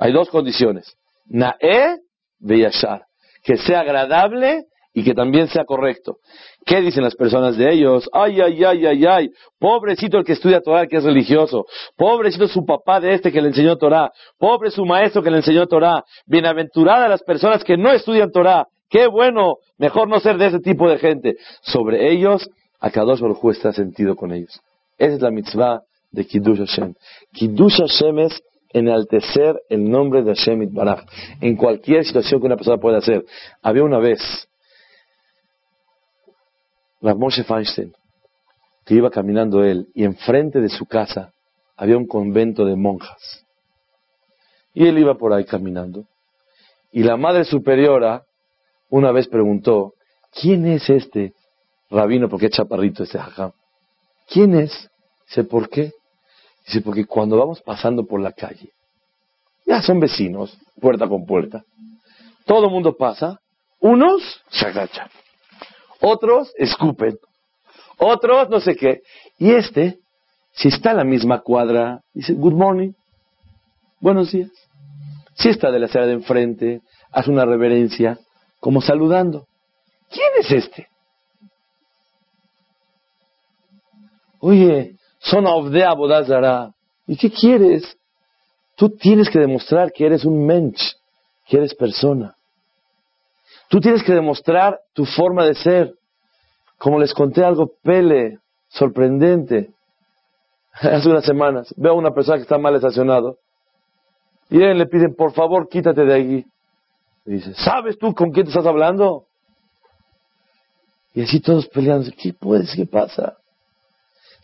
Hay 0.00 0.12
dos 0.12 0.30
condiciones. 0.30 0.96
Nae 1.26 1.98
Beyashar 2.40 3.02
que 3.46 3.56
sea 3.58 3.80
agradable 3.80 4.64
y 4.92 5.04
que 5.04 5.14
también 5.14 5.46
sea 5.46 5.64
correcto. 5.64 6.16
¿Qué 6.64 6.80
dicen 6.80 7.04
las 7.04 7.14
personas 7.14 7.56
de 7.56 7.72
ellos? 7.72 8.10
Ay, 8.12 8.40
ay, 8.40 8.64
ay, 8.64 8.86
ay, 8.86 9.06
ay, 9.06 9.30
pobrecito 9.60 10.18
el 10.18 10.24
que 10.24 10.32
estudia 10.32 10.60
Torah, 10.60 10.88
que 10.88 10.96
es 10.96 11.04
religioso, 11.04 11.64
pobrecito 11.96 12.48
su 12.48 12.64
papá 12.64 12.98
de 12.98 13.14
este 13.14 13.30
que 13.30 13.40
le 13.40 13.48
enseñó 13.48 13.76
Torah, 13.76 14.10
pobre 14.36 14.70
su 14.72 14.84
maestro 14.84 15.22
que 15.22 15.30
le 15.30 15.36
enseñó 15.36 15.66
Torah, 15.68 16.02
bienaventurada 16.26 17.08
las 17.08 17.22
personas 17.22 17.62
que 17.62 17.76
no 17.76 17.92
estudian 17.92 18.32
Torah, 18.32 18.66
qué 18.90 19.06
bueno, 19.06 19.58
mejor 19.78 20.08
no 20.08 20.18
ser 20.18 20.38
de 20.38 20.46
ese 20.46 20.58
tipo 20.58 20.88
de 20.88 20.98
gente. 20.98 21.36
Sobre 21.62 22.10
ellos, 22.10 22.50
Akadosh 22.80 23.20
Baruj 23.20 23.52
está 23.52 23.72
sentido 23.72 24.16
con 24.16 24.32
ellos. 24.32 24.60
Esa 24.98 25.14
es 25.14 25.20
la 25.20 25.30
mitzvah 25.30 25.82
de 26.10 26.26
Kiddush 26.26 26.58
Hashem. 26.58 26.94
Kiddush 27.32 27.78
Hashem 27.78 28.18
es 28.18 28.42
enaltecer 28.78 29.60
el 29.68 29.90
nombre 29.90 30.22
de 30.22 30.34
Hashem 30.34 30.62
Itbaraj 30.62 31.04
en 31.40 31.56
cualquier 31.56 32.04
situación 32.04 32.40
que 32.40 32.46
una 32.46 32.56
persona 32.56 32.78
pueda 32.78 32.98
hacer. 32.98 33.24
Había 33.62 33.84
una 33.84 33.98
vez 33.98 34.20
Rav 37.00 37.16
Moshe 37.16 37.44
Feinstein 37.44 37.94
que 38.84 38.94
iba 38.94 39.10
caminando 39.10 39.64
él 39.64 39.88
y 39.94 40.04
enfrente 40.04 40.60
de 40.60 40.68
su 40.68 40.86
casa 40.86 41.32
había 41.76 41.96
un 41.96 42.06
convento 42.06 42.64
de 42.64 42.76
monjas. 42.76 43.44
Y 44.72 44.86
él 44.86 44.98
iba 44.98 45.14
por 45.14 45.32
ahí 45.32 45.44
caminando. 45.44 46.04
Y 46.92 47.02
la 47.02 47.16
madre 47.16 47.44
superiora 47.44 48.24
una 48.88 49.10
vez 49.10 49.26
preguntó, 49.28 49.94
¿quién 50.32 50.66
es 50.66 50.88
este 50.88 51.32
rabino? 51.90 52.28
Porque 52.28 52.46
es 52.46 52.52
chaparrito 52.52 53.02
este 53.02 53.18
jajam. 53.18 53.52
¿Quién 54.28 54.54
es? 54.54 54.90
Dice, 55.28 55.44
¿por 55.44 55.68
qué? 55.68 55.92
Dice, 56.66 56.80
porque 56.80 57.06
cuando 57.06 57.36
vamos 57.36 57.62
pasando 57.62 58.04
por 58.04 58.20
la 58.20 58.32
calle, 58.32 58.72
ya 59.64 59.82
son 59.82 60.00
vecinos, 60.00 60.58
puerta 60.80 61.08
con 61.08 61.24
puerta, 61.24 61.64
todo 62.44 62.66
el 62.66 62.72
mundo 62.72 62.96
pasa, 62.96 63.40
unos 63.80 64.42
se 64.50 64.66
agachan, 64.66 65.08
otros 66.00 66.52
escupen, 66.56 67.18
otros 67.98 68.48
no 68.50 68.60
sé 68.60 68.76
qué, 68.76 69.00
y 69.38 69.52
este, 69.52 69.98
si 70.52 70.68
está 70.68 70.90
en 70.90 70.96
la 70.96 71.04
misma 71.04 71.40
cuadra, 71.40 72.00
dice, 72.12 72.32
good 72.32 72.54
morning, 72.54 72.92
buenos 74.00 74.32
días. 74.32 74.50
Si 75.34 75.50
está 75.50 75.70
de 75.70 75.78
la 75.78 75.88
sala 75.88 76.06
de 76.06 76.14
enfrente, 76.14 76.80
hace 77.12 77.30
una 77.30 77.44
reverencia, 77.44 78.18
como 78.58 78.80
saludando. 78.80 79.46
¿Quién 80.10 80.28
es 80.40 80.50
este? 80.50 80.88
Oye, 84.40 84.95
son 85.18 85.46
of 85.46 85.70
de 85.70 85.84
Abodazara. 85.84 86.72
¿Y 87.06 87.16
qué 87.16 87.30
quieres? 87.30 87.96
Tú 88.76 88.90
tienes 88.90 89.30
que 89.30 89.38
demostrar 89.38 89.92
que 89.92 90.06
eres 90.06 90.24
un 90.24 90.44
mensch, 90.44 90.80
que 91.46 91.56
eres 91.56 91.74
persona. 91.74 92.34
Tú 93.68 93.80
tienes 93.80 94.02
que 94.02 94.12
demostrar 94.12 94.78
tu 94.92 95.04
forma 95.04 95.44
de 95.44 95.54
ser. 95.54 95.94
Como 96.78 96.98
les 97.00 97.14
conté 97.14 97.42
algo 97.42 97.72
pele, 97.82 98.38
sorprendente. 98.68 99.70
Hace 100.72 101.08
unas 101.08 101.24
semanas 101.24 101.72
veo 101.76 101.92
a 101.92 101.96
una 101.96 102.12
persona 102.12 102.36
que 102.36 102.42
está 102.42 102.58
mal 102.58 102.74
estacionado 102.74 103.38
y 104.48 104.62
él 104.62 104.78
le 104.78 104.86
piden, 104.86 105.14
por 105.14 105.32
favor, 105.32 105.68
quítate 105.68 106.04
de 106.04 106.14
allí. 106.14 106.46
Y 107.24 107.32
dice, 107.32 107.54
¿sabes 107.54 107.98
tú 107.98 108.14
con 108.14 108.30
quién 108.30 108.46
te 108.46 108.50
estás 108.50 108.66
hablando? 108.66 109.24
Y 111.14 111.22
así 111.22 111.40
todos 111.40 111.66
peleando, 111.68 112.10
¿qué 112.16 112.32
puedes? 112.32 112.74
¿Qué 112.74 112.86
pasa? 112.86 113.38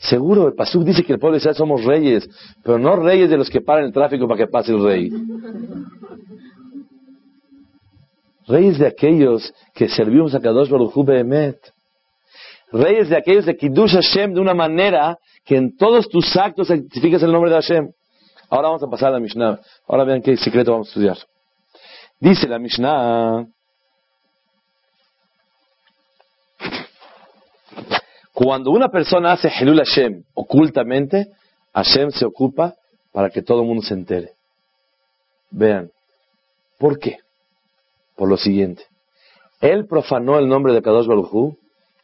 Seguro, 0.02 0.48
el 0.48 0.54
Pasuk 0.54 0.82
dice 0.82 1.04
que 1.04 1.12
el 1.12 1.18
pueblo 1.20 1.34
de 1.34 1.38
Israel 1.38 1.56
somos 1.56 1.84
reyes, 1.84 2.28
pero 2.64 2.78
no 2.78 2.96
reyes 2.96 3.30
de 3.30 3.36
los 3.36 3.48
que 3.48 3.60
paran 3.60 3.84
el 3.84 3.92
tráfico 3.92 4.26
para 4.26 4.38
que 4.38 4.50
pase 4.50 4.72
el 4.72 4.82
rey. 4.82 5.10
Reyes 8.48 8.78
de 8.78 8.86
aquellos 8.88 9.54
que 9.72 9.88
servimos 9.88 10.34
a 10.34 10.40
Kadosh 10.40 10.68
Baruch 10.68 10.96
Hu 10.96 11.04
Behemet. 11.04 11.58
Reyes 12.72 13.10
de 13.10 13.16
aquellos 13.16 13.46
de 13.46 13.56
Kiddush 13.56 13.92
Hashem 13.92 14.34
de 14.34 14.40
una 14.40 14.54
manera 14.54 15.18
que 15.44 15.56
en 15.56 15.76
todos 15.76 16.08
tus 16.08 16.36
actos 16.36 16.68
santificas 16.68 17.22
el 17.22 17.30
nombre 17.30 17.50
de 17.50 17.56
Hashem. 17.56 17.88
Ahora 18.50 18.68
vamos 18.68 18.82
a 18.82 18.88
pasar 18.88 19.10
a 19.10 19.12
la 19.12 19.20
Mishnah. 19.20 19.60
Ahora 19.86 20.04
vean 20.04 20.20
qué 20.20 20.36
secreto 20.36 20.72
vamos 20.72 20.88
a 20.88 20.90
estudiar. 20.90 21.18
Dice 22.18 22.48
la 22.48 22.58
Mishnah. 22.58 23.46
Cuando 28.32 28.70
una 28.70 28.88
persona 28.88 29.32
hace 29.32 29.48
Helul 29.48 29.78
Hashem 29.78 30.24
ocultamente, 30.34 31.28
Hashem 31.74 32.10
se 32.10 32.24
ocupa 32.24 32.74
para 33.12 33.30
que 33.30 33.42
todo 33.42 33.60
el 33.60 33.66
mundo 33.66 33.82
se 33.82 33.94
entere. 33.94 34.32
Vean, 35.50 35.90
¿por 36.78 36.98
qué? 36.98 37.18
Por 38.16 38.28
lo 38.28 38.36
siguiente. 38.36 38.84
Él 39.60 39.86
profanó 39.86 40.38
el 40.38 40.48
nombre 40.48 40.72
de 40.72 40.82
Kadosh 40.82 41.06
Baruj 41.06 41.54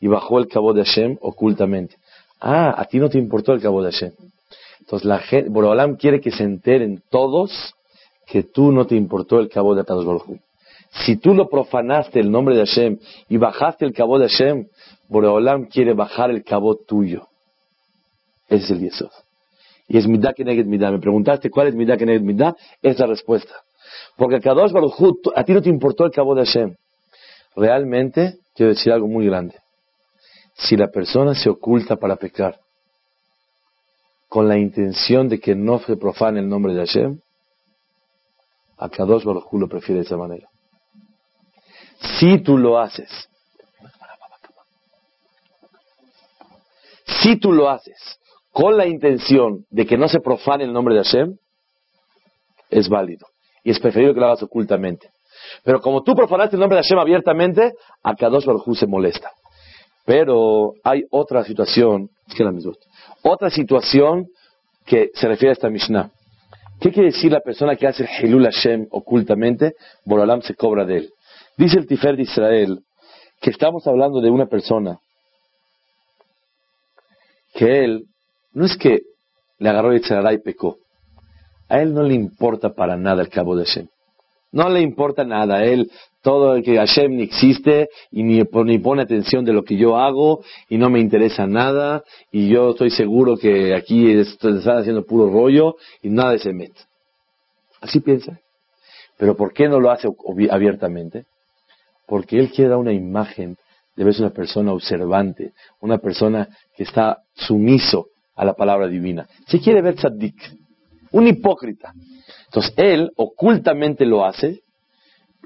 y 0.01 0.07
bajó 0.07 0.39
el 0.39 0.49
cabo 0.49 0.75
de 0.75 0.85
Hashem 0.85 1.17
ocultamente. 1.21 1.97
Ah, 2.41 2.75
a 2.77 2.85
ti 2.85 2.99
no 2.99 3.09
te 3.09 3.19
importó 3.19 3.53
el 3.53 3.61
cabo 3.61 3.83
de 3.83 3.91
Hashem. 3.91 4.13
Entonces 4.81 5.07
la 5.07 5.19
gente, 5.19 5.51
Borolam 5.51 5.97
quiere 5.97 6.21
que 6.21 6.31
se 6.31 6.45
enteren 6.45 7.03
todos 7.11 7.75
que 8.27 8.43
tú 8.43 8.71
no 8.71 8.87
te 8.87 8.95
importó 8.95 9.39
el 9.39 9.49
cabo 9.49 9.75
de 9.75 9.85
Kadosh 9.85 10.05
Baruj 10.05 10.39
Si 10.91 11.17
tú 11.17 11.35
lo 11.35 11.49
profanaste 11.49 12.21
el 12.21 12.31
nombre 12.31 12.57
de 12.57 12.67
Hashem 12.67 12.99
y 13.29 13.37
bajaste 13.37 13.85
el 13.85 13.93
cabo 13.93 14.19
de 14.19 14.29
Hashem, 14.29 14.67
Boreolam 15.09 15.67
quiere 15.67 15.95
bajar 15.95 16.31
el 16.31 16.43
cabo 16.45 16.77
tuyo. 16.77 17.29
Ese 18.49 18.65
es 18.65 18.71
el 18.71 18.81
Yesod. 18.81 19.11
Y 19.89 19.99
es 19.99 20.07
Midah 20.07 20.35
Keneged 20.35 20.67
Midah. 20.67 20.91
Me 20.91 20.99
preguntaste 20.99 21.51
cuál 21.51 21.69
es 21.69 21.75
Midah 21.75 21.97
Keneged 21.97 22.23
Midah. 22.23 22.55
Es 22.83 22.99
la 22.99 23.07
respuesta. 23.07 23.55
Porque 24.17 24.41
Kadosh 24.41 24.73
Baruj 24.73 24.95
a 25.35 25.45
ti 25.45 25.53
no 25.53 25.63
te 25.63 25.71
importó 25.71 26.05
el 26.05 26.11
cabo 26.11 26.35
de 26.35 26.45
Hashem. 26.45 26.75
Realmente, 27.57 28.39
quiero 28.55 28.71
decir 28.71 28.93
algo 28.93 29.09
muy 29.09 29.27
grande. 29.27 29.57
Si 30.55 30.77
la 30.77 30.89
persona 30.89 31.35
se 31.35 31.49
oculta 31.49 31.97
para 31.97 32.17
pecar, 32.17 32.59
con 34.29 34.47
la 34.47 34.59
intención 34.59 35.29
de 35.29 35.41
que 35.41 35.55
no 35.55 35.79
se 35.79 35.97
profane 35.97 36.41
el 36.41 36.49
nombre 36.49 36.75
de 36.75 36.81
Hashem, 36.81 37.21
a 38.77 38.89
Kadosh 38.89 39.25
Baruj 39.25 39.53
lo 39.55 39.69
prefiere 39.69 40.01
de 40.01 40.07
esa 40.07 40.17
manera. 40.17 40.49
Si 42.01 42.39
tú 42.39 42.57
lo 42.57 42.79
haces, 42.79 43.29
si 47.23 47.37
tú 47.37 47.53
lo 47.53 47.69
haces 47.69 48.19
con 48.53 48.77
la 48.77 48.87
intención 48.87 49.65
de 49.71 49.87
que 49.87 49.97
no 49.97 50.09
se 50.09 50.21
profane 50.21 50.65
el 50.65 50.73
nombre 50.73 50.95
de 50.95 51.03
Hashem, 51.03 51.37
es 52.71 52.89
válido. 52.89 53.27
Y 53.65 53.71
es 53.71 53.81
preferible 53.81 54.15
que 54.15 54.21
lo 54.21 54.27
hagas 54.27 54.43
ocultamente. 54.43 55.11
Pero 55.65 55.81
como 55.81 56.03
tú 56.03 56.15
profanaste 56.15 56.57
el 56.57 56.61
nombre 56.61 56.77
de 56.77 56.83
Hashem 56.83 56.99
abiertamente, 56.99 57.73
a 58.03 58.15
Kadosh 58.15 58.45
Baruj 58.45 58.77
se 58.77 58.87
molesta. 58.87 59.31
Pero 60.05 60.73
hay 60.85 61.05
otra 61.11 61.45
situación, 61.45 62.09
otra 63.23 63.51
situación 63.51 64.27
que 64.87 65.11
se 65.15 65.29
refiere 65.29 65.51
a 65.51 65.53
esta 65.53 65.69
Mishnah. 65.69 66.11
¿Qué 66.81 66.93
quiere 66.93 67.11
decir 67.11 67.33
la 67.33 67.41
persona 67.41 67.77
que 67.77 67.87
hace 67.87 68.05
el 68.05 68.25
Hilul 68.25 68.45
Hashem 68.45 68.87
ocultamente? 68.91 69.75
Borolam 70.05 70.41
se 70.43 70.55
cobra 70.55 70.85
de 70.85 70.99
él. 70.99 71.11
Dice 71.59 71.77
el 71.77 71.89
Tifer 71.89 72.17
de 72.17 72.23
Israel 72.23 72.79
que 73.41 73.51
estamos 73.51 73.85
hablando 73.89 74.21
de 74.21 74.31
una 74.31 74.47
persona 74.47 75.01
que 77.53 77.85
él, 77.85 78.05
no 78.53 78.65
es 78.65 78.77
que 78.77 79.01
le 79.59 79.69
agarró 79.69 79.93
y 79.93 80.01
y 80.01 80.39
pecó. 80.39 80.79
A 81.69 81.83
él 81.83 81.93
no 81.95 82.05
le 82.05 82.15
importa 82.15 82.75
para 82.75 82.97
nada 82.97 83.23
el 83.23 83.29
cabo 83.29 83.57
de 83.57 83.65
Hashem. 83.65 83.89
No 84.53 84.69
le 84.69 84.81
importa 84.81 85.25
nada 85.25 85.57
a 85.57 85.65
él 85.65 85.91
todo 86.23 86.55
el 86.55 86.63
que 86.63 86.77
Hashem 86.77 87.17
ni 87.17 87.25
existe 87.25 87.89
y 88.13 88.23
ni, 88.23 88.39
ni, 88.39 88.79
pone 88.79 89.03
atención 89.03 89.45
de 89.45 89.53
lo 89.53 89.65
que 89.65 89.77
yo 89.77 89.99
hago 89.99 90.45
y 90.69 90.79
no 90.79 90.91
me 90.91 91.01
interesa 91.01 91.49
nada 91.49 92.05
y 92.31 92.49
yo 92.49 92.71
estoy 92.71 92.91
seguro 92.91 93.37
que 93.37 93.75
aquí 93.75 94.13
están 94.13 94.59
haciendo 94.59 95.05
puro 95.05 95.29
rollo 95.29 95.75
y 96.03 96.09
nada 96.09 96.39
se 96.39 96.53
mete. 96.53 96.81
Así 97.81 97.99
piensa. 97.99 98.39
Pero 99.17 99.37
¿por 99.37 99.53
qué 99.53 99.69
no 99.69 99.81
lo 99.81 99.91
hace 99.91 100.09
abiertamente? 100.51 101.27
Porque 102.09 102.39
él 102.39 102.51
quiere 102.51 102.71
dar 102.71 102.79
una 102.79 102.93
imagen 102.93 103.57
de 103.95 104.05
ver 104.05 104.15
una 104.19 104.31
persona 104.31 104.73
observante, 104.73 105.53
una 105.81 105.99
persona 105.99 106.49
que 106.75 106.85
está 106.85 107.19
sumiso 107.35 108.07
a 108.35 108.45
la 108.45 108.55
palabra 108.55 108.89
divina. 108.89 109.27
Se 109.47 109.61
quiere 109.61 109.83
ver 109.83 109.97
tzaddik, 109.97 110.35
un 111.13 111.27
hipócrita. 111.27 111.93
Entonces 112.47 112.73
él 112.77 113.11
ocultamente 113.17 114.07
lo 114.07 114.25
hace 114.25 114.63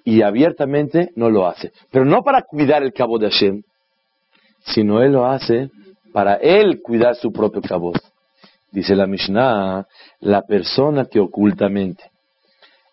y 0.04 0.22
abiertamente 0.22 1.10
no 1.16 1.30
lo 1.30 1.48
hace. 1.48 1.72
Pero 1.90 2.04
no 2.04 2.22
para 2.22 2.42
cuidar 2.42 2.84
el 2.84 2.92
cabo 2.92 3.18
de 3.18 3.30
Hashem, 3.30 3.62
sino 4.66 5.02
él 5.02 5.12
lo 5.12 5.26
hace 5.26 5.70
para 6.12 6.34
él 6.36 6.80
cuidar 6.80 7.16
su 7.16 7.32
propio 7.32 7.60
cabo. 7.60 7.92
Dice 8.70 8.94
la 8.94 9.06
Mishnah, 9.06 9.86
la 10.20 10.42
persona 10.42 11.06
que 11.06 11.18
ocultamente 11.18 12.11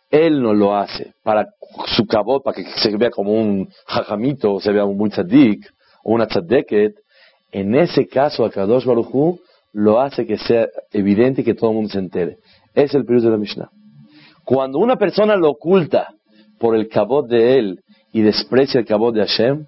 él 0.09 0.41
no 0.41 0.53
lo 0.53 0.75
hace 0.75 1.13
para 1.23 1.47
su 1.95 2.05
cabo, 2.05 2.41
para 2.41 2.55
que 2.55 2.65
se 2.77 2.95
vea 2.97 3.11
como 3.11 3.33
un 3.33 3.69
jajamito, 3.85 4.59
se 4.59 4.71
vea 4.71 4.85
un 4.85 4.97
muy 4.97 5.09
tzadik, 5.09 5.71
o 6.03 6.13
una 6.13 6.27
tzadeket, 6.27 6.95
en 7.51 7.75
ese 7.75 8.07
caso 8.07 8.45
a 8.45 8.51
Kadosh 8.51 8.85
Baruj 8.85 9.39
lo 9.73 9.99
hace 9.99 10.25
que 10.25 10.37
sea 10.37 10.67
evidente 10.91 11.41
y 11.41 11.43
que 11.43 11.53
todo 11.53 11.71
el 11.71 11.75
mundo 11.75 11.91
se 11.91 11.99
entere. 11.99 12.37
Es 12.73 12.93
el 12.93 13.05
periodo 13.05 13.25
de 13.25 13.31
la 13.31 13.37
Mishnah. 13.37 13.69
Cuando 14.45 14.79
una 14.79 14.95
persona 14.95 15.35
lo 15.35 15.51
oculta 15.51 16.13
por 16.59 16.75
el 16.75 16.87
cabot 16.87 17.27
de 17.27 17.59
él 17.59 17.79
y 18.11 18.21
desprecia 18.21 18.79
el 18.79 18.85
cabot 18.85 19.13
de 19.13 19.21
Hashem, 19.21 19.65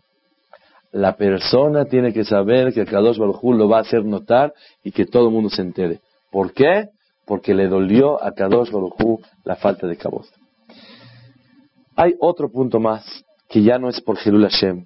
la 0.92 1.16
persona 1.16 1.86
tiene 1.86 2.14
que 2.14 2.26
saber 2.26 2.74
que 2.74 2.82
el 2.82 2.88
Kadosh 2.88 3.18
Baruj 3.18 3.44
lo 3.56 3.70
va 3.70 3.78
a 3.78 3.82
hacer 3.82 4.04
notar 4.04 4.54
y 4.84 4.92
que 4.92 5.06
todo 5.06 5.28
el 5.28 5.34
mundo 5.34 5.50
se 5.50 5.62
entere. 5.62 6.00
¿Por 6.32 6.54
qué? 6.54 6.90
Porque 7.32 7.54
le 7.54 7.70
dolió 7.70 8.22
a 8.22 8.34
Kadosh 8.34 8.72
Baruj 8.72 9.22
la 9.46 9.56
falta 9.56 9.88
de 9.88 9.96
cabot. 9.96 10.26
Hay 11.96 12.14
otro 12.20 12.52
punto 12.52 12.82
más 12.82 13.06
que 13.48 13.64
ya 13.64 13.78
no 13.80 13.88
es 13.88 14.02
por 14.02 14.18
Jerul 14.18 14.44
Hashem, 14.50 14.86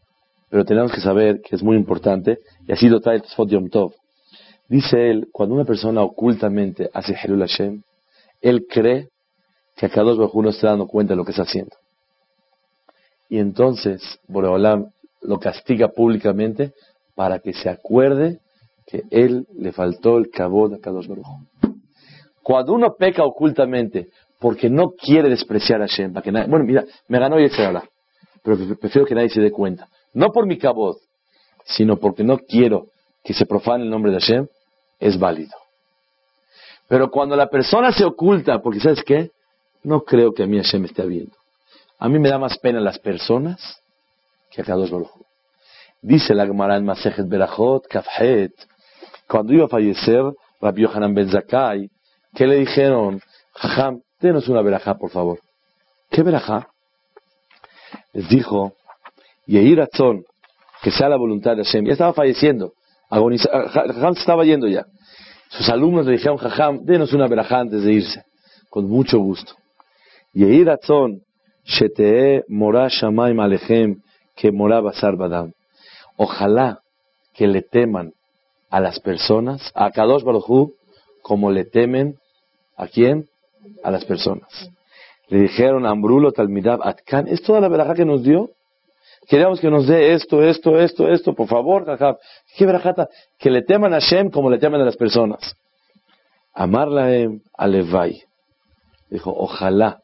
pero 0.52 0.64
tenemos 0.64 0.92
que 0.92 1.02
saber 1.02 1.42
que 1.42 1.56
es 1.56 1.64
muy 1.64 1.76
importante 1.76 2.38
y 2.68 2.72
así 2.72 2.88
lo 2.88 3.02
trae 3.02 3.16
el 3.16 3.48
Yom 3.48 3.70
Tov. 3.70 3.94
Dice 4.70 5.10
él, 5.10 5.28
cuando 5.32 5.56
una 5.56 5.66
persona 5.66 6.04
ocultamente 6.04 6.92
hace 6.94 7.16
Jerul 7.16 7.40
Hashem, 7.40 7.82
él 8.42 8.68
cree 8.70 9.10
que 9.76 9.88
a 9.88 10.04
dos 10.04 10.20
Baruj 10.20 10.44
no 10.44 10.50
está 10.50 10.68
dando 10.68 10.86
cuenta 10.86 11.14
de 11.14 11.18
lo 11.18 11.26
que 11.26 11.32
está 11.32 11.42
haciendo. 11.42 11.76
Y 13.28 13.40
entonces 13.40 14.20
Boreolam 14.28 14.92
lo 15.24 15.40
castiga 15.40 15.88
públicamente 15.88 16.74
para 17.16 17.40
que 17.40 17.54
se 17.54 17.70
acuerde 17.70 18.40
que 18.86 19.02
él 19.10 19.48
le 19.58 19.72
faltó 19.72 20.20
el 20.20 20.30
cabo 20.30 20.70
de 20.70 20.80
Kadosh 20.80 21.08
Baruj. 21.08 21.26
Cuando 22.46 22.74
uno 22.74 22.94
peca 22.96 23.24
ocultamente 23.24 24.10
porque 24.40 24.70
no 24.70 24.92
quiere 24.92 25.30
despreciar 25.30 25.82
a 25.82 25.88
Hashem, 25.88 26.14
bueno, 26.48 26.64
mira, 26.64 26.86
me 27.08 27.18
ganó 27.18 27.40
y 27.40 27.50
habla, 27.60 27.84
pero 28.44 28.56
prefiero 28.80 29.08
que 29.08 29.16
nadie 29.16 29.30
se 29.30 29.42
dé 29.42 29.50
cuenta. 29.50 29.88
No 30.14 30.32
por 30.32 30.46
mi 30.46 30.60
cabot, 30.60 30.96
sino 31.64 31.98
porque 31.98 32.24
no 32.24 32.38
quiero 32.38 32.86
que 33.24 33.34
se 33.34 33.48
profane 33.48 33.84
el 33.84 33.90
nombre 33.90 34.12
de 34.12 34.20
Hashem, 34.20 34.48
es 35.00 35.18
válido. 35.18 35.58
Pero 36.88 37.10
cuando 37.10 37.36
la 37.36 37.50
persona 37.50 37.92
se 37.92 38.06
oculta, 38.06 38.62
porque 38.62 38.80
¿sabes 38.80 39.04
qué? 39.04 39.32
No 39.82 40.04
creo 40.04 40.32
que 40.32 40.44
a 40.44 40.46
mí 40.46 40.58
Hashem 40.58 40.82
me 40.82 40.88
esté 40.88 41.04
viendo. 41.04 41.36
A 41.98 42.08
mí 42.08 42.20
me 42.20 42.30
da 42.30 42.38
más 42.38 42.60
pena 42.60 42.80
las 42.80 43.00
personas 43.00 43.82
que 44.52 44.62
a 44.62 44.66
Kadosh 44.66 44.92
Baruj 44.92 45.10
Dice 46.00 46.36
la 46.36 46.46
Gemara 46.46 46.78
en 46.78 46.86
Masejet 46.86 47.28
Berachot, 47.28 47.88
Kafhet, 47.88 48.54
cuando 49.28 49.52
iba 49.52 49.66
a 49.66 49.68
fallecer 49.68 50.22
Rabbi 50.62 50.84
Yohanan 50.84 51.16
Ben 51.16 51.32
Zakai, 51.32 51.90
¿qué 52.36 52.48
le 52.48 52.58
dijeron? 52.58 53.22
Jajam, 53.54 54.02
denos 54.20 54.48
una 54.48 54.62
verajá, 54.62 54.96
por 54.96 55.10
favor. 55.10 55.40
¿Qué 56.12 56.22
verajá? 56.24 56.68
Les 58.14 58.28
dijo, 58.30 58.74
Yehi 59.48 59.76
Ratzon, 59.76 60.24
que 60.82 60.92
sea 60.92 61.10
la 61.10 61.18
voluntad 61.18 61.56
de 61.56 61.64
Hashem. 61.64 61.86
Ya 61.86 61.94
estaba 61.94 62.14
falleciendo. 62.14 62.74
Jajam 63.10 64.14
se 64.14 64.20
estaba 64.20 64.44
yendo 64.44 64.68
ya. 64.68 64.86
Sus 65.50 65.70
alumnos 65.70 66.06
le 66.06 66.14
dijeron, 66.14 66.38
Jajam, 66.38 66.86
denos 66.86 67.14
una 67.14 67.28
verajá 67.28 67.60
antes 67.60 67.84
de 67.84 67.94
irse. 67.94 68.24
Con 68.70 68.90
mucho 68.90 69.20
gusto. 69.20 69.54
Yehi 70.34 70.64
Ratzon, 70.64 71.22
Shetee 71.64 72.44
Mora 72.48 72.88
Shamaim 72.90 73.40
Alechem, 73.40 74.02
que 74.36 74.52
Mora 74.52 74.82
Basar. 74.82 75.16
Ojalá 76.18 76.80
que 77.34 77.48
le 77.48 77.62
teman 77.62 78.14
a 78.70 78.80
las 78.80 79.00
personas, 79.00 79.72
a 79.74 79.92
Kadosh 79.92 80.24
Baruj 80.24 80.72
como 81.22 81.52
le 81.52 81.66
temen 81.66 82.16
a 82.76 82.88
quién? 82.88 83.28
A 83.84 83.92
las 83.92 84.06
personas. 84.06 84.70
Le 85.28 85.40
dijeron 85.40 85.86
a 85.86 86.32
Talmidab 86.32 86.82
Atkan, 86.84 87.28
¿es 87.28 87.42
toda 87.42 87.60
la 87.60 87.68
verajá 87.68 87.96
que 87.96 88.06
nos 88.06 88.24
dio? 88.24 88.52
Queremos 89.28 89.60
que 89.60 89.72
nos 89.72 89.88
dé 89.88 90.14
esto, 90.14 90.44
esto, 90.44 90.80
esto, 90.80 91.10
esto, 91.10 91.34
por 91.34 91.48
favor, 91.48 91.86
jajab. 91.86 92.18
¿Qué 92.56 92.66
verajata? 92.66 93.10
Que 93.40 93.50
le 93.50 93.64
teman 93.64 93.94
a 93.94 94.00
Shem 94.00 94.30
como 94.30 94.52
le 94.52 94.60
temen 94.60 94.80
a 94.82 94.86
las 94.86 94.98
personas. 94.98 95.56
Amarlaem 96.54 97.42
Alevai. 97.58 98.22
Dijo, 99.10 99.34
ojalá 99.36 100.02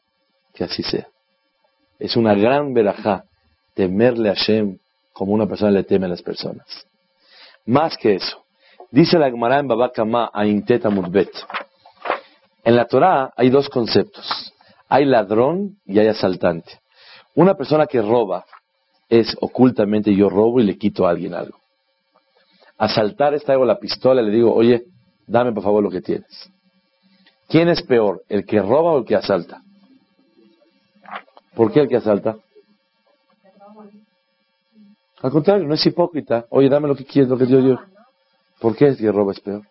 que 0.54 0.64
así 0.64 0.82
sea. 0.82 1.06
Es 1.98 2.16
una 2.16 2.34
gran 2.34 2.74
verajá 2.74 3.24
temerle 3.74 4.30
a 4.30 4.34
Hashem 4.34 4.78
como 5.12 5.32
una 5.32 5.46
persona 5.46 5.70
le 5.70 5.84
teme 5.84 6.06
a 6.06 6.08
las 6.08 6.22
personas. 6.22 6.66
Más 7.64 7.96
que 7.96 8.16
eso, 8.16 8.44
dice 8.90 9.18
la 9.18 9.30
Gemara 9.30 9.60
en 9.60 9.68
Babakama 9.68 10.30
a 10.32 10.46
Inteta 10.46 10.90
Mudbet. 10.90 11.30
En 12.64 12.76
la 12.76 12.86
Torah 12.86 13.32
hay 13.36 13.50
dos 13.50 13.68
conceptos. 13.68 14.52
Hay 14.88 15.04
ladrón 15.04 15.78
y 15.86 15.98
hay 15.98 16.08
asaltante. 16.08 16.80
Una 17.34 17.54
persona 17.54 17.86
que 17.86 18.02
roba 18.02 18.44
es 19.08 19.36
ocultamente 19.40 20.14
yo 20.14 20.28
robo 20.28 20.60
y 20.60 20.64
le 20.64 20.76
quito 20.76 21.06
a 21.06 21.10
alguien 21.10 21.34
algo. 21.34 21.58
Asaltar 22.78 23.34
es 23.34 23.44
traigo 23.44 23.64
la 23.64 23.78
pistola 23.78 24.22
y 24.22 24.26
le 24.26 24.32
digo, 24.32 24.52
oye, 24.54 24.84
dame 25.26 25.52
por 25.52 25.62
favor 25.62 25.82
lo 25.82 25.90
que 25.90 26.00
tienes. 26.00 26.50
¿Quién 27.48 27.68
es 27.68 27.82
peor, 27.82 28.22
el 28.28 28.44
que 28.44 28.60
roba 28.60 28.92
o 28.92 28.98
el 28.98 29.04
que 29.04 29.16
asalta? 29.16 29.62
¿Por 31.54 31.72
qué 31.72 31.80
el 31.80 31.88
que 31.88 31.96
asalta? 31.96 32.36
Al 35.20 35.30
contrario, 35.30 35.66
no 35.66 35.74
es 35.74 35.86
hipócrita. 35.86 36.46
Oye, 36.50 36.68
dame 36.68 36.88
lo 36.88 36.96
que 36.96 37.04
quieres, 37.04 37.30
lo 37.30 37.38
que 37.38 37.46
Dios 37.46 37.62
dio. 37.62 37.80
¿Por 38.60 38.74
qué 38.74 38.86
el 38.86 38.96
que 38.96 39.12
roba 39.12 39.32
es 39.32 39.40
peor? 39.40 39.62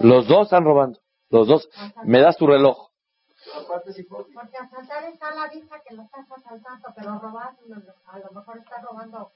Los 0.00 0.26
dos 0.26 0.46
están 0.46 0.64
robando. 0.64 0.98
Los 1.30 1.48
dos. 1.48 1.68
Me 2.04 2.20
das 2.20 2.36
tu 2.36 2.46
reloj. 2.46 2.88
Porque 4.08 4.56
asaltar 4.56 5.04
está 5.04 5.28
a 5.28 5.34
la 5.34 5.48
vista 5.48 5.80
que 5.86 5.94
lo 5.94 6.02
estás 6.02 6.26
asaltando, 6.30 6.88
pero 6.96 7.18
robar 7.18 7.54
a 8.06 8.18
lo 8.18 8.32
mejor 8.32 8.58
está 8.58 8.82
robando. 8.82 9.30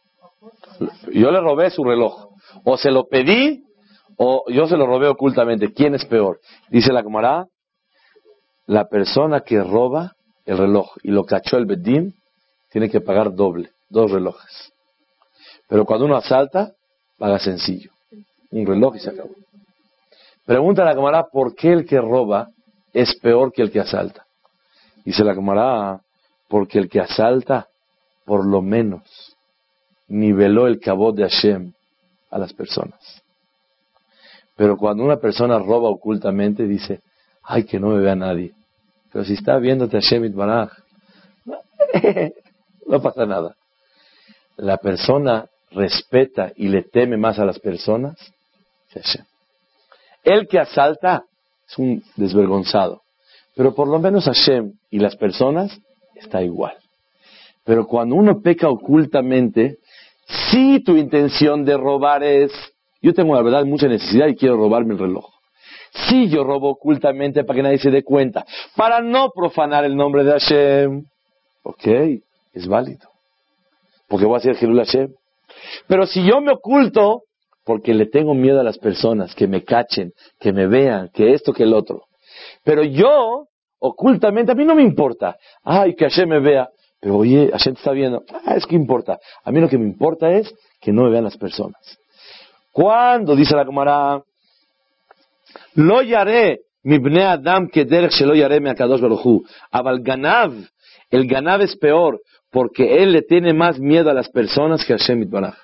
Yo 1.12 1.30
le 1.30 1.40
robé 1.40 1.70
su 1.70 1.84
reloj. 1.84 2.30
O 2.64 2.76
se 2.76 2.90
lo 2.90 3.06
pedí 3.06 3.64
o 4.16 4.44
yo 4.48 4.66
se 4.66 4.76
lo 4.76 4.86
robé 4.86 5.08
ocultamente. 5.08 5.72
¿Quién 5.72 5.94
es 5.94 6.04
peor? 6.04 6.40
Dice 6.68 6.92
la 6.92 7.02
camarada, 7.02 7.46
la 8.66 8.88
persona 8.88 9.40
que 9.40 9.62
roba 9.62 10.12
el 10.44 10.58
reloj 10.58 10.96
y 11.02 11.10
lo 11.10 11.24
cachó 11.24 11.56
el 11.56 11.66
bedín, 11.66 12.14
tiene 12.70 12.90
que 12.90 13.00
pagar 13.00 13.34
doble, 13.34 13.70
dos 13.88 14.10
relojes. 14.10 14.72
Pero 15.68 15.84
cuando 15.84 16.06
uno 16.06 16.16
asalta, 16.16 16.72
paga 17.18 17.38
sencillo. 17.38 17.92
Un 18.50 18.66
reloj 18.66 18.96
y 18.96 19.00
se 19.00 19.10
acabó. 19.10 19.30
Pregunta 20.50 20.82
a 20.82 20.84
la 20.84 20.96
camarada, 20.96 21.28
¿por 21.30 21.54
qué 21.54 21.72
el 21.72 21.86
que 21.86 22.00
roba 22.00 22.48
es 22.92 23.14
peor 23.20 23.52
que 23.52 23.62
el 23.62 23.70
que 23.70 23.78
asalta? 23.78 24.26
Dice 25.04 25.22
la 25.22 25.32
camarada, 25.32 26.00
Porque 26.48 26.80
el 26.80 26.88
que 26.88 26.98
asalta, 26.98 27.68
por 28.24 28.44
lo 28.44 28.60
menos, 28.60 29.36
niveló 30.08 30.66
el 30.66 30.80
cabot 30.80 31.14
de 31.14 31.22
Hashem 31.22 31.72
a 32.32 32.38
las 32.38 32.52
personas. 32.52 33.22
Pero 34.56 34.76
cuando 34.76 35.04
una 35.04 35.18
persona 35.18 35.56
roba 35.60 35.88
ocultamente, 35.88 36.64
dice, 36.64 37.00
ay, 37.44 37.62
que 37.62 37.78
no 37.78 37.90
me 37.90 38.00
vea 38.00 38.16
nadie. 38.16 38.52
Pero 39.12 39.24
si 39.24 39.34
está 39.34 39.56
viéndote 39.58 40.00
Hashem 40.00 40.24
Itbaraj, 40.24 40.72
no 42.88 43.00
pasa 43.00 43.24
nada. 43.24 43.54
La 44.56 44.78
persona 44.78 45.46
respeta 45.70 46.50
y 46.56 46.66
le 46.66 46.82
teme 46.82 47.16
más 47.16 47.38
a 47.38 47.44
las 47.44 47.60
personas 47.60 48.16
que 48.92 49.00
Hashem. 49.00 49.29
El 50.24 50.46
que 50.48 50.58
asalta 50.58 51.24
es 51.68 51.78
un 51.78 52.02
desvergonzado. 52.16 53.02
Pero 53.56 53.74
por 53.74 53.88
lo 53.88 53.98
menos 53.98 54.24
Hashem 54.24 54.72
y 54.90 54.98
las 54.98 55.16
personas 55.16 55.78
está 56.14 56.42
igual. 56.42 56.76
Pero 57.64 57.86
cuando 57.86 58.16
uno 58.16 58.40
peca 58.40 58.68
ocultamente, 58.68 59.78
si 60.50 60.80
tu 60.82 60.96
intención 60.96 61.64
de 61.64 61.76
robar 61.76 62.22
es, 62.22 62.52
yo 63.02 63.12
tengo 63.12 63.34
la 63.34 63.42
verdad 63.42 63.64
mucha 63.64 63.88
necesidad 63.88 64.28
y 64.28 64.36
quiero 64.36 64.56
robarme 64.56 64.94
el 64.94 65.00
reloj. 65.00 65.26
Si 65.92 66.28
yo 66.28 66.44
robo 66.44 66.70
ocultamente 66.70 67.44
para 67.44 67.56
que 67.56 67.62
nadie 67.62 67.78
se 67.78 67.90
dé 67.90 68.04
cuenta, 68.04 68.44
para 68.76 69.00
no 69.00 69.30
profanar 69.34 69.84
el 69.84 69.96
nombre 69.96 70.22
de 70.24 70.32
Hashem, 70.32 71.04
ok, 71.62 71.86
es 72.52 72.68
válido. 72.68 73.08
Porque 74.08 74.26
voy 74.26 74.36
a 74.36 74.38
hacer 74.38 74.56
Jerul 74.56 74.78
Hashem. 74.78 75.12
Pero 75.86 76.06
si 76.06 76.24
yo 76.24 76.40
me 76.40 76.52
oculto, 76.52 77.22
porque 77.64 77.94
le 77.94 78.06
tengo 78.06 78.34
miedo 78.34 78.60
a 78.60 78.64
las 78.64 78.78
personas, 78.78 79.34
que 79.34 79.46
me 79.46 79.64
cachen, 79.64 80.12
que 80.38 80.52
me 80.52 80.66
vean, 80.66 81.10
que 81.12 81.34
esto, 81.34 81.52
que 81.52 81.64
el 81.64 81.74
otro. 81.74 82.04
Pero 82.64 82.82
yo, 82.82 83.46
ocultamente, 83.78 84.52
a 84.52 84.54
mí 84.54 84.64
no 84.64 84.74
me 84.74 84.82
importa. 84.82 85.36
Ay, 85.62 85.94
que 85.94 86.08
Hashem 86.08 86.28
me 86.28 86.40
vea. 86.40 86.68
Pero 87.00 87.16
oye, 87.16 87.50
Hashem 87.50 87.74
te 87.74 87.80
está 87.80 87.92
viendo. 87.92 88.22
Ah, 88.44 88.54
es 88.56 88.66
que 88.66 88.76
importa. 88.76 89.18
A 89.44 89.50
mí 89.50 89.60
lo 89.60 89.68
que 89.68 89.78
me 89.78 89.86
importa 89.86 90.30
es 90.30 90.52
que 90.80 90.92
no 90.92 91.04
me 91.04 91.10
vean 91.10 91.24
las 91.24 91.36
personas. 91.36 91.98
Cuando 92.72 93.34
dice 93.34 93.56
la 93.56 93.64
Gemara, 93.64 94.22
lo 95.74 96.02
yaré 96.02 96.60
mi 96.82 96.98
bne 96.98 97.24
adam 97.24 97.68
que 97.68 97.84
derech 97.84 98.18
lo 98.20 98.34
yaré 98.34 98.60
me 98.60 98.70
akadosh 98.70 99.00
baruchu. 99.00 99.44
Abal 99.70 100.00
ganav, 100.02 100.52
el 101.10 101.26
ganav 101.26 101.62
es 101.62 101.76
peor 101.76 102.20
porque 102.50 103.02
él 103.02 103.12
le 103.12 103.22
tiene 103.22 103.52
más 103.52 103.78
miedo 103.78 104.10
a 104.10 104.14
las 104.14 104.28
personas 104.28 104.84
que 104.84 104.94
a 104.94 104.98
Hashem 104.98 105.22
Itbaraj. 105.22 105.56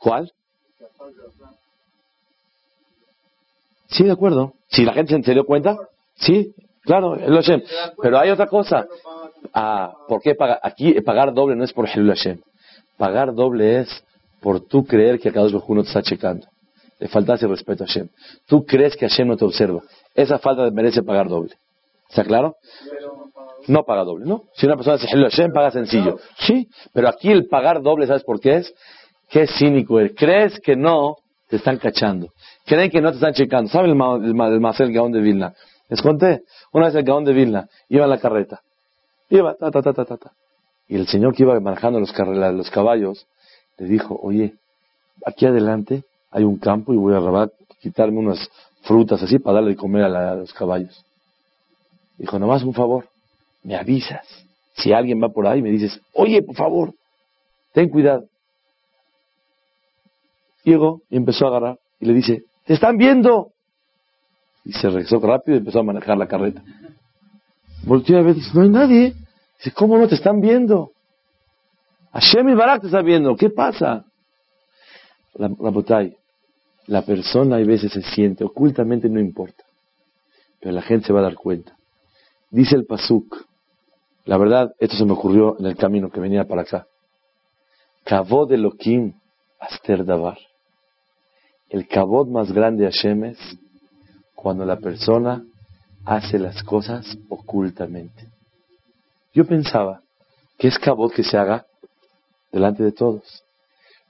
¿Cuál? 0.00 0.32
Sí, 3.88 4.04
de 4.04 4.12
acuerdo. 4.12 4.54
Si 4.68 4.84
la 4.84 4.92
gente 4.92 5.22
se 5.22 5.32
dio 5.32 5.44
cuenta, 5.44 5.76
sí, 6.16 6.54
claro, 6.82 7.16
el 7.16 7.34
Hashem. 7.34 7.62
Pero 8.00 8.18
hay 8.18 8.30
otra 8.30 8.46
cosa. 8.46 8.86
Ah, 9.52 9.92
¿por 10.08 10.22
qué 10.22 10.34
pagar? 10.34 10.58
Aquí 10.62 10.98
pagar 11.02 11.34
doble 11.34 11.54
no 11.54 11.64
es 11.64 11.72
por 11.72 11.88
el 11.88 12.08
Hashem. 12.08 12.40
Pagar 12.96 13.34
doble 13.34 13.80
es 13.80 14.04
por 14.40 14.60
tú 14.60 14.84
creer 14.84 15.20
que 15.20 15.32
Kadosh 15.32 15.52
Baruj 15.52 15.70
no 15.70 15.82
te 15.82 15.88
está 15.88 16.02
checando. 16.02 16.46
Le 16.98 17.08
faltas 17.08 17.42
el 17.42 17.50
respeto 17.50 17.84
a 17.84 17.86
Hashem. 17.86 18.08
Tú 18.46 18.64
crees 18.64 18.96
que 18.96 19.08
Hashem 19.08 19.28
no 19.28 19.36
te 19.36 19.44
observa. 19.44 19.82
Esa 20.14 20.38
falta 20.38 20.70
merece 20.70 21.02
pagar 21.02 21.28
doble. 21.28 21.54
¿Está 22.08 22.24
claro? 22.24 22.56
No 23.66 23.84
paga 23.84 24.04
doble, 24.04 24.24
¿no? 24.24 24.44
Si 24.54 24.66
una 24.66 24.76
persona 24.76 24.96
dice 24.96 25.08
Hashem, 25.08 25.52
paga 25.52 25.70
sencillo. 25.70 26.18
Sí, 26.38 26.68
pero 26.92 27.08
aquí 27.08 27.30
el 27.30 27.46
pagar 27.46 27.82
doble, 27.82 28.06
¿sabes 28.06 28.24
por 28.24 28.40
qué 28.40 28.56
es? 28.56 28.74
Qué 29.30 29.46
cínico 29.46 30.00
eres. 30.00 30.12
Crees 30.16 30.60
que 30.60 30.76
no 30.76 31.16
te 31.48 31.56
están 31.56 31.78
cachando. 31.78 32.32
Creen 32.66 32.90
que 32.90 33.00
no 33.00 33.10
te 33.10 33.16
están 33.16 33.32
checando. 33.32 33.70
¿Saben 33.70 33.90
el, 33.90 34.24
el, 34.24 34.64
el 34.78 34.92
Gaón 34.92 35.12
de 35.12 35.20
Vilna? 35.20 35.54
Les 35.88 36.02
conté. 36.02 36.42
Una 36.72 36.86
vez 36.86 36.94
el 36.94 37.04
Gaón 37.04 37.24
de 37.24 37.32
Vilna 37.32 37.68
iba 37.88 38.04
en 38.04 38.10
la 38.10 38.18
carreta. 38.18 38.60
Iba, 39.28 39.54
ta, 39.54 39.70
ta, 39.70 39.82
ta, 39.82 39.92
ta, 39.92 40.04
ta. 40.04 40.32
Y 40.88 40.96
el 40.96 41.06
señor 41.06 41.34
que 41.34 41.44
iba 41.44 41.58
manejando 41.60 42.00
los, 42.00 42.12
los 42.16 42.70
caballos 42.70 43.26
le 43.78 43.86
dijo, 43.86 44.18
oye, 44.20 44.54
aquí 45.24 45.46
adelante 45.46 46.02
hay 46.30 46.44
un 46.44 46.58
campo 46.58 46.92
y 46.92 46.96
voy 46.96 47.14
a 47.14 47.48
quitarme 47.80 48.18
unas 48.18 48.50
frutas 48.82 49.22
así 49.22 49.38
para 49.38 49.56
darle 49.56 49.70
de 49.70 49.76
comer 49.76 50.04
a, 50.04 50.34
los 50.34 50.52
caballos. 50.52 51.04
Dijo, 52.18 52.38
nomás 52.38 52.62
un 52.64 52.74
favor, 52.74 53.08
me 53.62 53.76
avisas. 53.76 54.26
Si 54.74 54.92
alguien 54.92 55.22
va 55.22 55.28
por 55.28 55.46
ahí, 55.46 55.62
me 55.62 55.70
dices, 55.70 56.00
oye, 56.12 56.42
por 56.42 56.56
favor, 56.56 56.92
ten 57.72 57.88
cuidado. 57.88 58.24
Llegó 60.64 61.02
y 61.08 61.16
empezó 61.16 61.46
a 61.46 61.48
agarrar 61.48 61.78
y 61.98 62.06
le 62.06 62.14
dice, 62.14 62.44
te 62.66 62.74
están 62.74 62.96
viendo. 62.96 63.52
Y 64.64 64.72
se 64.72 64.88
regresó 64.88 65.18
rápido 65.20 65.56
y 65.56 65.58
empezó 65.60 65.80
a 65.80 65.84
manejar 65.84 66.18
la 66.18 66.28
carreta. 66.28 66.62
Volteó 67.84 68.18
a 68.18 68.22
ver 68.22 68.34
dice, 68.34 68.50
no 68.54 68.62
hay 68.62 68.68
nadie. 68.68 69.14
Dice, 69.58 69.72
¿cómo 69.72 69.98
no 69.98 70.06
te 70.06 70.14
están 70.14 70.40
viendo? 70.40 70.92
Hashem 72.12 72.48
y 72.48 72.54
Barak 72.54 72.82
te 72.82 72.86
está 72.88 73.02
viendo. 73.02 73.36
¿Qué 73.36 73.50
pasa? 73.50 74.04
La, 75.34 75.48
la, 75.48 76.10
la 76.86 77.02
persona 77.02 77.56
a 77.56 77.60
veces 77.60 77.92
se 77.92 78.02
siente, 78.02 78.44
ocultamente 78.44 79.08
no 79.08 79.20
importa. 79.20 79.64
Pero 80.60 80.74
la 80.74 80.82
gente 80.82 81.06
se 81.06 81.12
va 81.12 81.20
a 81.20 81.24
dar 81.24 81.34
cuenta. 81.34 81.76
Dice 82.50 82.74
el 82.74 82.84
Pasuk, 82.84 83.46
la 84.24 84.36
verdad, 84.36 84.74
esto 84.78 84.96
se 84.96 85.04
me 85.04 85.12
ocurrió 85.12 85.56
en 85.58 85.66
el 85.66 85.76
camino 85.76 86.10
que 86.10 86.20
venía 86.20 86.46
para 86.46 86.62
acá. 86.62 86.86
Kavod 88.04 88.52
Elohim 88.52 89.14
Aster 89.60 90.04
Davar. 90.04 90.38
El 91.70 91.86
kavod 91.86 92.28
más 92.28 92.52
grande 92.52 92.86
a 92.86 92.90
Hashem 92.90 93.24
es 93.24 93.38
cuando 94.34 94.64
la 94.64 94.76
persona 94.76 95.44
hace 96.04 96.38
las 96.38 96.62
cosas 96.64 97.16
ocultamente. 97.28 98.26
Yo 99.32 99.46
pensaba 99.46 100.00
que 100.58 100.68
es 100.68 100.78
kavod 100.78 101.12
que 101.12 101.22
se 101.22 101.38
haga 101.38 101.64
delante 102.50 102.82
de 102.82 102.92
todos. 102.92 103.44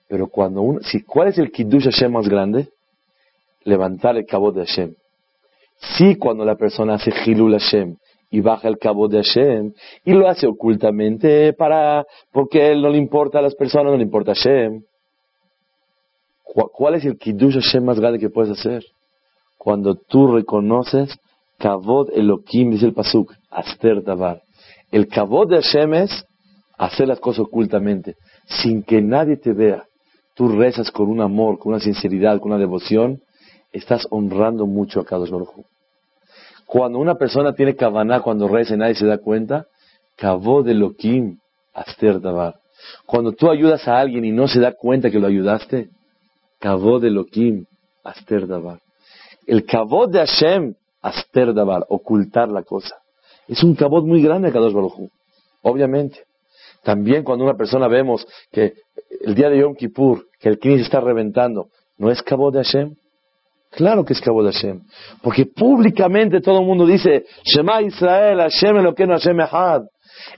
Pero 0.09 0.29
cuando 0.29 0.63
uno, 0.63 0.81
si, 0.81 1.03
¿cuál 1.03 1.29
es 1.29 1.39
el 1.39 1.53
kiddush 1.53 1.85
Hashem 1.85 2.13
más 2.13 2.29
grande? 2.29 2.69
Levantar 3.65 4.17
el 4.17 4.25
kavod 4.25 4.55
de 4.55 4.65
Hashem. 4.65 4.95
Sí, 5.97 6.17
cuando 6.17 6.45
la 6.45 6.57
persona 6.57 6.95
hace 6.95 7.13
hilul 7.25 7.53
Hashem 7.53 7.97
y 8.31 8.41
baja 8.41 8.69
el 8.69 8.79
cabo 8.79 9.09
de 9.09 9.23
Hashem 9.23 9.73
y 10.05 10.13
lo 10.13 10.29
hace 10.29 10.47
ocultamente 10.47 11.53
para 11.53 12.07
porque 12.33 12.71
él 12.71 12.81
no 12.81 12.89
le 12.89 12.99
importa 12.99 13.39
a 13.39 13.43
las 13.43 13.55
personas, 13.55 13.93
no 13.93 13.97
le 13.97 14.05
importa 14.05 14.33
a 14.33 14.35
Hashem. 14.35 14.83
¿Cuál 16.53 16.97
es 16.97 17.05
el 17.05 17.17
kiddush 17.17 17.55
Hashem 17.55 17.85
más 17.85 18.01
grande 18.01 18.19
que 18.19 18.29
puedes 18.29 18.59
hacer? 18.59 18.85
Cuando 19.57 19.95
tú 19.95 20.35
reconoces 20.35 21.17
Kavod 21.59 22.11
Elohim, 22.13 22.71
dice 22.71 22.87
el 22.87 22.95
Pasuk, 22.95 23.33
Aster 23.51 24.03
Davar. 24.03 24.43
El 24.91 25.07
Kavod 25.07 25.51
de 25.51 25.63
Hashem 25.63 25.95
es 25.95 26.25
hacer 26.77 27.07
las 27.07 27.21
cosas 27.21 27.41
ocultamente, 27.41 28.17
sin 28.47 28.83
que 28.83 29.01
nadie 29.01 29.37
te 29.37 29.53
vea. 29.53 29.85
Tú 30.35 30.49
rezas 30.49 30.91
con 30.91 31.09
un 31.09 31.21
amor, 31.21 31.59
con 31.59 31.75
una 31.75 31.81
sinceridad, 31.81 32.41
con 32.41 32.53
una 32.53 32.61
devoción, 32.61 33.21
estás 33.73 34.07
honrando 34.11 34.67
mucho 34.67 35.01
a 35.01 35.05
Kadosh 35.05 35.31
Baruj 35.31 35.51
Cuando 36.67 36.99
una 36.99 37.17
persona 37.17 37.53
tiene 37.53 37.77
kavaná, 37.77 38.21
cuando 38.23 38.49
reza 38.49 38.75
y 38.75 38.79
nadie 38.79 38.95
se 38.95 39.07
da 39.07 39.19
cuenta, 39.19 39.67
Kavod 40.17 40.69
Elohim, 40.69 41.39
Aster 41.75 42.21
Davar. 42.21 42.57
Cuando 43.07 43.33
tú 43.33 43.51
ayudas 43.51 43.87
a 43.87 43.99
alguien 43.99 44.25
y 44.25 44.33
no 44.33 44.49
se 44.49 44.59
da 44.59 44.73
cuenta 44.73 45.11
que 45.11 45.21
lo 45.21 45.27
ayudaste, 45.27 45.91
Kavod 46.61 47.05
Elohim, 47.05 47.65
Aster 48.05 48.47
Davar. 48.47 48.81
El 49.47 49.65
Kavod 49.65 50.13
de 50.13 50.21
Hashem, 50.21 50.75
Aster 51.03 51.55
Davar, 51.55 51.85
ocultar 51.89 52.49
la 52.49 52.63
cosa. 52.63 52.97
Es 53.49 53.65
un 53.65 53.75
Kavod 53.75 54.05
muy 54.05 54.23
grande 54.23 54.49
a 54.49 54.53
Kadosh 54.53 54.73
Baruj 54.73 55.09
Obviamente. 55.63 56.21
También 56.83 57.25
cuando 57.25 57.45
una 57.45 57.57
persona 57.57 57.89
vemos 57.89 58.27
que 58.53 58.75
el 59.23 59.35
día 59.35 59.51
de 59.51 59.59
Yom 59.59 59.75
Kippur, 59.75 60.27
que 60.39 60.49
el 60.49 60.59
Knis 60.59 60.83
está 60.83 61.01
reventando, 61.01 61.69
¿no 61.99 62.11
es 62.11 62.23
Kavod 62.23 62.55
de 62.55 62.65
Hashem? 62.65 62.95
Claro 63.71 64.05
que 64.05 64.13
es 64.13 64.21
Kavod 64.21 64.47
de 64.47 64.53
Hashem. 64.53 64.83
Porque 65.23 65.47
públicamente 65.47 66.41
todo 66.41 66.61
el 66.61 66.67
mundo 66.67 66.87
dice, 66.87 67.25
Shema 67.45 67.83
Israel, 67.83 68.39
Hashem 68.39 68.77
Eloqueno, 68.77 69.15
Hashem 69.15 69.41
Echad. 69.41 69.83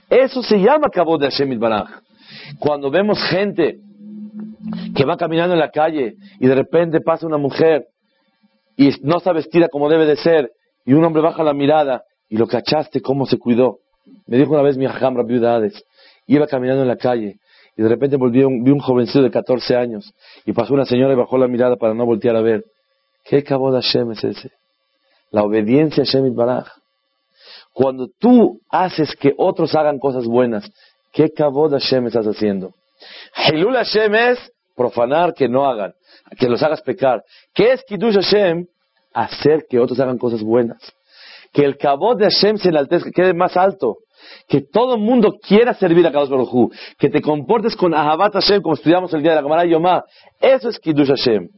Eso 0.09 0.41
se 0.41 0.57
llama 0.57 0.89
Kavod 0.89 1.19
de 1.19 1.29
Hashem 1.29 1.51
Itbaraj. 1.51 2.01
Cuando 2.59 2.89
vemos 2.89 3.21
gente 3.29 3.79
que 4.95 5.05
va 5.05 5.17
caminando 5.17 5.53
en 5.53 5.59
la 5.59 5.71
calle 5.71 6.15
y 6.39 6.47
de 6.47 6.55
repente 6.55 7.01
pasa 7.01 7.25
una 7.25 7.37
mujer 7.37 7.85
y 8.77 8.89
no 9.01 9.17
está 9.17 9.33
vestida 9.33 9.69
como 9.69 9.89
debe 9.89 10.05
de 10.05 10.15
ser 10.17 10.51
y 10.85 10.93
un 10.93 11.03
hombre 11.03 11.21
baja 11.21 11.43
la 11.43 11.53
mirada 11.53 12.03
y 12.29 12.37
lo 12.37 12.47
cachaste 12.47 13.01
cómo 13.01 13.25
se 13.25 13.37
cuidó. 13.37 13.79
Me 14.27 14.37
dijo 14.37 14.51
una 14.51 14.61
vez 14.61 14.77
mi 14.77 14.85
hajam 14.85 15.15
viudades, 15.25 15.83
iba 16.27 16.47
caminando 16.47 16.81
en 16.81 16.87
la 16.87 16.97
calle 16.97 17.37
y 17.75 17.81
de 17.81 17.89
repente 17.89 18.17
volvió 18.17 18.47
vi 18.49 18.71
un 18.71 18.79
jovencito 18.79 19.21
de 19.21 19.31
14 19.31 19.75
años 19.75 20.13
y 20.45 20.53
pasó 20.53 20.73
una 20.73 20.85
señora 20.85 21.13
y 21.13 21.17
bajó 21.17 21.37
la 21.37 21.47
mirada 21.47 21.75
para 21.75 21.93
no 21.93 22.05
voltear 22.05 22.35
a 22.35 22.41
ver. 22.41 22.63
¿Qué 23.23 23.41
de 23.41 23.81
Hashem 23.81 24.11
es 24.11 24.23
ese? 24.23 24.51
La 25.31 25.43
obediencia 25.43 26.03
a 26.03 26.05
Hashem 26.05 26.35
Baraj. 26.35 26.67
Cuando 27.71 28.07
tú 28.19 28.59
haces 28.69 29.15
que 29.15 29.33
otros 29.37 29.73
hagan 29.75 29.97
cosas 29.97 30.25
buenas, 30.25 30.69
¿qué 31.11 31.23
de 31.23 31.79
Hashem 31.79 32.07
estás 32.07 32.27
haciendo? 32.27 32.73
Hilul 33.47 33.75
Hashem 33.75 34.13
es 34.13 34.52
profanar 34.75 35.33
que 35.33 35.47
no 35.47 35.65
hagan, 35.65 35.93
que 36.37 36.49
los 36.49 36.61
hagas 36.63 36.81
pecar. 36.81 37.23
¿Qué 37.53 37.73
es 37.73 37.83
Kiddush 37.83 38.15
Hashem? 38.15 38.65
Hacer 39.13 39.65
que 39.69 39.79
otros 39.79 39.99
hagan 39.99 40.17
cosas 40.17 40.41
buenas. 40.41 40.81
que 41.51 41.63
el 41.63 41.77
cabot 41.77 42.17
de 42.17 42.25
Hashem 42.25 42.57
se 42.57 42.69
enaltezca, 42.69 43.11
quede 43.11 43.33
más 43.35 43.55
alto, 43.55 43.97
que 44.47 44.61
todo 44.61 44.95
el 44.95 45.01
mundo 45.01 45.35
quiera 45.39 45.73
servir 45.75 46.05
a 46.07 46.11
Kadosh 46.11 46.29
Baruj 46.29 46.71
que 46.97 47.09
te 47.09 47.21
comportes 47.21 47.75
con 47.75 47.93
Ahabat 47.93 48.33
Hashem 48.33 48.61
como 48.61 48.73
estudiamos 48.73 49.13
el 49.13 49.21
día 49.21 49.31
de 49.31 49.35
la 49.37 49.43
Gemara 49.43 49.65
Yomá, 49.65 50.03
eso 50.41 50.69
es 50.69 50.79
Kiddush 50.79 51.09
Hashem. 51.09 51.49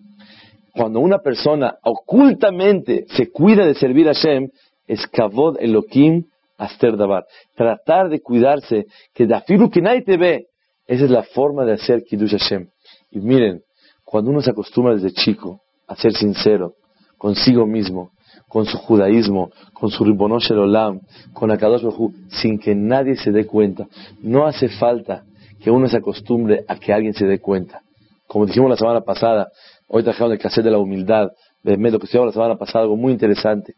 Cuando 0.73 0.99
una 0.99 1.19
persona 1.19 1.77
ocultamente 1.83 3.05
se 3.15 3.31
cuida 3.31 3.65
de 3.65 3.75
servir 3.75 4.09
a 4.09 4.13
Hashem, 4.13 4.49
es 4.87 5.07
Kavod 5.07 5.57
Elohim 5.59 6.25
Aster 6.57 6.97
Dabar. 6.97 7.25
Tratar 7.55 8.09
de 8.09 8.21
cuidarse, 8.21 8.85
que 9.13 9.25
da 9.25 9.41
firu 9.41 9.69
que 9.69 9.81
nadie 9.81 10.01
te 10.01 10.17
ve, 10.17 10.47
esa 10.87 11.05
es 11.05 11.11
la 11.11 11.23
forma 11.23 11.65
de 11.65 11.73
hacer 11.73 12.03
Kiddush 12.03 12.31
Hashem. 12.37 12.67
Y 13.15 13.19
miren, 13.19 13.61
cuando 14.03 14.29
uno 14.29 14.41
se 14.41 14.51
acostumbra 14.51 14.93
desde 14.93 15.13
chico 15.13 15.61
a 15.87 15.95
ser 15.95 16.13
sincero 16.13 16.73
consigo 17.17 17.65
mismo, 17.65 18.11
con 18.49 18.65
su 18.65 18.77
judaísmo, 18.77 19.51
con 19.73 19.89
su 19.89 20.03
Ribonosh 20.03 20.51
Olam, 20.51 20.99
con 21.33 21.49
Akadosh 21.49 21.83
Baruj 21.83 22.11
sin 22.27 22.59
que 22.59 22.75
nadie 22.75 23.15
se 23.15 23.31
dé 23.31 23.45
cuenta. 23.45 23.87
No 24.21 24.45
hace 24.45 24.67
falta 24.67 25.23
que 25.61 25.71
uno 25.71 25.87
se 25.87 25.97
acostumbre 25.97 26.65
a 26.67 26.75
que 26.75 26.91
alguien 26.91 27.13
se 27.13 27.25
dé 27.25 27.39
cuenta. 27.39 27.81
Como 28.27 28.45
dijimos 28.45 28.69
la 28.69 28.75
semana 28.75 28.99
pasada, 29.01 29.47
hoy 29.87 30.03
trajimos 30.03 30.33
el 30.33 30.39
cassette 30.39 30.65
de 30.65 30.71
la 30.71 30.77
humildad, 30.77 31.29
de 31.63 31.77
lo 31.77 31.99
que 31.99 32.17
la 32.17 32.31
semana 32.33 32.57
pasada, 32.57 32.83
algo 32.83 32.97
muy 32.97 33.13
interesante. 33.13 33.75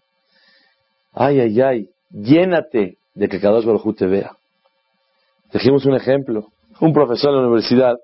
Ay, 1.13 1.39
ay, 1.41 1.61
ay, 1.61 1.89
llénate 2.09 2.97
de 3.13 3.29
que 3.29 3.37
Akadosh 3.37 3.65
Baruj 3.65 3.95
te 3.95 4.07
vea. 4.07 4.31
Dijimos 5.53 5.85
un 5.85 5.93
ejemplo. 5.93 6.47
Un 6.79 6.91
profesor 6.91 7.29
en 7.29 7.41
la 7.41 7.47
universidad 7.47 7.97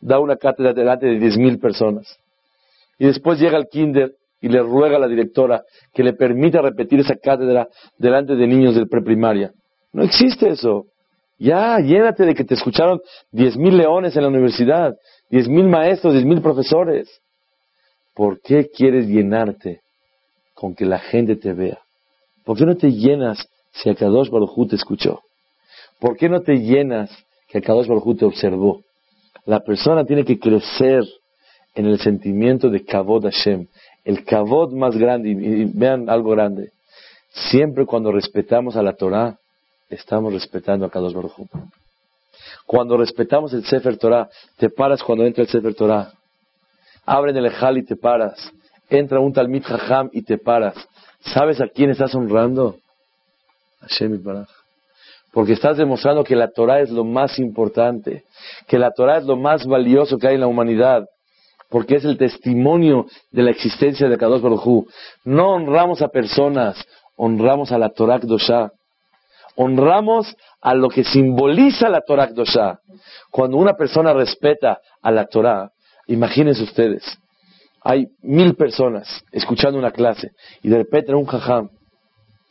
da 0.00 0.18
una 0.18 0.36
cátedra 0.36 0.72
delante 0.72 1.06
de 1.06 1.18
10.000 1.18 1.60
personas. 1.60 2.18
Y 2.98 3.06
después 3.06 3.38
llega 3.38 3.56
al 3.56 3.68
kinder 3.68 4.14
y 4.40 4.48
le 4.48 4.60
ruega 4.60 4.96
a 4.96 5.00
la 5.00 5.08
directora 5.08 5.62
que 5.92 6.02
le 6.02 6.12
permita 6.12 6.60
repetir 6.60 7.00
esa 7.00 7.16
cátedra 7.16 7.68
delante 7.98 8.36
de 8.36 8.46
niños 8.46 8.74
de 8.74 8.86
preprimaria. 8.86 9.52
No 9.92 10.02
existe 10.02 10.48
eso. 10.48 10.86
Ya, 11.38 11.78
llénate 11.80 12.24
de 12.24 12.34
que 12.34 12.44
te 12.44 12.54
escucharon 12.54 13.00
diez 13.30 13.56
mil 13.56 13.76
leones 13.76 14.16
en 14.16 14.22
la 14.22 14.28
universidad, 14.28 14.94
diez 15.30 15.48
mil 15.48 15.68
maestros, 15.68 16.14
diez 16.14 16.24
mil 16.24 16.40
profesores. 16.40 17.20
¿Por 18.14 18.40
qué 18.40 18.70
quieres 18.74 19.06
llenarte 19.06 19.80
con 20.54 20.74
que 20.74 20.86
la 20.86 20.98
gente 20.98 21.36
te 21.36 21.52
vea? 21.52 21.78
¿Por 22.44 22.56
qué 22.56 22.64
no 22.64 22.76
te 22.76 22.90
llenas 22.90 23.46
si 23.72 23.90
Akadosh 23.90 24.30
Baruj 24.30 24.68
te 24.68 24.76
escuchó? 24.76 25.20
¿Por 25.98 26.16
qué 26.16 26.28
no 26.28 26.40
te 26.40 26.54
llenas 26.56 27.10
que 27.48 27.58
Akadosh 27.58 27.88
Baruj 27.88 28.16
te 28.16 28.24
observó? 28.24 28.82
La 29.46 29.60
persona 29.60 30.04
tiene 30.04 30.24
que 30.24 30.38
crecer 30.38 31.04
en 31.74 31.86
el 31.86 32.00
sentimiento 32.00 32.68
de 32.68 32.84
Kavod 32.84 33.24
Hashem, 33.24 33.66
el 34.04 34.24
kavod 34.24 34.72
más 34.72 34.96
grande, 34.96 35.30
y, 35.30 35.64
vean 35.66 36.10
algo 36.10 36.30
grande, 36.30 36.70
siempre 37.30 37.86
cuando 37.86 38.12
respetamos 38.12 38.76
a 38.76 38.82
la 38.82 38.94
Torah, 38.94 39.38
estamos 39.88 40.32
respetando 40.32 40.86
a 40.86 40.90
Kadosh 40.90 41.14
Baruj 41.14 41.32
Cuando 42.66 42.96
respetamos 42.96 43.52
el 43.52 43.64
Sefer 43.64 43.98
Torah, 43.98 44.28
te 44.56 44.68
paras 44.68 45.02
cuando 45.02 45.24
entra 45.24 45.42
el 45.42 45.48
Sefer 45.48 45.74
Torah. 45.74 46.12
Abren 47.04 47.36
el 47.36 47.46
Ejal 47.46 47.78
y 47.78 47.84
te 47.84 47.94
paras. 47.94 48.52
Entra 48.88 49.20
un 49.20 49.32
Talmid 49.32 49.62
Jajam 49.62 50.10
y 50.12 50.22
te 50.22 50.38
paras. 50.38 50.74
¿Sabes 51.20 51.60
a 51.60 51.68
quién 51.68 51.90
estás 51.90 52.14
honrando? 52.14 52.76
Hashem 53.80 54.22
Baraj. 54.22 54.55
Porque 55.36 55.52
estás 55.52 55.76
demostrando 55.76 56.24
que 56.24 56.34
la 56.34 56.48
Torah 56.48 56.80
es 56.80 56.88
lo 56.88 57.04
más 57.04 57.38
importante, 57.38 58.24
que 58.66 58.78
la 58.78 58.90
Torah 58.90 59.18
es 59.18 59.24
lo 59.24 59.36
más 59.36 59.66
valioso 59.66 60.16
que 60.16 60.28
hay 60.28 60.36
en 60.36 60.40
la 60.40 60.46
humanidad 60.46 61.04
porque 61.68 61.96
es 61.96 62.06
el 62.06 62.16
testimonio 62.16 63.04
de 63.32 63.42
la 63.42 63.50
existencia 63.50 64.08
de 64.08 64.16
Kadosh 64.16 64.40
Baruj 64.40 64.86
No 65.24 65.50
honramos 65.50 66.00
a 66.00 66.08
personas, 66.08 66.82
honramos 67.16 67.70
a 67.70 67.76
la 67.76 67.90
Torah 67.90 68.18
Dosha. 68.18 68.70
Honramos 69.56 70.34
a 70.62 70.74
lo 70.74 70.88
que 70.88 71.04
simboliza 71.04 71.90
la 71.90 72.00
Torah 72.00 72.28
Dosha. 72.28 72.78
Cuando 73.30 73.58
una 73.58 73.74
persona 73.74 74.14
respeta 74.14 74.78
a 75.02 75.10
la 75.10 75.26
Torah, 75.26 75.68
imagínense 76.06 76.62
ustedes, 76.62 77.02
hay 77.82 78.06
mil 78.22 78.54
personas 78.54 79.22
escuchando 79.32 79.78
una 79.78 79.90
clase 79.90 80.30
y 80.62 80.70
de 80.70 80.78
repente 80.78 81.14
un 81.14 81.26
jajam, 81.26 81.68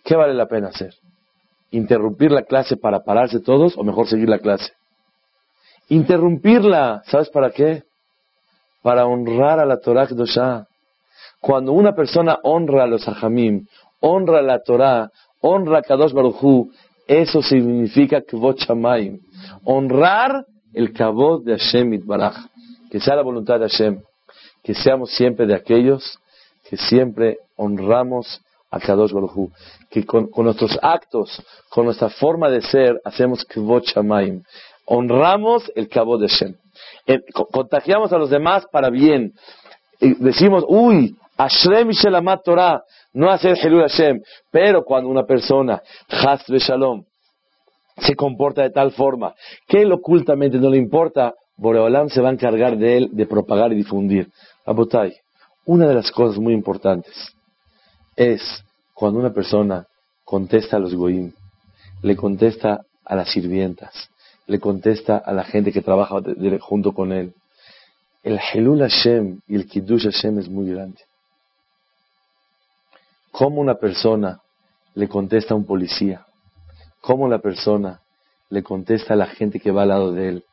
¿qué 0.03 0.15
vale 0.15 0.35
la 0.35 0.45
pena 0.45 0.67
hacer? 0.67 0.93
¿Interrumpir 1.75 2.31
la 2.31 2.43
clase 2.43 2.77
para 2.77 3.03
pararse 3.03 3.39
todos 3.39 3.77
o 3.77 3.83
mejor 3.83 4.07
seguir 4.07 4.29
la 4.29 4.39
clase? 4.39 4.71
Interrumpirla, 5.89 7.03
¿sabes 7.05 7.29
para 7.29 7.51
qué? 7.51 7.83
para 8.85 9.07
honrar 9.07 9.59
a 9.59 9.65
la 9.65 9.79
Torah 9.79 10.05
Kedoshá. 10.05 10.67
Cuando 11.41 11.71
una 11.71 11.95
persona 11.95 12.37
honra 12.43 12.83
a 12.83 12.87
los 12.87 13.07
Hajamim, 13.07 13.65
honra 13.99 14.37
a 14.37 14.41
la 14.43 14.59
Torah, 14.59 15.09
honra 15.41 15.79
a 15.79 15.81
Kadosh 15.81 16.13
Baruchu, 16.13 16.69
eso 17.07 17.41
significa 17.41 18.21
Kvot 18.21 18.59
Shamayim. 18.59 19.17
Honrar 19.63 20.45
el 20.71 20.93
Kavod 20.93 21.45
de 21.45 21.57
Hashem 21.57 21.95
Itbaraj. 21.95 22.35
Que 22.91 22.99
sea 22.99 23.15
la 23.15 23.23
voluntad 23.23 23.59
de 23.59 23.69
Hashem. 23.69 24.01
Que 24.61 24.75
seamos 24.75 25.09
siempre 25.15 25.47
de 25.47 25.55
aquellos 25.55 26.19
que 26.69 26.77
siempre 26.77 27.39
honramos 27.55 28.39
a 28.69 28.79
Kadosh 28.79 29.13
Baruchu. 29.13 29.49
Que 29.95 30.05
con, 30.05 30.29
nuestros 30.35 30.77
actos, 30.81 31.41
con 31.69 31.85
nuestra 31.85 32.09
forma 32.09 32.49
de 32.49 32.61
ser, 32.61 32.99
hacemos 33.05 33.45
Kvot 33.45 33.85
Shamayim. 33.85 34.43
Honramos 34.85 35.71
el 35.73 35.87
Kavod 35.87 36.19
de 36.19 36.27
Hashem. 36.27 36.55
Eh, 37.07 37.21
contagiamos 37.31 38.11
a 38.11 38.17
los 38.17 38.29
demás 38.29 38.65
para 38.69 38.89
bien. 38.89 39.31
decimos, 40.01 40.65
uy, 40.67 41.15
Ashrem 41.37 41.91
Shelamat 41.91 42.43
Torah, 42.43 42.83
no 43.13 43.31
hacer 43.31 43.57
Helul 43.57 43.83
Hashem. 43.83 44.19
Pero 44.51 44.83
cuando 44.83 45.09
una 45.09 45.23
persona, 45.23 45.81
Hasbe 46.09 46.59
Shalom, 46.59 47.05
se 47.97 48.15
comporta 48.15 48.63
de 48.63 48.71
tal 48.71 48.91
forma 48.91 49.33
que 49.65 49.83
él 49.83 49.93
ocultamente 49.93 50.57
no 50.57 50.69
le 50.69 50.77
importa, 50.77 51.35
Boreolam 51.55 52.09
se 52.09 52.19
va 52.19 52.27
a 52.27 52.33
encargar 52.33 52.77
de 52.77 52.97
él 52.97 53.09
de 53.13 53.25
propagar 53.27 53.71
y 53.71 53.75
difundir. 53.75 54.27
Abotay, 54.65 55.13
una 55.65 55.87
de 55.87 55.95
las 55.95 56.11
cosas 56.11 56.37
muy 56.37 56.53
importantes 56.53 57.33
es 58.17 58.41
cuando 58.95 59.19
una 59.19 59.33
persona 59.33 59.85
contesta 60.23 60.77
a 60.77 60.79
los 60.79 60.95
goim, 60.95 61.33
le 62.01 62.15
contesta 62.15 62.85
a 63.03 63.15
las 63.15 63.29
sirvientas, 63.29 64.09
le 64.47 64.59
contesta 64.59 65.17
a 65.17 65.33
la 65.33 65.43
gente 65.43 65.71
que 65.71 65.81
trabaja 65.81 66.15
junto 66.61 66.93
con 66.93 67.11
él. 67.11 67.33
El 68.23 68.39
Helul 68.39 68.79
Hashem 68.79 69.41
y 69.47 69.55
el 69.55 69.67
Kiddush 69.67 70.05
Hashem 70.05 70.39
es 70.39 70.49
muy 70.49 70.71
grande. 70.71 71.01
¿Cómo 73.31 73.59
una 73.59 73.75
persona 73.75 74.39
le 74.93 75.09
contesta 75.09 75.53
a 75.53 75.57
un 75.57 75.65
policía? 75.65 76.25
¿Cómo 77.01 77.27
la 77.27 77.39
persona 77.39 77.99
le 78.49 78.63
contesta 78.63 79.13
a 79.13 79.17
la 79.17 79.27
gente 79.27 79.59
que 79.59 79.71
va 79.71 79.83
al 79.83 79.89
lado 79.89 80.13
de 80.13 80.29
él? 80.29 80.43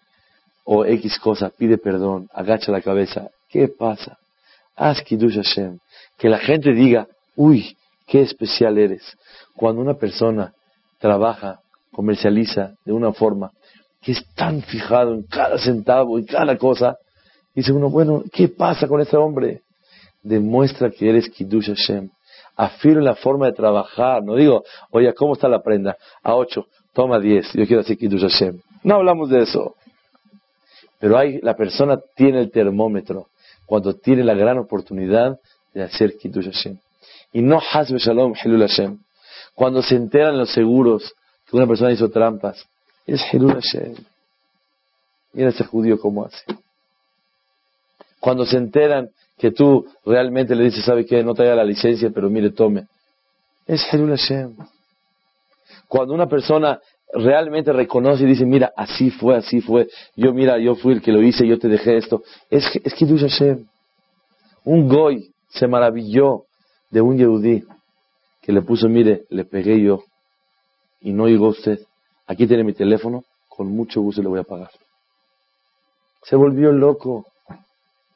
O 0.64 0.84
X 0.84 1.18
cosa, 1.20 1.48
pide 1.50 1.78
perdón, 1.78 2.28
agacha 2.34 2.72
la 2.72 2.82
cabeza. 2.82 3.30
¿Qué 3.48 3.68
pasa? 3.68 4.18
Haz 4.74 5.00
Kiddush 5.02 5.36
Hashem. 5.36 5.78
Que 6.18 6.28
la 6.28 6.38
gente 6.38 6.72
diga, 6.72 7.06
uy, 7.36 7.76
qué 8.06 8.22
especial 8.22 8.78
eres. 8.78 9.02
Cuando 9.56 9.80
una 9.80 9.94
persona 9.94 10.52
trabaja, 10.98 11.60
comercializa 11.92 12.74
de 12.84 12.92
una 12.92 13.12
forma 13.12 13.50
que 14.00 14.12
es 14.12 14.24
tan 14.34 14.62
fijado 14.62 15.14
en 15.14 15.22
cada 15.22 15.58
centavo 15.58 16.18
y 16.18 16.24
cada 16.24 16.56
cosa, 16.56 16.96
dice 17.54 17.72
uno, 17.72 17.88
bueno, 17.88 18.24
¿qué 18.32 18.48
pasa 18.48 18.88
con 18.88 19.00
este 19.00 19.16
hombre? 19.16 19.62
Demuestra 20.22 20.90
que 20.90 21.08
eres 21.08 21.28
Kiddush 21.30 21.68
Hashem. 21.68 22.10
Afirma 22.56 23.02
la 23.02 23.14
forma 23.14 23.46
de 23.46 23.52
trabajar. 23.52 24.22
No 24.22 24.34
digo, 24.34 24.64
oye, 24.90 25.12
¿cómo 25.14 25.34
está 25.34 25.48
la 25.48 25.62
prenda? 25.62 25.96
A 26.22 26.34
ocho, 26.34 26.66
toma 26.92 27.18
diez, 27.18 27.52
yo 27.52 27.66
quiero 27.66 27.80
hacer 27.80 27.96
Kiddush 27.96 28.22
Hashem. 28.22 28.60
No 28.82 28.96
hablamos 28.96 29.30
de 29.30 29.42
eso. 29.42 29.74
Pero 30.98 31.18
hay, 31.18 31.40
la 31.40 31.54
persona 31.54 31.98
tiene 32.16 32.40
el 32.40 32.50
termómetro 32.50 33.26
cuando 33.66 33.94
tiene 33.94 34.24
la 34.24 34.34
gran 34.34 34.58
oportunidad 34.58 35.38
de 35.74 35.82
hacer 35.82 36.16
Kiddush 36.16 36.46
Hashem. 36.46 36.78
Y 37.32 37.42
no 37.42 37.60
Hasbe 37.60 37.98
Shalom 37.98 38.34
Hilul 38.42 38.60
Hashem. 38.60 38.98
Cuando 39.54 39.82
se 39.82 39.96
enteran 39.96 40.38
los 40.38 40.52
seguros 40.52 41.14
que 41.46 41.56
una 41.56 41.66
persona 41.66 41.92
hizo 41.92 42.10
trampas, 42.10 42.66
es 43.06 43.22
Hilul 43.32 43.54
Hashem. 43.54 43.94
Mira 45.32 45.48
ese 45.48 45.64
judío 45.64 45.98
cómo 45.98 46.24
hace. 46.24 46.44
Cuando 48.20 48.44
se 48.44 48.56
enteran 48.56 49.10
que 49.38 49.50
tú 49.50 49.86
realmente 50.04 50.54
le 50.54 50.64
dices, 50.64 50.84
¿sabe 50.84 51.04
qué? 51.06 51.24
No 51.24 51.34
te 51.34 51.44
la 51.44 51.64
licencia, 51.64 52.10
pero 52.14 52.30
mire, 52.30 52.50
tome. 52.50 52.86
Es 53.66 53.82
Hilul 53.92 54.10
Hashem. 54.10 54.56
Cuando 55.88 56.14
una 56.14 56.26
persona 56.26 56.80
realmente 57.12 57.72
reconoce 57.72 58.24
y 58.24 58.26
dice, 58.26 58.46
mira, 58.46 58.72
así 58.76 59.10
fue, 59.10 59.36
así 59.36 59.60
fue, 59.60 59.88
yo 60.16 60.32
mira, 60.32 60.58
yo 60.58 60.74
fui 60.74 60.94
el 60.94 61.02
que 61.02 61.12
lo 61.12 61.22
hice, 61.22 61.46
yo 61.46 61.58
te 61.58 61.68
dejé 61.68 61.98
esto, 61.98 62.22
es, 62.50 62.64
es 62.82 62.94
Hashem. 62.94 63.66
Un 64.64 64.88
goy 64.88 65.30
se 65.48 65.66
maravilló 65.66 66.44
de 66.92 67.00
un 67.00 67.18
yehudí 67.18 67.64
que 68.40 68.52
le 68.52 68.62
puso, 68.62 68.88
mire, 68.88 69.24
le 69.30 69.44
pegué 69.44 69.80
yo 69.82 70.04
y 71.00 71.12
no 71.12 71.26
llegó 71.26 71.48
usted. 71.48 71.80
Aquí 72.26 72.46
tiene 72.46 72.62
mi 72.62 72.72
teléfono, 72.72 73.24
con 73.48 73.68
mucho 73.68 74.00
gusto 74.00 74.22
le 74.22 74.28
voy 74.28 74.38
a 74.38 74.44
pagar. 74.44 74.70
Se 76.22 76.36
volvió 76.36 76.70
loco. 76.70 77.26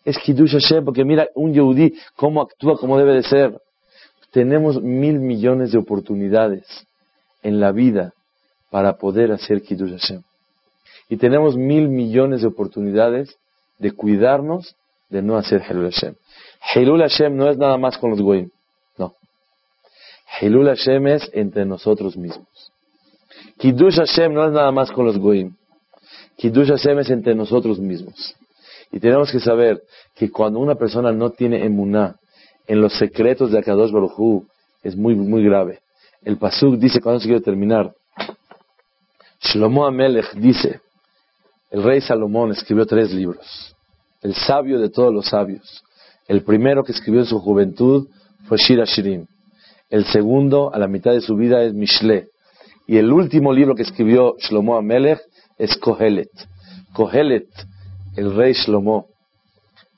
Es 0.05 0.17
Kiddush 0.19 0.53
Hashem, 0.53 0.85
porque 0.85 1.05
mira 1.05 1.27
un 1.35 1.53
Yehudí 1.53 1.95
cómo 2.15 2.41
actúa 2.41 2.79
como 2.79 2.97
debe 2.97 3.15
de 3.15 3.23
ser. 3.25 3.61
tenemos 4.31 4.81
mil 4.81 5.19
millones 5.19 5.73
de 5.73 5.79
oportunidades 5.79 6.87
en 7.43 7.59
la 7.59 7.73
vida 7.73 8.13
para 8.71 8.99
poder 8.99 9.33
hacer 9.33 9.63
Kiddush 9.63 9.99
Hashem. 9.99 10.23
Y 11.09 11.17
tenemos 11.17 11.57
mil 11.57 11.89
millones 11.89 12.43
de 12.43 12.49
oportunidades 12.49 13.37
de 13.79 13.93
cuidarnos 13.93 14.77
de 15.09 15.23
no 15.23 15.37
hacer 15.37 15.63
Hilul 15.69 15.91
Hashem. 15.91 16.15
Hilul 16.75 17.01
Hashem 17.01 17.37
no 17.37 17.49
es 17.49 17.57
nada 17.57 17.79
más 17.79 17.97
con 17.99 18.11
los 18.11 18.21
goyim, 18.21 18.51
no. 18.51 18.56
Hilul 20.41 20.67
Hashem 20.69 21.07
es 21.07 21.31
entre 21.33 21.65
nosotros 21.65 22.17
mismos. 22.17 22.73
Kiddush 23.59 23.97
Hashem 23.97 24.35
no 24.35 24.45
es 24.45 24.53
nada 24.53 24.71
más 24.71 24.91
con 24.91 25.07
los 25.07 25.19
goyim. 25.19 25.55
Kiddush 26.37 26.69
Hashem 26.69 26.99
es 26.99 27.11
entre 27.11 27.35
nosotros 27.35 27.79
mismos. 27.79 28.35
Y 28.93 29.01
tenemos 29.01 29.31
que 29.31 29.41
saber 29.41 29.83
que 30.15 30.31
cuando 30.31 30.59
una 30.59 30.75
persona 30.75 31.13
no 31.13 31.31
tiene 31.31 31.65
emuná 31.65 32.17
en 32.67 32.81
los 32.81 32.93
secretos 32.99 33.51
de 33.51 33.59
Akadosh 33.59 33.91
Baruj 33.91 34.45
es 34.83 34.97
muy, 34.97 35.15
muy 35.15 35.43
grave. 35.45 35.81
El 36.23 36.39
Pasuk 36.39 36.77
dice, 36.77 37.01
cuando 37.01 37.21
se 37.21 37.27
quiere 37.27 37.41
terminar, 37.41 37.93
Shlomo 39.41 39.87
Amelech 39.87 40.33
dice, 40.35 40.81
el 41.71 41.83
rey 41.83 42.01
Salomón 42.01 42.53
escribió 42.53 42.87
tres 42.87 43.13
libros, 43.13 43.75
el 44.23 44.35
sabio 44.35 44.81
de 44.81 44.89
todos 44.89 45.13
los 45.13 45.27
sabios. 45.27 45.85
El 46.27 46.43
primero 46.43 46.83
que 46.83 46.93
escribió 46.93 47.21
en 47.21 47.27
su 47.27 47.39
juventud 47.39 48.09
fue 48.49 48.59
Shira 48.59 48.85
Shirim. 48.85 49.27
El 49.89 50.05
segundo, 50.07 50.75
a 50.75 50.79
la 50.79 50.89
mitad 50.89 51.13
de 51.13 51.21
su 51.21 51.37
vida, 51.37 51.63
es 51.63 51.75
Mishle. 51.75 52.29
Y 52.87 52.99
el 52.99 53.13
último 53.13 53.53
libro 53.53 53.75
que 53.75 53.83
escribió 53.83 54.37
Shlomo 54.39 54.77
Amelech 54.77 55.21
es 55.59 55.77
Kohelet. 55.77 56.31
Kohelet, 56.93 57.49
el 58.17 58.35
rey 58.35 58.53
Shlomo, 58.53 59.07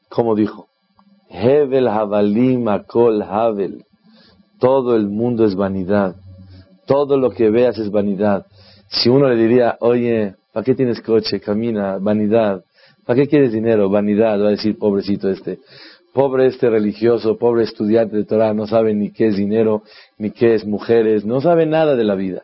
como 0.08 0.34
dijo, 0.34 0.68
Hevel 1.30 1.88
Havalim 1.88 2.66
Akol 2.68 3.22
Havel. 3.22 3.84
Todo 4.58 4.96
el 4.96 5.08
mundo 5.08 5.44
es 5.44 5.54
vanidad. 5.54 6.16
Todo 6.86 7.16
lo 7.16 7.30
que 7.30 7.50
veas 7.50 7.78
es 7.78 7.90
vanidad. 7.90 8.46
Si 8.88 9.08
uno 9.08 9.28
le 9.28 9.36
diría, 9.36 9.76
oye, 9.80 10.34
¿para 10.52 10.64
qué 10.64 10.74
tienes 10.74 11.00
coche? 11.00 11.40
Camina, 11.40 11.98
vanidad. 11.98 12.64
¿Para 13.04 13.20
qué 13.20 13.28
quieres 13.28 13.52
dinero? 13.52 13.88
Vanidad. 13.90 14.42
Va 14.42 14.48
a 14.48 14.50
decir, 14.50 14.78
pobrecito 14.78 15.28
este. 15.28 15.58
Pobre 16.18 16.48
este 16.48 16.68
religioso, 16.68 17.38
pobre 17.38 17.62
estudiante 17.62 18.16
de 18.16 18.24
Torah, 18.24 18.52
no 18.52 18.66
sabe 18.66 18.92
ni 18.92 19.12
qué 19.12 19.28
es 19.28 19.36
dinero, 19.36 19.84
ni 20.16 20.32
qué 20.32 20.56
es 20.56 20.66
mujeres, 20.66 21.24
no 21.24 21.40
sabe 21.40 21.64
nada 21.64 21.94
de 21.94 22.02
la 22.02 22.16
vida. 22.16 22.42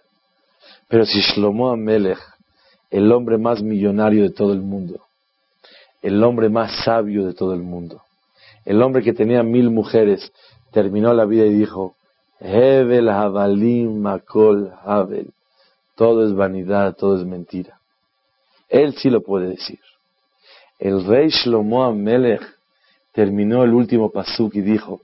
Pero 0.89 1.05
si 1.05 1.21
Shlomo 1.21 1.73
Amelech, 1.73 2.21
el 2.93 3.11
hombre 3.11 3.37
más 3.37 3.65
millonario 3.65 4.23
de 4.23 4.31
todo 4.31 4.53
el 4.53 4.61
mundo, 4.61 5.01
el 6.03 6.23
hombre 6.23 6.51
más 6.51 6.85
sabio 6.85 7.27
de 7.27 7.35
todo 7.35 7.53
el 7.53 7.65
mundo, 7.65 8.03
el 8.65 8.81
hombre 8.81 9.03
que 9.03 9.13
tenía 9.13 9.43
mil 9.43 9.71
mujeres, 9.71 10.33
terminó 10.71 11.13
la 11.13 11.25
vida 11.25 11.45
y 11.45 11.55
dijo, 11.55 11.97
Hevel 12.39 13.09
Havalim 13.09 14.01
Makol 14.01 14.73
Havel. 14.85 15.33
Todo 15.97 16.25
es 16.25 16.33
vanidad, 16.33 16.95
todo 16.95 17.19
es 17.19 17.27
mentira. 17.27 17.81
Él 18.69 18.95
sí 18.95 19.11
lo 19.11 19.21
puede 19.21 19.49
decir. 19.49 19.81
El 20.79 21.05
rey 21.05 21.31
Shlomo 21.31 21.83
Amelech 21.83 22.54
terminó 23.15 23.65
el 23.65 23.73
último 23.73 24.11
pasuk 24.11 24.57
y 24.57 24.61
dijo, 24.61 25.01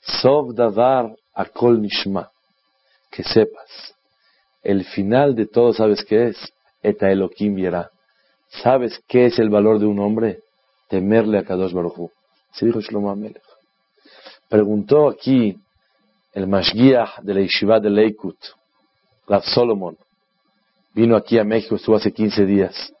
Sov 0.00 0.54
Davar 0.54 1.14
Akol 1.34 1.80
Nishma. 1.80 2.30
Que 3.10 3.22
sepas, 3.22 3.94
el 4.62 4.84
final 4.84 5.36
de 5.36 5.46
todo, 5.46 5.72
¿sabes 5.72 6.04
qué 6.04 6.28
es? 6.28 6.52
Eta 6.82 7.10
Elohim 7.10 7.54
viera. 7.54 7.90
¿Sabes 8.48 9.00
qué 9.06 9.26
es 9.26 9.38
el 9.38 9.50
valor 9.50 9.78
de 9.78 9.86
un 9.86 9.98
hombre? 10.00 10.40
Temerle 10.88 11.38
a 11.38 11.44
Kadosh 11.44 11.72
Baruj 11.72 12.10
se 12.52 12.66
dijo 12.66 12.80
Shlomo 12.80 13.10
Amelech. 13.10 13.42
Preguntó 14.48 15.08
aquí 15.08 15.58
el 16.32 16.46
Mashgiach 16.46 17.20
de 17.20 17.34
la 17.34 17.40
Yeshiva 17.40 17.80
de 17.80 17.90
Leikut, 17.90 18.36
Rav 19.28 19.44
Solomon, 19.44 19.96
vino 20.94 21.16
aquí 21.16 21.38
a 21.38 21.44
México, 21.44 21.76
estuvo 21.76 21.96
hace 21.96 22.12
15 22.12 22.46
días, 22.46 22.94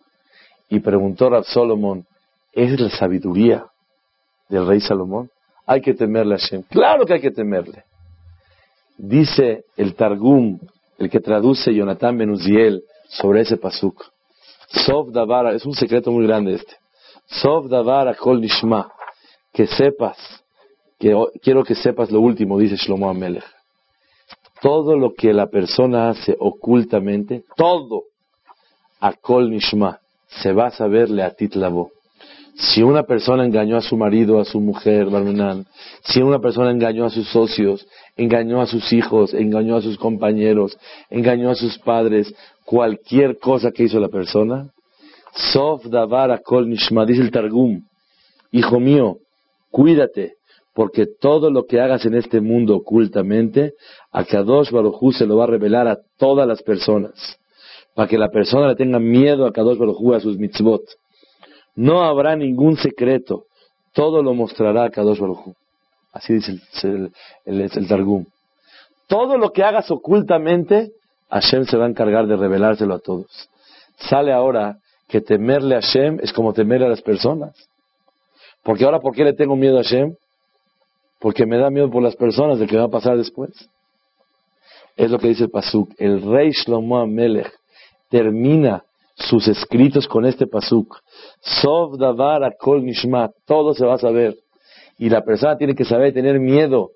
y 0.68 0.80
preguntó 0.80 1.30
Rav 1.30 1.44
Solomon, 1.44 2.06
¿es 2.52 2.78
la 2.78 2.90
sabiduría 2.90 3.66
del 4.48 4.66
rey 4.66 4.80
Salomón? 4.80 5.30
Hay 5.66 5.80
que 5.80 5.94
temerle 5.94 6.34
a 6.34 6.38
Hashem. 6.38 6.62
Claro 6.70 7.04
que 7.04 7.14
hay 7.14 7.20
que 7.20 7.30
temerle. 7.30 7.84
Dice 8.96 9.64
el 9.76 9.94
Targum, 9.94 10.58
el 10.98 11.10
que 11.10 11.20
traduce 11.20 11.74
Jonathan 11.74 12.16
Benuziel 12.16 12.82
sobre 13.08 13.42
ese 13.42 13.56
pasuk. 13.56 14.04
Sov 14.68 15.12
Davara, 15.12 15.52
es 15.52 15.64
un 15.64 15.74
secreto 15.74 16.10
muy 16.10 16.26
grande 16.26 16.54
este. 16.54 16.74
Sov 17.26 17.68
Davara 17.68 18.14
Kol 18.14 18.40
Nishma 18.40 18.90
que 19.56 19.66
sepas, 19.66 20.18
que, 20.98 21.16
quiero 21.42 21.64
que 21.64 21.74
sepas 21.74 22.10
lo 22.10 22.20
último, 22.20 22.58
dice 22.58 22.76
Shlomo 22.76 23.08
Amelech. 23.08 23.42
Todo 24.60 24.96
lo 24.96 25.14
que 25.14 25.32
la 25.32 25.46
persona 25.46 26.10
hace 26.10 26.36
ocultamente, 26.38 27.42
todo, 27.56 28.02
a 29.00 29.14
Kol 29.14 29.50
Nishma, 29.50 29.98
se 30.26 30.52
va 30.52 30.66
a 30.66 30.70
saberle 30.70 31.22
a 31.22 31.30
Titlabo. 31.30 31.90
Si 32.58 32.82
una 32.82 33.02
persona 33.02 33.44
engañó 33.44 33.76
a 33.76 33.82
su 33.82 33.96
marido, 33.96 34.40
a 34.40 34.46
su 34.46 34.60
mujer, 34.60 35.10
Barmenan, 35.10 35.66
si 36.04 36.22
una 36.22 36.38
persona 36.38 36.70
engañó 36.70 37.04
a 37.04 37.10
sus 37.10 37.28
socios, 37.28 37.86
engañó 38.16 38.62
a 38.62 38.66
sus 38.66 38.92
hijos, 38.94 39.34
engañó 39.34 39.76
a 39.76 39.82
sus 39.82 39.98
compañeros, 39.98 40.78
engañó 41.10 41.50
a 41.50 41.54
sus 41.54 41.78
padres, 41.78 42.34
cualquier 42.64 43.38
cosa 43.38 43.72
que 43.72 43.84
hizo 43.84 44.00
la 44.00 44.08
persona, 44.08 44.70
Sof 45.34 45.84
Davar 45.84 46.40
Kol 46.42 46.68
Nishma, 46.68 47.04
dice 47.04 47.20
el 47.20 47.30
Targum, 47.30 47.82
hijo 48.52 48.80
mío, 48.80 49.18
Cuídate, 49.70 50.36
porque 50.74 51.04
todo 51.06 51.50
lo 51.50 51.66
que 51.66 51.80
hagas 51.80 52.06
en 52.06 52.14
este 52.14 52.40
mundo 52.40 52.76
ocultamente, 52.76 53.74
a 54.10 54.24
Kadosh 54.24 54.70
Baruj 54.70 55.12
se 55.12 55.26
lo 55.26 55.36
va 55.36 55.44
a 55.44 55.48
revelar 55.48 55.88
a 55.88 55.98
todas 56.18 56.48
las 56.48 56.62
personas, 56.62 57.38
para 57.94 58.08
que 58.08 58.16
la 58.16 58.30
persona 58.30 58.68
le 58.68 58.76
tenga 58.76 58.98
miedo 58.98 59.44
a 59.44 59.52
Kadosh 59.52 59.76
Baruj 59.76 60.14
a 60.14 60.20
sus 60.20 60.38
mitzvot. 60.38 60.80
No 61.76 62.02
habrá 62.02 62.34
ningún 62.34 62.76
secreto, 62.78 63.44
todo 63.92 64.22
lo 64.22 64.34
mostrará 64.34 64.84
a 64.84 64.90
Kadosh 64.90 65.20
Baruj 65.20 65.54
Así 66.12 66.32
dice 66.32 66.58
el, 67.44 67.88
Targum. 67.88 68.24
Todo 69.06 69.36
lo 69.36 69.52
que 69.52 69.62
hagas 69.62 69.90
ocultamente, 69.90 70.92
Hashem 71.28 71.66
se 71.66 71.76
va 71.76 71.84
a 71.84 71.88
encargar 71.88 72.26
de 72.26 72.36
revelárselo 72.36 72.94
a 72.94 72.98
todos. 72.98 73.50
Sale 73.98 74.32
ahora 74.32 74.78
que 75.08 75.20
temerle 75.20 75.76
a 75.76 75.80
Hashem 75.80 76.18
es 76.22 76.32
como 76.32 76.54
temerle 76.54 76.86
a 76.86 76.90
las 76.90 77.02
personas. 77.02 77.54
Porque 78.62 78.84
ahora, 78.84 79.00
¿por 79.00 79.14
qué 79.14 79.24
le 79.24 79.34
tengo 79.34 79.56
miedo 79.56 79.78
a 79.78 79.82
Hashem? 79.82 80.16
Porque 81.20 81.44
me 81.44 81.58
da 81.58 81.68
miedo 81.68 81.90
por 81.90 82.02
las 82.02 82.16
personas 82.16 82.58
de 82.58 82.66
que 82.66 82.78
va 82.78 82.84
a 82.84 82.88
pasar 82.88 83.18
después. 83.18 83.50
Es 84.96 85.10
lo 85.10 85.18
que 85.18 85.28
dice 85.28 85.44
el 85.44 85.50
Pasuk. 85.50 85.90
El 85.98 86.22
rey 86.22 86.50
Shlomo 86.50 86.98
Amelech 86.98 87.52
termina 88.08 88.82
sus 89.16 89.48
escritos 89.48 90.06
con 90.06 90.26
este 90.26 90.46
Pasuk. 90.46 90.98
Sov 91.40 91.98
Davar 91.98 92.44
Akol 92.44 92.84
Nishma. 92.84 93.30
Todo 93.46 93.74
se 93.74 93.84
va 93.84 93.94
a 93.94 93.98
saber. 93.98 94.36
Y 94.98 95.08
la 95.08 95.22
persona 95.22 95.56
tiene 95.56 95.74
que 95.74 95.84
saber 95.84 96.12
tener 96.12 96.38
miedo. 96.38 96.90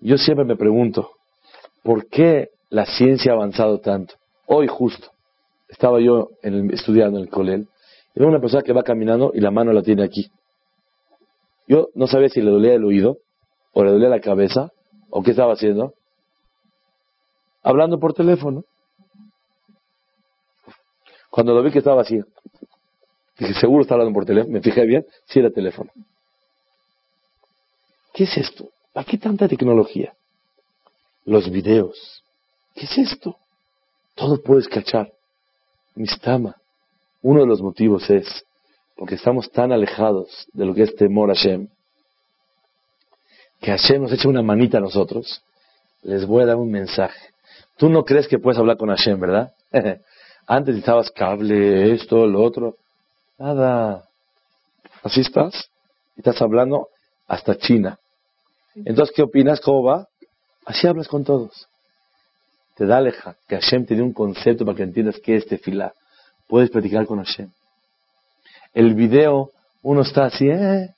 Yo 0.00 0.18
siempre 0.18 0.44
me 0.44 0.56
pregunto, 0.56 1.10
¿por 1.82 2.06
qué 2.08 2.50
la 2.68 2.84
ciencia 2.84 3.32
ha 3.32 3.34
avanzado 3.34 3.80
tanto? 3.80 4.14
Hoy 4.46 4.66
justo, 4.68 5.08
estaba 5.68 6.00
yo 6.00 6.28
estudiando 6.42 7.18
en 7.18 7.24
el 7.24 7.30
colel, 7.30 7.68
y 8.14 8.20
veo 8.20 8.28
una 8.28 8.40
persona 8.40 8.62
que 8.62 8.72
va 8.72 8.82
caminando 8.82 9.32
y 9.34 9.40
la 9.40 9.50
mano 9.50 9.72
la 9.72 9.82
tiene 9.82 10.04
aquí. 10.04 10.30
Yo 11.66 11.88
no 11.94 12.06
sabía 12.06 12.28
si 12.28 12.40
le 12.40 12.50
dolía 12.50 12.74
el 12.74 12.84
oído, 12.84 13.16
o 13.72 13.82
le 13.82 13.90
dolía 13.90 14.08
la 14.08 14.20
cabeza, 14.20 14.70
o 15.10 15.22
qué 15.22 15.30
estaba 15.32 15.54
haciendo. 15.54 15.94
Hablando 17.62 17.98
por 17.98 18.12
teléfono. 18.12 18.64
Cuando 21.36 21.52
lo 21.52 21.62
vi 21.62 21.70
que 21.70 21.80
estaba 21.80 22.00
así, 22.00 22.18
dije, 23.38 23.52
seguro 23.60 23.82
está 23.82 23.92
hablando 23.92 24.14
por 24.14 24.24
teléfono. 24.24 24.54
Me 24.54 24.62
fijé 24.62 24.86
bien, 24.86 25.04
sí 25.26 25.38
era 25.38 25.50
teléfono. 25.50 25.90
¿Qué 28.14 28.24
es 28.24 28.38
esto? 28.38 28.70
¿Para 28.94 29.04
qué 29.04 29.18
tanta 29.18 29.46
tecnología? 29.46 30.14
Los 31.26 31.50
videos. 31.50 32.24
¿Qué 32.74 32.86
es 32.86 32.96
esto? 32.96 33.36
Todo 34.14 34.42
puedes 34.42 34.66
cachar. 34.66 35.12
Mistama. 35.94 36.56
Uno 37.20 37.40
de 37.40 37.46
los 37.46 37.60
motivos 37.60 38.08
es 38.08 38.46
porque 38.96 39.16
estamos 39.16 39.50
tan 39.50 39.72
alejados 39.72 40.48
de 40.54 40.64
lo 40.64 40.72
que 40.72 40.84
es 40.84 40.96
temor 40.96 41.30
a 41.30 41.34
Hashem, 41.34 41.68
que 43.60 43.72
Hashem 43.72 44.00
nos 44.00 44.12
echa 44.12 44.26
una 44.26 44.40
manita 44.40 44.78
a 44.78 44.80
nosotros, 44.80 45.42
les 46.02 46.24
voy 46.24 46.44
a 46.44 46.46
dar 46.46 46.56
un 46.56 46.70
mensaje. 46.70 47.28
Tú 47.76 47.90
no 47.90 48.06
crees 48.06 48.26
que 48.26 48.38
puedes 48.38 48.58
hablar 48.58 48.78
con 48.78 48.88
Hashem, 48.88 49.20
¿verdad? 49.20 49.52
Antes 50.46 50.74
necesitabas 50.74 51.10
cable, 51.10 51.92
esto, 51.92 52.26
lo 52.26 52.42
otro. 52.42 52.76
Nada. 53.38 54.04
Así 55.02 55.20
estás. 55.20 55.68
Y 56.16 56.20
estás 56.20 56.40
hablando 56.40 56.88
hasta 57.26 57.56
China. 57.58 57.98
Entonces, 58.74 59.14
¿qué 59.14 59.22
opinas? 59.22 59.60
¿Cómo 59.60 59.82
va? 59.82 60.06
Así 60.64 60.86
hablas 60.86 61.08
con 61.08 61.24
todos. 61.24 61.66
Te 62.76 62.86
da 62.86 62.98
aleja 62.98 63.36
que 63.48 63.56
Hashem 63.56 63.86
te 63.86 63.94
dé 63.94 64.02
un 64.02 64.12
concepto 64.12 64.64
para 64.64 64.76
que 64.76 64.82
entiendas 64.82 65.18
qué 65.22 65.36
es 65.36 65.46
tefilá. 65.46 65.92
Puedes 66.46 66.70
platicar 66.70 67.06
con 67.06 67.18
Hashem 67.18 67.50
el 68.76 68.94
video, 68.94 69.52
uno 69.82 70.02
está 70.02 70.26
así, 70.26 70.46
eh, 70.48 70.90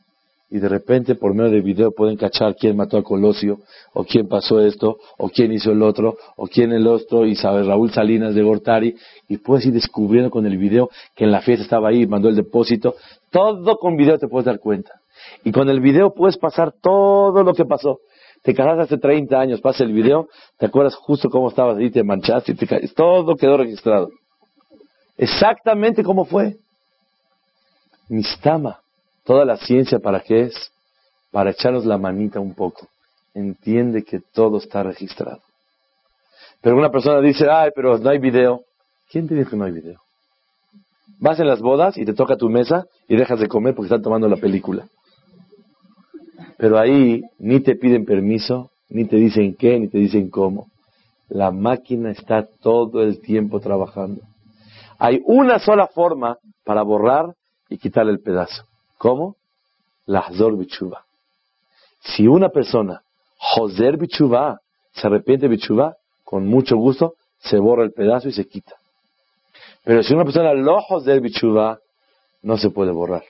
y 0.51 0.59
de 0.59 0.69
repente 0.69 1.15
por 1.15 1.35
medio 1.35 1.51
del 1.51 1.63
video 1.63 1.93
pueden 1.93 2.17
cachar 2.17 2.57
quién 2.57 2.77
mató 2.77 2.97
a 2.97 3.03
Colosio, 3.03 3.59
o 3.93 4.05
quién 4.05 4.29
pasó 4.29 4.61
esto, 4.61 4.99
o 5.19 5.29
quién 5.29 5.53
hizo 5.53 5.73
el 5.73 5.83
otro, 5.83 6.17
o 6.37 6.47
quién 6.47 6.73
el 6.73 6.87
otro, 6.87 7.27
y 7.27 7.35
sabe 7.37 7.63
Raúl 7.63 7.91
Salinas 7.91 8.35
de 8.35 8.43
Gortari, 8.43 8.97
y 9.29 9.37
puedes 9.39 9.67
ir 9.67 9.75
descubriendo 9.75 10.31
con 10.31 10.47
el 10.47 10.57
video 10.57 10.89
que 11.15 11.25
en 11.25 11.33
la 11.33 11.43
fiesta 11.43 11.65
estaba 11.65 11.89
ahí, 11.91 12.07
mandó 12.07 12.29
el 12.29 12.37
depósito, 12.37 12.95
todo 13.31 13.77
con 13.77 13.97
video 13.97 14.19
te 14.19 14.29
puedes 14.29 14.47
dar 14.47 14.59
cuenta. 14.59 14.93
Y 15.45 15.53
con 15.53 15.69
el 15.69 15.81
video 15.81 16.15
puedes 16.15 16.39
pasar 16.39 16.73
todo 16.81 17.43
lo 17.43 17.53
que 17.53 17.65
pasó. 17.65 17.99
Te 18.43 18.55
casaste 18.55 18.83
hace 18.83 18.99
30 18.99 19.39
años, 19.39 19.61
pasa 19.61 19.85
el 19.85 19.93
video, 19.93 20.29
te 20.59 20.67
acuerdas 20.67 20.95
justo 20.95 21.29
cómo 21.29 21.49
estabas 21.49 21.77
ahí, 21.77 21.91
te 21.91 22.03
manchaste, 22.03 22.55
te 22.55 22.67
caes, 22.67 22.95
todo 22.95 23.37
quedó 23.37 23.57
registrado. 23.57 24.09
Exactamente 25.19 26.05
como 26.05 26.25
fue. 26.25 26.57
Mistama. 28.09 28.79
Toda 29.29 29.45
la 29.45 29.59
ciencia, 29.59 29.99
¿para 29.99 30.21
qué 30.21 30.45
es? 30.45 30.73
Para 31.31 31.51
echarnos 31.51 31.85
la 31.85 31.99
manita 31.99 32.41
un 32.41 32.55
poco. 32.55 32.89
Entiende 33.35 34.03
que 34.03 34.21
todo 34.21 34.57
está 34.57 34.83
registrado. 34.83 35.43
Pero 36.63 36.79
una 36.79 36.91
persona 36.91 37.21
dice, 37.21 37.47
ay, 37.51 37.69
pero 37.77 37.99
no 37.99 38.09
hay 38.09 38.19
video. 38.19 38.63
¿Quién 39.11 39.29
te 39.29 39.35
dice 39.35 39.51
que 39.51 39.57
no 39.57 39.67
hay 39.67 39.73
video? 39.73 40.01
Vas 41.19 41.39
en 41.41 41.47
las 41.47 41.61
bodas 41.61 41.99
y 41.99 42.07
te 42.07 42.15
toca 42.15 42.39
tu 42.39 42.49
mesa 42.49 42.87
y 43.07 43.17
dejas 43.17 43.39
de 43.39 43.49
comer 43.49 43.75
porque 43.75 43.89
están 43.89 44.01
tomando 44.01 44.29
la 44.29 44.39
película. 44.39 44.89
Pero 46.57 46.79
ahí 46.79 47.21
ni 47.39 47.61
te 47.61 47.77
piden 47.77 48.07
permiso, 48.07 48.71
ni 48.89 49.05
te 49.05 49.17
dicen 49.17 49.55
qué, 49.57 49.79
ni 49.79 49.89
te 49.89 49.99
dicen 49.99 50.31
cómo. 50.31 50.69
La 51.29 51.51
máquina 51.51 52.13
está 52.13 52.49
todo 52.63 53.03
el 53.03 53.21
tiempo 53.21 53.61
trabajando. 53.61 54.23
Hay 54.99 55.21
una 55.27 55.59
sola 55.59 55.87
forma 55.87 56.39
para 56.65 56.81
borrar 56.81 57.35
y 57.69 57.77
quitar 57.77 58.09
el 58.09 58.21
pedazo. 58.21 58.68
¿Cómo? 58.99 59.37
Lahzor 60.07 60.57
bichuva. 60.57 61.05
Si 62.01 62.27
una 62.27 62.51
persona, 62.51 63.03
Joser 63.39 63.97
bichuva, 63.97 64.61
se 64.93 65.07
arrepiente 65.07 65.49
bichuva, 65.49 65.97
con 66.25 66.47
mucho 66.47 66.77
gusto, 66.77 67.15
se 67.39 67.59
borra 67.59 67.85
el 67.85 67.93
pedazo 67.93 68.29
y 68.29 68.33
se 68.33 68.47
quita. 68.47 68.75
Pero 69.85 70.03
si 70.03 70.13
una 70.13 70.25
persona 70.25 70.53
lo 70.53 70.81
Joser 70.83 71.21
bichuva, 71.21 71.79
no 72.43 72.59
se 72.59 72.71
puede 72.71 72.93
borrar. 72.93 73.25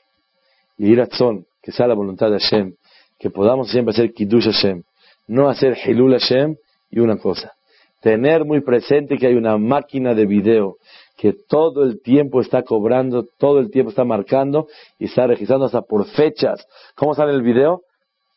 Y 0.76 0.92
ir 0.92 1.06
son, 1.12 1.46
que 1.62 1.72
sea 1.72 1.86
la 1.86 1.94
voluntad 1.94 2.30
de 2.30 2.38
Hashem, 2.40 2.74
que 3.18 3.30
podamos 3.30 3.70
siempre 3.70 3.92
hacer 3.92 4.12
Kiddush 4.12 4.44
Hashem, 4.44 4.82
no 5.26 5.48
hacer 5.48 5.76
Hilul 5.84 6.18
Hashem, 6.18 6.56
y 6.90 7.00
una 7.00 7.18
cosa, 7.18 7.52
tener 8.00 8.44
muy 8.44 8.60
presente 8.60 9.18
que 9.18 9.26
hay 9.26 9.34
una 9.34 9.58
máquina 9.58 10.14
de 10.14 10.26
video 10.26 10.76
que 11.16 11.34
todo 11.48 11.82
el 11.82 12.00
tiempo 12.00 12.40
está 12.40 12.62
cobrando, 12.62 13.24
todo 13.38 13.58
el 13.58 13.70
tiempo 13.70 13.90
está 13.90 14.04
marcando 14.04 14.68
y 14.98 15.06
está 15.06 15.26
registrando 15.26 15.66
hasta 15.66 15.82
por 15.82 16.06
fechas. 16.06 16.64
¿Cómo 16.94 17.12
sale 17.14 17.32
el 17.32 17.42
video? 17.42 17.82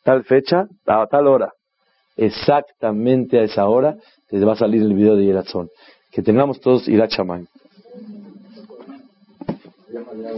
Tal 0.02 0.24
fecha, 0.24 0.66
a 0.86 1.06
tal 1.06 1.28
hora. 1.28 1.52
Exactamente 2.16 3.38
a 3.38 3.44
esa 3.44 3.68
hora 3.68 3.96
te 4.28 4.44
va 4.44 4.54
a 4.54 4.56
salir 4.56 4.82
el 4.82 4.94
video 4.94 5.14
de 5.16 5.24
Yerazón. 5.24 5.68
Que 6.10 6.22
tengamos 6.22 6.60
todos 6.60 6.88
Irachamán. 6.88 7.46
يحيى 9.92 10.30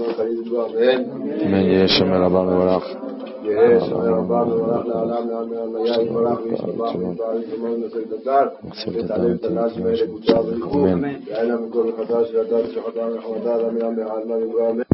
وسعيد 0.00 0.38
من 1.52 1.60
يشمل 1.60 2.20
ربنا 2.20 2.58
وراخ 2.58 2.84
يعيش 3.44 3.82
ربنا 3.92 4.42
ورحنا 4.42 4.94
على 4.94 5.24
من 5.24 5.32
عمل 5.34 5.58
المياه 5.58 6.16
ورحنا 6.16 6.52
إيش 6.52 6.60
الله 6.60 6.96
من 6.96 7.14
طارق 7.14 7.44
المولى 7.54 7.88
سيد 7.90 8.12
الدار 8.12 8.52
بيت 8.88 9.10
عليه 9.10 9.26
الدلاج 9.32 9.78
ميرك 9.82 10.10
وجاب 10.14 10.48
الكوم 10.48 11.04
يعني 11.28 11.56
من 11.56 11.70
كل 11.70 11.92
حداش 11.98 12.30
لدار 12.34 12.64
سحدان 12.66 13.20
حمدان 13.20 13.74
من 13.74 13.82
عمل 13.82 14.02
عالم 14.02 14.50
يبرامي 14.50 14.84